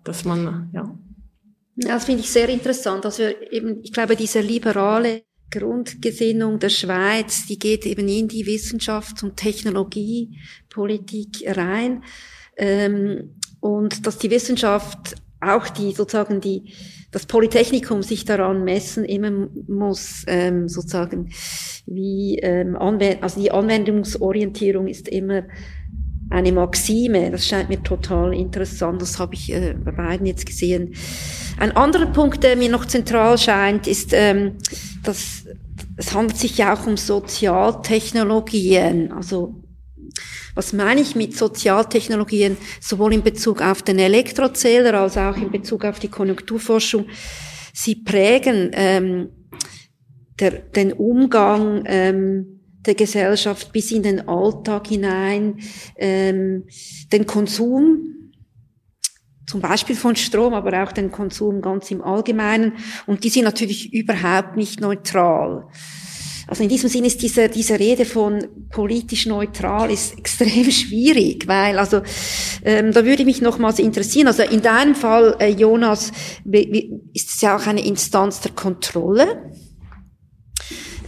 dass 0.05 0.25
man, 0.25 0.71
ja. 0.73 0.97
Das 1.77 2.05
finde 2.05 2.23
ich 2.23 2.31
sehr 2.31 2.49
interessant. 2.49 3.05
Also 3.07 3.23
eben, 3.51 3.81
ich 3.83 3.93
glaube, 3.93 4.17
diese 4.17 4.41
liberale 4.41 5.23
Grundgesinnung 5.51 6.59
der 6.59 6.69
Schweiz, 6.69 7.47
die 7.47 7.59
geht 7.59 7.87
eben 7.87 8.07
in 8.09 8.29
die 8.29 8.47
Wissenschafts- 8.47 9.25
und 9.25 9.37
Technologiepolitik 9.37 11.57
rein. 11.57 12.05
Ähm, 12.57 13.37
und 13.61 14.07
dass 14.07 14.19
die 14.19 14.31
Wissenschaft 14.31 15.17
auch 15.41 15.69
die 15.69 15.93
sozusagen 15.93 16.41
die 16.41 16.75
das 17.13 17.27
Polytechnikum 17.27 18.03
sich 18.03 18.25
daran 18.25 18.63
messen 18.63 19.05
immer 19.05 19.49
muss 19.67 20.25
ähm, 20.29 20.69
sozusagen 20.69 21.33
wie 21.87 22.39
ähm, 22.39 22.77
also 22.77 23.41
die 23.41 23.51
Anwendungsorientierung 23.51 24.87
ist 24.87 25.09
immer 25.09 25.43
eine 26.31 26.53
Maxime. 26.53 27.31
Das 27.31 27.47
scheint 27.47 27.69
mir 27.69 27.83
total 27.83 28.33
interessant. 28.33 29.03
Das 29.03 29.19
habe 29.19 29.35
ich 29.35 29.53
äh, 29.53 29.75
bei 29.75 29.93
beiden 29.93 30.25
jetzt 30.27 30.47
gesehen. 30.47 30.95
Ein 31.59 31.77
anderer 31.77 32.07
Punkt, 32.07 32.43
der 32.43 32.57
mir 32.57 32.71
noch 32.71 32.87
zentral 32.87 33.37
scheint, 33.37 33.87
ist, 33.87 34.13
ähm, 34.13 34.57
dass 35.03 35.45
es 35.97 36.15
handelt 36.15 36.39
sich 36.39 36.57
ja 36.57 36.75
auch 36.75 36.87
um 36.87 36.97
Sozialtechnologien. 36.97 39.13
Also 39.13 39.63
was 40.55 40.73
meine 40.73 41.01
ich 41.01 41.15
mit 41.15 41.37
Sozialtechnologien, 41.37 42.57
sowohl 42.81 43.15
in 43.15 43.23
Bezug 43.23 43.63
auf 43.63 43.83
den 43.83 43.99
Elektrozähler 43.99 45.01
als 45.01 45.19
auch 45.19 45.37
in 45.37 45.51
Bezug 45.51 45.85
auf 45.85 45.99
die 45.99 46.09
Konjunkturforschung? 46.09 47.07
Sie 47.73 47.97
prägen 47.97 48.71
ähm, 48.73 49.29
der, 50.39 50.53
den 50.53 50.93
Umgang 50.93 51.83
ähm, 51.87 52.60
der 52.87 52.95
Gesellschaft 52.95 53.73
bis 53.73 53.93
in 53.93 54.03
den 54.03 54.29
Alltag 54.29 54.89
hinein, 54.89 55.59
ähm, 55.97 56.65
den 57.13 57.27
Konsum, 57.27 58.21
zum 59.47 59.61
Beispiel 59.61 59.97
von 59.97 60.15
Strom, 60.15 60.55
aber 60.55 60.83
auch 60.83 60.93
den 60.93 61.11
Konsum 61.11 61.61
ganz 61.61 61.91
im 61.91 62.03
Allgemeinen. 62.03 62.75
Und 63.07 63.25
die 63.25 63.31
sind 63.31 63.45
natürlich 63.45 63.93
überhaupt 63.93 64.57
nicht 64.57 64.81
neutral. 64.81 65.67
Also 66.47 66.63
in 66.65 66.69
diesem 66.69 66.89
Sinne 66.89 67.07
ist 67.09 67.23
diese, 67.23 67.49
diese 67.49 67.79
Rede 67.79 68.05
von 68.05 68.47
politisch 68.71 69.27
neutral 69.27 69.91
ist 69.91 70.19
extrem 70.19 70.71
schwierig, 70.71 71.47
weil 71.47 71.79
also 71.79 72.03
ähm, 72.65 72.93
da 72.93 73.05
würde 73.05 73.25
mich 73.25 73.41
nochmals 73.41 73.79
interessieren. 73.79 74.27
Also 74.27 74.43
in 74.43 74.63
deinem 74.63 74.95
Fall, 74.95 75.37
äh, 75.39 75.51
Jonas, 75.51 76.11
ist 77.13 77.35
es 77.35 77.41
ja 77.41 77.57
auch 77.57 77.67
eine 77.67 77.85
Instanz 77.85 78.41
der 78.41 78.53
Kontrolle 78.53 79.53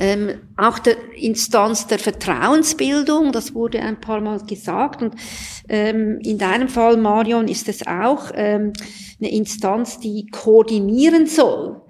ähm, 0.02 0.40
auch 0.56 0.80
der 0.80 0.96
Instanz 1.14 1.86
der 1.86 2.00
Vertrauensbildung, 2.00 3.30
das 3.30 3.54
wurde 3.54 3.80
ein 3.80 4.00
paar 4.00 4.20
Mal 4.20 4.40
gesagt. 4.40 5.00
Und 5.00 5.14
ähm, 5.68 6.18
in 6.24 6.38
deinem 6.38 6.68
Fall, 6.68 6.96
Marion, 6.96 7.46
ist 7.46 7.68
es 7.68 7.86
auch 7.86 8.32
ähm, 8.34 8.72
eine 9.20 9.30
Instanz, 9.30 10.00
die 10.00 10.26
koordinieren 10.26 11.26
soll. 11.26 11.82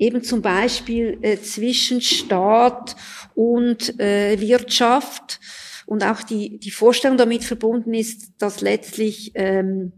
Eben 0.00 0.24
zum 0.24 0.42
Beispiel 0.42 1.18
äh, 1.22 1.38
zwischen 1.38 2.00
Staat 2.00 2.96
und 3.36 4.00
äh, 4.00 4.40
Wirtschaft. 4.40 5.38
Und 5.86 6.02
auch 6.04 6.22
die, 6.22 6.58
die 6.58 6.72
Vorstellung 6.72 7.18
damit 7.18 7.44
verbunden 7.44 7.94
ist, 7.94 8.32
dass 8.38 8.62
letztlich 8.62 9.30
ähm, 9.36 9.92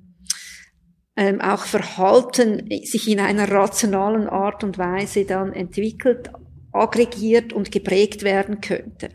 ähm, 1.17 1.41
auch 1.41 1.65
Verhalten 1.65 2.69
sich 2.85 3.09
in 3.09 3.21
einer 3.21 3.51
rationalen 3.51 4.29
Art 4.29 4.63
und 4.63 4.77
Weise 4.77 5.25
dann 5.25 5.55
entwickelt, 5.55 6.31
aggregiert 6.73 7.53
und 7.53 7.71
geprägt 7.71 8.23
werden 8.23 8.61
könnte. 8.61 9.11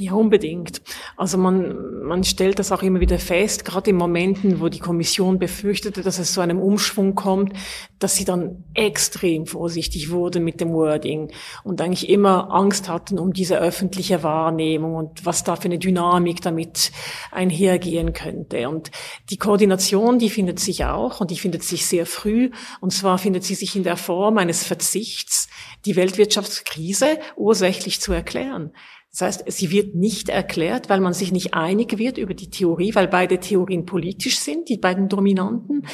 Ja, 0.00 0.12
unbedingt. 0.12 0.80
Also 1.16 1.38
man, 1.38 2.04
man 2.04 2.22
stellt 2.22 2.60
das 2.60 2.70
auch 2.70 2.84
immer 2.84 3.00
wieder 3.00 3.18
fest, 3.18 3.64
gerade 3.64 3.90
in 3.90 3.96
Momenten, 3.96 4.60
wo 4.60 4.68
die 4.68 4.78
Kommission 4.78 5.40
befürchtete, 5.40 6.02
dass 6.02 6.20
es 6.20 6.34
zu 6.34 6.40
einem 6.40 6.60
Umschwung 6.60 7.16
kommt, 7.16 7.52
dass 7.98 8.14
sie 8.14 8.24
dann 8.24 8.62
extrem 8.74 9.46
vorsichtig 9.46 10.10
wurde 10.10 10.38
mit 10.38 10.60
dem 10.60 10.72
Wording 10.72 11.32
und 11.64 11.80
eigentlich 11.80 12.08
immer 12.08 12.54
Angst 12.54 12.88
hatten 12.88 13.18
um 13.18 13.32
diese 13.32 13.58
öffentliche 13.58 14.22
Wahrnehmung 14.22 14.94
und 14.94 15.26
was 15.26 15.42
da 15.42 15.56
für 15.56 15.64
eine 15.64 15.80
Dynamik 15.80 16.42
damit 16.42 16.92
einhergehen 17.32 18.12
könnte. 18.12 18.68
Und 18.68 18.92
die 19.30 19.36
Koordination, 19.36 20.20
die 20.20 20.30
findet 20.30 20.60
sich 20.60 20.84
auch 20.84 21.20
und 21.20 21.32
die 21.32 21.38
findet 21.38 21.64
sich 21.64 21.86
sehr 21.86 22.06
früh. 22.06 22.52
Und 22.80 22.92
zwar 22.92 23.18
findet 23.18 23.42
sie 23.42 23.56
sich 23.56 23.74
in 23.74 23.82
der 23.82 23.96
Form 23.96 24.38
eines 24.38 24.62
Verzichts, 24.62 25.48
die 25.86 25.96
Weltwirtschaftskrise 25.96 27.18
ursächlich 27.36 28.00
zu 28.00 28.12
erklären. 28.12 28.70
Das 29.18 29.40
heißt, 29.40 29.44
sie 29.50 29.72
wird 29.72 29.96
nicht 29.96 30.28
erklärt, 30.28 30.88
weil 30.88 31.00
man 31.00 31.12
sich 31.12 31.32
nicht 31.32 31.52
einig 31.52 31.98
wird 31.98 32.18
über 32.18 32.34
die 32.34 32.50
Theorie, 32.50 32.94
weil 32.94 33.08
beide 33.08 33.40
Theorien 33.40 33.84
politisch 33.84 34.38
sind, 34.38 34.68
die 34.68 34.78
beiden 34.78 35.08
Dominanten. 35.08 35.86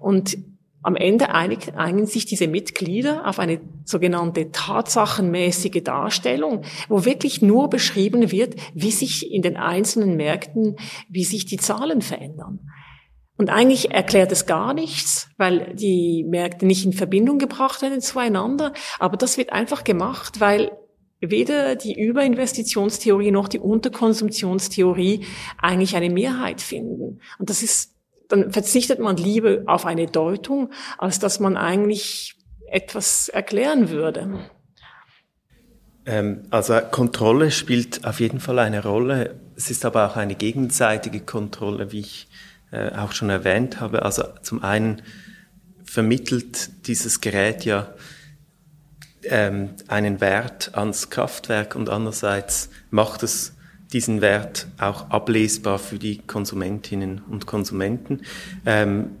Und 0.00 0.38
am 0.80 0.94
Ende 0.94 1.30
einigen 1.34 2.06
sich 2.06 2.26
diese 2.26 2.46
Mitglieder 2.46 3.26
auf 3.26 3.40
eine 3.40 3.60
sogenannte 3.84 4.52
tatsachenmäßige 4.52 5.82
Darstellung, 5.82 6.62
wo 6.88 7.04
wirklich 7.04 7.42
nur 7.42 7.68
beschrieben 7.68 8.30
wird, 8.30 8.54
wie 8.72 8.92
sich 8.92 9.32
in 9.32 9.42
den 9.42 9.56
einzelnen 9.56 10.16
Märkten, 10.16 10.76
wie 11.08 11.24
sich 11.24 11.46
die 11.46 11.58
Zahlen 11.58 12.02
verändern. 12.02 12.60
Und 13.36 13.50
eigentlich 13.50 13.90
erklärt 13.90 14.30
es 14.30 14.46
gar 14.46 14.74
nichts, 14.74 15.28
weil 15.38 15.74
die 15.74 16.24
Märkte 16.28 16.66
nicht 16.66 16.84
in 16.84 16.92
Verbindung 16.92 17.38
gebracht 17.38 17.82
werden 17.82 18.00
zueinander. 18.00 18.74
Aber 19.00 19.16
das 19.16 19.38
wird 19.38 19.52
einfach 19.52 19.82
gemacht, 19.82 20.40
weil 20.40 20.70
weder 21.20 21.76
die 21.76 22.00
Überinvestitionstheorie 22.00 23.30
noch 23.30 23.48
die 23.48 23.58
Unterkonsumptionstheorie 23.58 25.26
eigentlich 25.58 25.96
eine 25.96 26.10
Mehrheit 26.10 26.60
finden. 26.60 27.20
Und 27.38 27.50
das 27.50 27.62
ist, 27.62 27.94
dann 28.28 28.52
verzichtet 28.52 28.98
man 28.98 29.16
lieber 29.16 29.62
auf 29.66 29.84
eine 29.84 30.06
Deutung, 30.06 30.72
als 30.98 31.18
dass 31.18 31.40
man 31.40 31.56
eigentlich 31.56 32.36
etwas 32.70 33.28
erklären 33.28 33.90
würde. 33.90 34.48
Ähm, 36.06 36.44
also 36.50 36.78
Kontrolle 36.90 37.50
spielt 37.50 38.04
auf 38.04 38.20
jeden 38.20 38.40
Fall 38.40 38.58
eine 38.58 38.82
Rolle. 38.82 39.38
Es 39.56 39.70
ist 39.70 39.84
aber 39.84 40.10
auch 40.10 40.16
eine 40.16 40.34
gegenseitige 40.34 41.20
Kontrolle, 41.20 41.92
wie 41.92 42.00
ich 42.00 42.28
äh, 42.70 42.92
auch 42.92 43.12
schon 43.12 43.28
erwähnt 43.30 43.80
habe. 43.80 44.02
Also 44.02 44.24
zum 44.42 44.62
einen 44.62 45.02
vermittelt 45.84 46.86
dieses 46.86 47.20
Gerät 47.20 47.64
ja 47.64 47.92
ähm, 49.24 49.70
einen 49.88 50.20
Wert 50.20 50.74
ans 50.74 51.10
Kraftwerk 51.10 51.76
und 51.76 51.88
andererseits 51.88 52.70
macht 52.90 53.22
es 53.22 53.54
diesen 53.92 54.20
Wert 54.20 54.68
auch 54.78 55.10
ablesbar 55.10 55.78
für 55.78 55.98
die 55.98 56.18
Konsumentinnen 56.18 57.22
und 57.28 57.46
Konsumenten. 57.46 58.22
Ähm, 58.64 59.12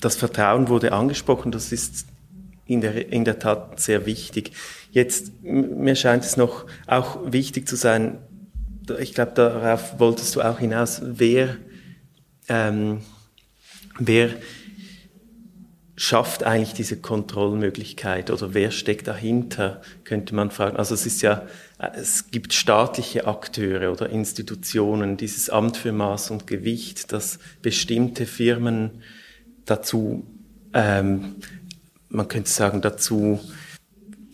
das 0.00 0.16
Vertrauen 0.16 0.68
wurde 0.68 0.92
angesprochen, 0.92 1.52
das 1.52 1.72
ist 1.72 2.06
in 2.66 2.80
der, 2.80 3.12
in 3.12 3.24
der 3.24 3.38
Tat 3.38 3.80
sehr 3.80 4.06
wichtig. 4.06 4.52
Jetzt, 4.92 5.42
mir 5.42 5.96
scheint 5.96 6.24
es 6.24 6.36
noch 6.36 6.66
auch 6.86 7.18
wichtig 7.32 7.66
zu 7.66 7.76
sein, 7.76 8.18
ich 8.98 9.14
glaube, 9.14 9.32
darauf 9.34 10.00
wolltest 10.00 10.34
du 10.34 10.42
auch 10.42 10.58
hinaus, 10.58 11.00
wer 11.04 11.56
ähm, 12.48 13.02
wer 14.00 14.30
schafft 16.00 16.44
eigentlich 16.44 16.72
diese 16.72 16.96
Kontrollmöglichkeit 16.96 18.30
oder 18.30 18.54
wer 18.54 18.70
steckt 18.70 19.06
dahinter, 19.06 19.82
könnte 20.04 20.34
man 20.34 20.50
fragen. 20.50 20.78
Also 20.78 20.94
es 20.94 21.04
ist 21.04 21.20
ja, 21.20 21.46
es 21.92 22.30
gibt 22.30 22.54
staatliche 22.54 23.26
Akteure 23.26 23.92
oder 23.92 24.08
Institutionen, 24.08 25.18
dieses 25.18 25.50
Amt 25.50 25.76
für 25.76 25.92
Maß 25.92 26.30
und 26.30 26.46
Gewicht, 26.46 27.12
das 27.12 27.38
bestimmte 27.60 28.24
Firmen 28.24 29.02
dazu, 29.66 30.26
ähm, 30.72 31.36
man 32.08 32.28
könnte 32.28 32.48
sagen, 32.48 32.80
dazu 32.80 33.38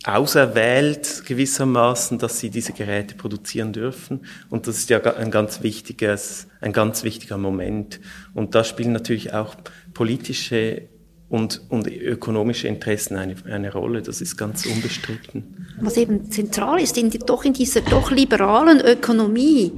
auserwählt 0.05 1.25
gewissermaßen, 1.25 2.17
dass 2.17 2.39
sie 2.39 2.49
diese 2.49 2.71
Geräte 2.71 3.15
produzieren 3.15 3.73
dürfen. 3.73 4.21
Und 4.49 4.67
das 4.67 4.77
ist 4.77 4.89
ja 4.89 5.01
ein 5.01 5.31
ganz 5.31 5.61
wichtiges, 5.63 6.47
ein 6.61 6.71
ganz 6.71 7.03
wichtiger 7.03 7.37
Moment. 7.37 7.99
Und 8.33 8.55
da 8.55 8.63
spielen 8.63 8.93
natürlich 8.93 9.33
auch 9.33 9.55
politische 9.93 10.87
und, 11.29 11.61
und 11.69 11.87
ökonomische 11.87 12.67
Interessen 12.67 13.17
eine, 13.17 13.35
eine 13.45 13.71
Rolle. 13.73 14.01
Das 14.01 14.21
ist 14.21 14.37
ganz 14.37 14.65
unbestritten. 14.65 15.67
Was 15.81 15.97
eben 15.97 16.31
zentral 16.31 16.79
ist, 16.79 16.97
in 16.97 17.09
doch 17.09 17.43
in 17.43 17.53
dieser 17.53 17.81
doch 17.81 18.11
liberalen 18.11 18.79
Ökonomie 18.79 19.71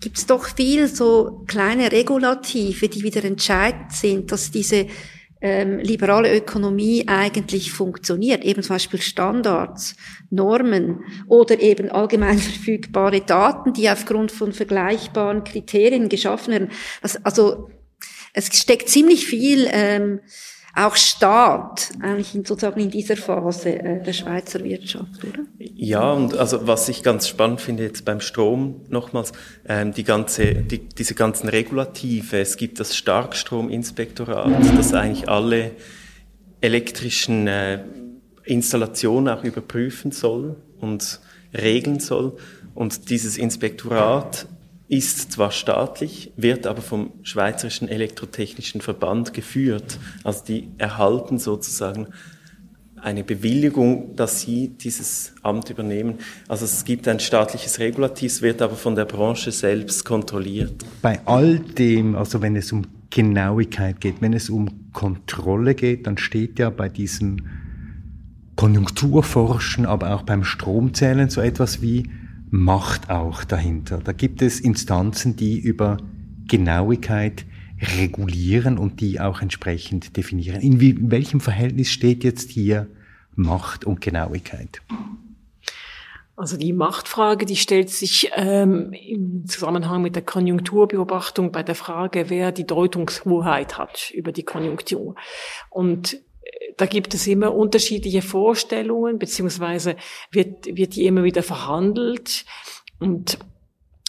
gibt 0.00 0.18
es 0.18 0.26
doch 0.26 0.46
viel 0.46 0.88
so 0.88 1.44
kleine 1.46 1.90
Regulative, 1.90 2.88
die 2.88 3.02
wieder 3.02 3.24
entscheidend 3.24 3.92
sind, 3.92 4.32
dass 4.32 4.50
diese 4.50 4.86
ähm, 5.40 5.78
liberale 5.78 6.34
Ökonomie 6.34 7.04
eigentlich 7.06 7.70
funktioniert. 7.70 8.44
Eben 8.44 8.62
zum 8.62 8.76
Beispiel 8.76 9.00
Standards, 9.00 9.94
Normen 10.30 11.00
oder 11.26 11.60
eben 11.60 11.90
allgemein 11.90 12.38
verfügbare 12.38 13.20
Daten, 13.20 13.74
die 13.74 13.88
aufgrund 13.88 14.32
von 14.32 14.52
vergleichbaren 14.52 15.44
Kriterien 15.44 16.08
geschaffen 16.08 16.52
werden. 16.52 16.70
Also, 17.02 17.18
also 17.24 17.70
es 18.32 18.46
steckt 18.58 18.88
ziemlich 18.88 19.26
viel 19.26 19.68
ähm, 19.70 20.20
auch 20.76 20.96
Staat 20.96 21.92
eigentlich 22.00 22.34
in, 22.34 22.44
sozusagen 22.44 22.80
in 22.80 22.90
dieser 22.90 23.16
Phase 23.16 23.78
äh, 23.78 24.02
der 24.02 24.12
Schweizer 24.12 24.62
Wirtschaft, 24.64 25.22
oder? 25.22 25.44
Ja, 25.58 26.12
und 26.12 26.36
also 26.36 26.66
was 26.66 26.88
ich 26.88 27.02
ganz 27.02 27.28
spannend 27.28 27.60
finde 27.60 27.84
jetzt 27.84 28.04
beim 28.04 28.20
Strom 28.20 28.80
nochmals, 28.88 29.32
ähm, 29.68 29.92
die 29.92 30.04
ganze, 30.04 30.54
die, 30.54 30.78
diese 30.78 31.14
ganzen 31.14 31.48
Regulative. 31.48 32.40
Es 32.40 32.56
gibt 32.56 32.80
das 32.80 32.96
Starkstrominspektorat, 32.96 34.76
das 34.76 34.92
eigentlich 34.94 35.28
alle 35.28 35.72
elektrischen 36.60 37.46
äh, 37.46 37.84
Installationen 38.44 39.32
auch 39.32 39.44
überprüfen 39.44 40.10
soll 40.10 40.56
und 40.80 41.20
regeln 41.52 42.00
soll. 42.00 42.36
Und 42.74 43.10
dieses 43.10 43.38
Inspektorat 43.38 44.46
ist 44.96 45.32
zwar 45.32 45.50
staatlich, 45.50 46.32
wird 46.36 46.66
aber 46.66 46.80
vom 46.80 47.12
Schweizerischen 47.22 47.88
Elektrotechnischen 47.88 48.80
Verband 48.80 49.34
geführt. 49.34 49.98
Also 50.22 50.44
die 50.46 50.68
erhalten 50.78 51.38
sozusagen 51.38 52.08
eine 53.02 53.24
Bewilligung, 53.24 54.16
dass 54.16 54.40
sie 54.40 54.68
dieses 54.68 55.34
Amt 55.42 55.68
übernehmen. 55.68 56.18
Also 56.48 56.64
es 56.64 56.84
gibt 56.84 57.06
ein 57.08 57.20
staatliches 57.20 57.78
Regulativ, 57.78 58.40
wird 58.40 58.62
aber 58.62 58.76
von 58.76 58.94
der 58.94 59.04
Branche 59.04 59.52
selbst 59.52 60.04
kontrolliert. 60.04 60.84
Bei 61.02 61.20
all 61.26 61.58
dem, 61.58 62.14
also 62.14 62.40
wenn 62.40 62.56
es 62.56 62.72
um 62.72 62.86
Genauigkeit 63.10 64.00
geht, 64.00 64.20
wenn 64.20 64.32
es 64.32 64.48
um 64.48 64.92
Kontrolle 64.92 65.74
geht, 65.74 66.06
dann 66.06 66.18
steht 66.18 66.58
ja 66.58 66.70
bei 66.70 66.88
diesem 66.88 67.38
Konjunkturforschen, 68.56 69.86
aber 69.86 70.14
auch 70.14 70.22
beim 70.22 70.44
Stromzählen 70.44 71.28
so 71.28 71.40
etwas 71.40 71.82
wie 71.82 72.08
Macht 72.56 73.10
auch 73.10 73.42
dahinter. 73.42 73.98
Da 73.98 74.12
gibt 74.12 74.40
es 74.40 74.60
Instanzen, 74.60 75.34
die 75.34 75.58
über 75.58 75.96
Genauigkeit 76.46 77.46
regulieren 77.98 78.78
und 78.78 79.00
die 79.00 79.18
auch 79.18 79.42
entsprechend 79.42 80.16
definieren. 80.16 80.60
In, 80.60 81.10
welchem 81.10 81.40
Verhältnis 81.40 81.88
steht 81.88 82.22
jetzt 82.22 82.52
hier 82.52 82.86
Macht 83.34 83.84
und 83.84 84.00
Genauigkeit? 84.00 84.82
Also 86.36 86.56
die 86.56 86.72
Machtfrage, 86.72 87.44
die 87.44 87.56
stellt 87.56 87.90
sich 87.90 88.30
ähm, 88.36 88.92
im 88.92 89.46
Zusammenhang 89.48 90.02
mit 90.02 90.14
der 90.14 90.22
Konjunkturbeobachtung 90.22 91.50
bei 91.50 91.64
der 91.64 91.74
Frage, 91.74 92.26
wer 92.28 92.52
die 92.52 92.68
Deutungshoheit 92.68 93.78
hat 93.78 94.12
über 94.14 94.30
die 94.30 94.44
Konjunktur. 94.44 95.16
Und 95.70 96.20
da 96.76 96.86
gibt 96.86 97.14
es 97.14 97.26
immer 97.26 97.54
unterschiedliche 97.54 98.22
Vorstellungen, 98.22 99.18
beziehungsweise 99.18 99.96
wird, 100.30 100.66
wird 100.76 100.96
die 100.96 101.06
immer 101.06 101.24
wieder 101.24 101.42
verhandelt. 101.42 102.44
Und 102.98 103.38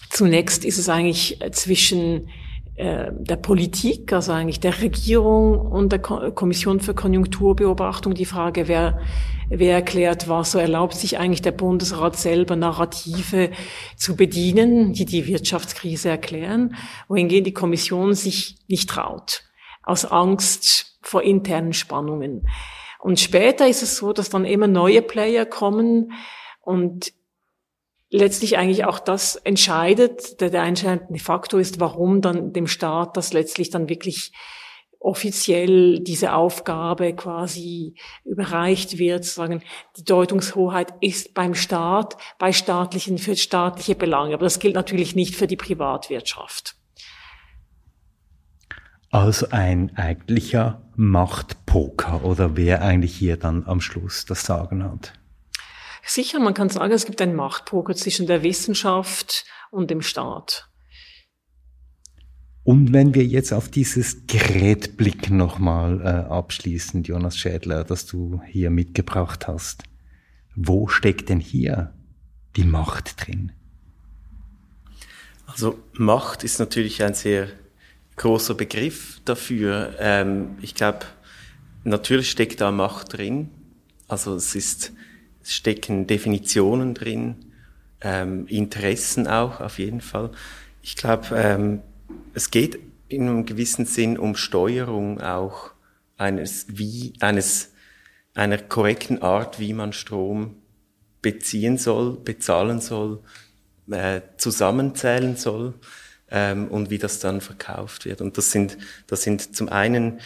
zunächst 0.10 0.66
ist 0.66 0.78
es 0.78 0.90
eigentlich 0.90 1.40
zwischen 1.52 2.30
äh, 2.76 3.12
der 3.14 3.38
Politik, 3.38 4.12
also 4.12 4.32
eigentlich 4.32 4.60
der 4.60 4.82
Regierung 4.82 5.60
und 5.60 5.92
der 5.92 6.00
Kommission 6.00 6.82
für 6.82 6.94
Konjunkturbeobachtung 6.94 8.16
die 8.16 8.26
Frage, 8.26 8.68
wer, 8.68 9.00
wer 9.50 9.76
erklärt 9.76 10.28
was, 10.28 10.52
so 10.52 10.60
erlaubt 10.60 10.96
sich 10.96 11.18
eigentlich 11.18 11.42
der 11.42 11.54
Bundesrat 11.54 12.18
selber 12.18 12.58
Narrative 12.58 13.52
zu 13.96 14.16
bedienen, 14.16 14.92
die 14.92 15.06
die 15.06 15.26
Wirtschaftskrise 15.28 16.10
erklären, 16.10 16.76
wohingegen 17.08 17.46
die 17.46 17.54
Kommission 17.54 18.14
sich 18.14 18.58
nicht 18.68 18.90
traut, 18.90 19.44
aus 19.84 20.04
Angst 20.04 20.95
vor 21.08 21.24
internen 21.24 21.74
Spannungen. 21.74 22.48
Und 23.00 23.20
später 23.20 23.68
ist 23.68 23.84
es 23.84 23.98
so, 23.98 24.14
dass 24.14 24.30
dann 24.30 24.46
immer 24.46 24.68
neue 24.68 25.02
Player 25.02 25.46
kommen 25.46 26.14
und 26.62 27.14
letztlich 28.10 28.58
eigentlich 28.58 28.86
auch 28.86 29.00
das 29.00 29.36
entscheidet, 29.36 30.42
der, 30.42 30.50
der 30.50 30.64
entscheidende 30.64 31.20
Faktor 31.20 31.60
ist, 31.60 31.80
warum 31.80 32.22
dann 32.22 32.54
dem 32.54 32.68
Staat 32.68 33.18
das 33.18 33.34
letztlich 33.34 33.70
dann 33.70 33.90
wirklich 33.90 34.32
offiziell 35.00 36.00
diese 36.00 36.34
Aufgabe 36.34 37.14
quasi 37.14 37.94
überreicht 38.24 38.98
wird, 38.98 39.24
sagen, 39.24 39.62
die 39.98 40.04
Deutungshoheit 40.04 40.94
ist 41.00 41.36
beim 41.36 41.54
Staat, 41.54 42.18
bei 42.40 42.52
staatlichen, 42.52 43.20
für 43.20 43.36
staatliche 43.36 43.94
Belange. 43.94 44.34
Aber 44.34 44.46
das 44.46 44.60
gilt 44.60 44.74
natürlich 44.74 45.16
nicht 45.16 45.36
für 45.36 45.46
die 45.46 45.58
Privatwirtschaft. 45.58 46.76
Also 49.16 49.48
ein 49.52 49.96
eigentlicher 49.96 50.82
Machtpoker 50.98 52.26
oder 52.26 52.58
wer 52.58 52.82
eigentlich 52.82 53.16
hier 53.16 53.38
dann 53.38 53.66
am 53.66 53.80
Schluss 53.80 54.26
das 54.26 54.44
Sagen 54.46 54.84
hat. 54.84 55.14
Sicher, 56.06 56.42
man 56.42 56.54
kann 56.54 56.68
sagen, 56.68 56.92
es 56.92 57.06
gibt 57.06 57.22
einen 57.22 57.34
Machtpoker 57.34 57.96
zwischen 57.96 58.28
der 58.28 58.44
Wissenschaft 58.44 59.46
und 59.72 59.90
dem 59.90 60.02
Staat. 60.02 60.70
Und 62.66 62.92
wenn 62.92 63.16
wir 63.16 63.26
jetzt 63.26 63.54
auf 63.54 63.70
dieses 63.70 64.28
Gerät 64.28 64.98
blicken 64.98 65.38
nochmal 65.38 66.02
äh, 66.02 66.30
abschließend, 66.30 67.08
Jonas 67.08 67.38
Schädler, 67.38 67.86
das 67.86 68.06
du 68.06 68.42
hier 68.46 68.70
mitgebracht 68.70 69.48
hast. 69.48 69.84
Wo 70.58 70.90
steckt 70.90 71.30
denn 71.30 71.40
hier 71.40 71.94
die 72.58 72.66
Macht 72.66 73.26
drin? 73.26 73.54
Also 75.46 75.80
Macht 75.94 76.44
ist 76.44 76.60
natürlich 76.60 77.02
ein 77.02 77.14
sehr 77.14 77.48
großer 78.16 78.54
Begriff 78.54 79.22
dafür. 79.26 79.96
Ähm, 80.00 80.58
ich 80.62 80.76
glaube, 80.76 81.06
natürlich 81.84 82.32
steckt 82.32 82.62
da 82.62 82.72
Macht 82.72 83.18
drin. 83.18 83.50
Also 84.08 84.36
es 84.36 84.56
ist, 84.56 84.94
es 85.42 85.54
stecken 85.54 86.08
Definitionen 86.08 86.94
drin, 86.94 87.52
ähm, 88.02 88.48
Interessen 88.48 89.28
auch 89.28 89.62
auf 89.62 89.80
jeden 89.80 90.02
Fall. 90.02 90.32
Ich 90.82 90.96
glaube, 90.96 91.28
ähm, 91.36 91.82
es 92.34 92.52
geht 92.52 92.80
in 93.08 93.28
einem 93.28 93.46
gewissen 93.46 93.86
Sinn 93.86 94.18
um 94.18 94.36
Steuerung 94.36 95.22
auch 95.22 95.72
eines, 96.18 96.68
wie, 96.70 97.14
eines, 97.20 97.72
einer 98.34 98.58
korrekten 98.58 99.22
Art, 99.22 99.60
wie 99.60 99.74
man 99.74 99.94
Strom 99.94 100.56
beziehen 101.22 101.78
soll, 101.78 102.18
bezahlen 102.18 102.82
soll, 102.82 103.22
äh, 103.90 104.22
zusammenzählen 104.38 105.36
soll 105.36 105.74
ähm, 106.36 106.68
und 106.68 106.90
wie 106.90 106.98
das 106.98 107.20
dann 107.20 107.40
verkauft 107.40 108.06
wird. 108.06 108.22
Und 108.22 108.38
das 108.38 108.52
sind, 108.52 108.78
das 109.08 109.24
sind 109.24 109.56
zum 109.56 109.70
einen, 109.70 110.20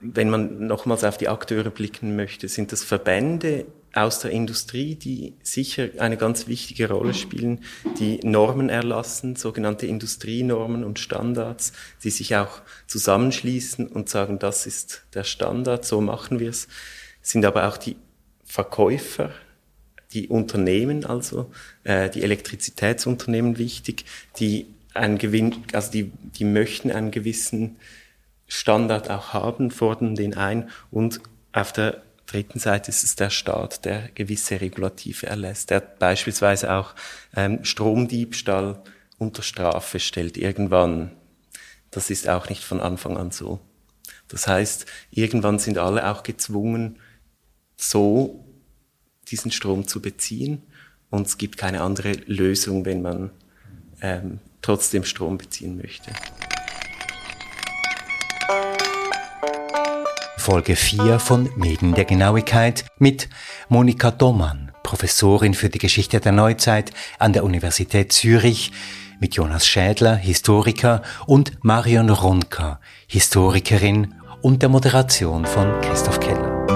wenn 0.00 0.30
man 0.30 0.66
nochmals 0.66 1.02
auf 1.04 1.18
die 1.18 1.28
Akteure 1.28 1.70
blicken 1.70 2.16
möchte, 2.16 2.48
sind 2.48 2.72
das 2.72 2.84
Verbände 2.84 3.66
aus 3.92 4.20
der 4.20 4.30
Industrie, 4.30 4.94
die 4.94 5.34
sicher 5.42 5.88
eine 5.98 6.16
ganz 6.16 6.46
wichtige 6.46 6.88
Rolle 6.88 7.12
spielen, 7.12 7.64
die 7.98 8.20
Normen 8.22 8.68
erlassen, 8.68 9.34
sogenannte 9.34 9.86
Industrienormen 9.86 10.84
und 10.84 11.00
Standards, 11.00 11.72
die 12.04 12.10
sich 12.10 12.36
auch 12.36 12.62
zusammenschließen 12.86 13.88
und 13.88 14.08
sagen, 14.08 14.38
das 14.38 14.66
ist 14.66 15.02
der 15.14 15.24
Standard, 15.24 15.84
so 15.84 16.00
machen 16.00 16.38
wir 16.38 16.50
es, 16.50 16.68
sind 17.20 17.44
aber 17.44 17.66
auch 17.66 17.76
die 17.76 17.96
Verkäufer, 18.44 19.32
die 20.12 20.28
Unternehmen, 20.28 21.04
also 21.04 21.50
äh, 21.82 22.08
die 22.08 22.22
Elektrizitätsunternehmen 22.22 23.58
wichtig, 23.58 24.04
die 24.38 24.66
einen 24.94 25.18
Gewinn, 25.18 25.64
also 25.72 25.90
die, 25.90 26.10
die 26.10 26.44
möchten 26.44 26.90
einen 26.90 27.10
gewissen 27.10 27.76
Standard 28.46 29.10
auch 29.10 29.32
haben, 29.32 29.70
fordern 29.70 30.14
den 30.14 30.36
ein 30.36 30.70
und 30.90 31.20
auf 31.52 31.72
der 31.72 32.02
dritten 32.26 32.58
Seite 32.58 32.90
ist 32.90 33.02
es 33.02 33.16
der 33.16 33.30
Staat, 33.30 33.84
der 33.84 34.08
gewisse 34.14 34.60
Regulative 34.60 35.26
erlässt, 35.26 35.70
der 35.70 35.80
beispielsweise 35.80 36.72
auch 36.72 36.94
ähm, 37.34 37.64
Stromdiebstahl 37.64 38.82
unter 39.18 39.42
Strafe 39.42 39.98
stellt 39.98 40.36
irgendwann. 40.36 41.12
Das 41.90 42.08
ist 42.10 42.28
auch 42.28 42.48
nicht 42.48 42.64
von 42.64 42.80
Anfang 42.80 43.16
an 43.16 43.32
so. 43.32 43.60
Das 44.28 44.46
heißt, 44.46 44.86
irgendwann 45.10 45.58
sind 45.58 45.78
alle 45.78 46.08
auch 46.08 46.22
gezwungen, 46.22 47.00
so 47.76 48.44
diesen 49.28 49.50
Strom 49.50 49.88
zu 49.88 50.00
beziehen 50.00 50.62
und 51.10 51.26
es 51.26 51.36
gibt 51.36 51.56
keine 51.56 51.82
andere 51.82 52.12
Lösung, 52.26 52.84
wenn 52.84 53.02
man 53.02 53.30
ähm, 54.02 54.38
trotzdem 54.62 55.04
Strom 55.04 55.38
beziehen 55.38 55.76
möchte. 55.76 56.10
Folge 60.36 60.74
4 60.74 61.18
von 61.18 61.50
Medien 61.56 61.94
der 61.94 62.06
Genauigkeit 62.06 62.84
mit 62.98 63.28
Monika 63.68 64.10
Domann, 64.10 64.72
Professorin 64.82 65.54
für 65.54 65.68
die 65.68 65.78
Geschichte 65.78 66.18
der 66.18 66.32
Neuzeit 66.32 66.92
an 67.18 67.32
der 67.32 67.44
Universität 67.44 68.12
Zürich, 68.12 68.72
mit 69.20 69.34
Jonas 69.34 69.66
Schädler, 69.66 70.16
Historiker, 70.16 71.02
und 71.26 71.62
Marion 71.62 72.08
Ronka, 72.08 72.80
Historikerin, 73.06 74.14
und 74.40 74.62
der 74.62 74.70
Moderation 74.70 75.44
von 75.44 75.78
Christoph 75.82 76.18
Keller. 76.18 76.66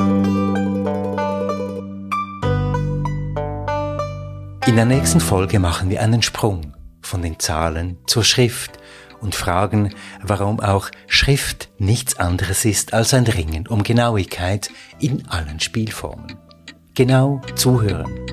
In 4.67 4.77
der 4.77 4.85
nächsten 4.85 5.21
Folge 5.21 5.59
machen 5.59 5.89
wir 5.89 6.03
einen 6.03 6.21
Sprung 6.21 6.75
von 7.05 7.23
den 7.23 7.39
Zahlen 7.39 7.99
zur 8.07 8.25
Schrift 8.25 8.79
und 9.21 9.35
fragen, 9.35 9.95
warum 10.23 10.61
auch 10.61 10.91
Schrift 11.07 11.71
nichts 11.79 12.19
anderes 12.19 12.65
ist 12.65 12.93
als 12.93 13.15
ein 13.15 13.25
Ringen 13.25 13.67
um 13.67 13.83
Genauigkeit 13.83 14.71
in 15.01 15.27
allen 15.29 15.61
Spielformen. 15.61 16.37
Genau 16.95 17.41
zuhören. 17.57 18.24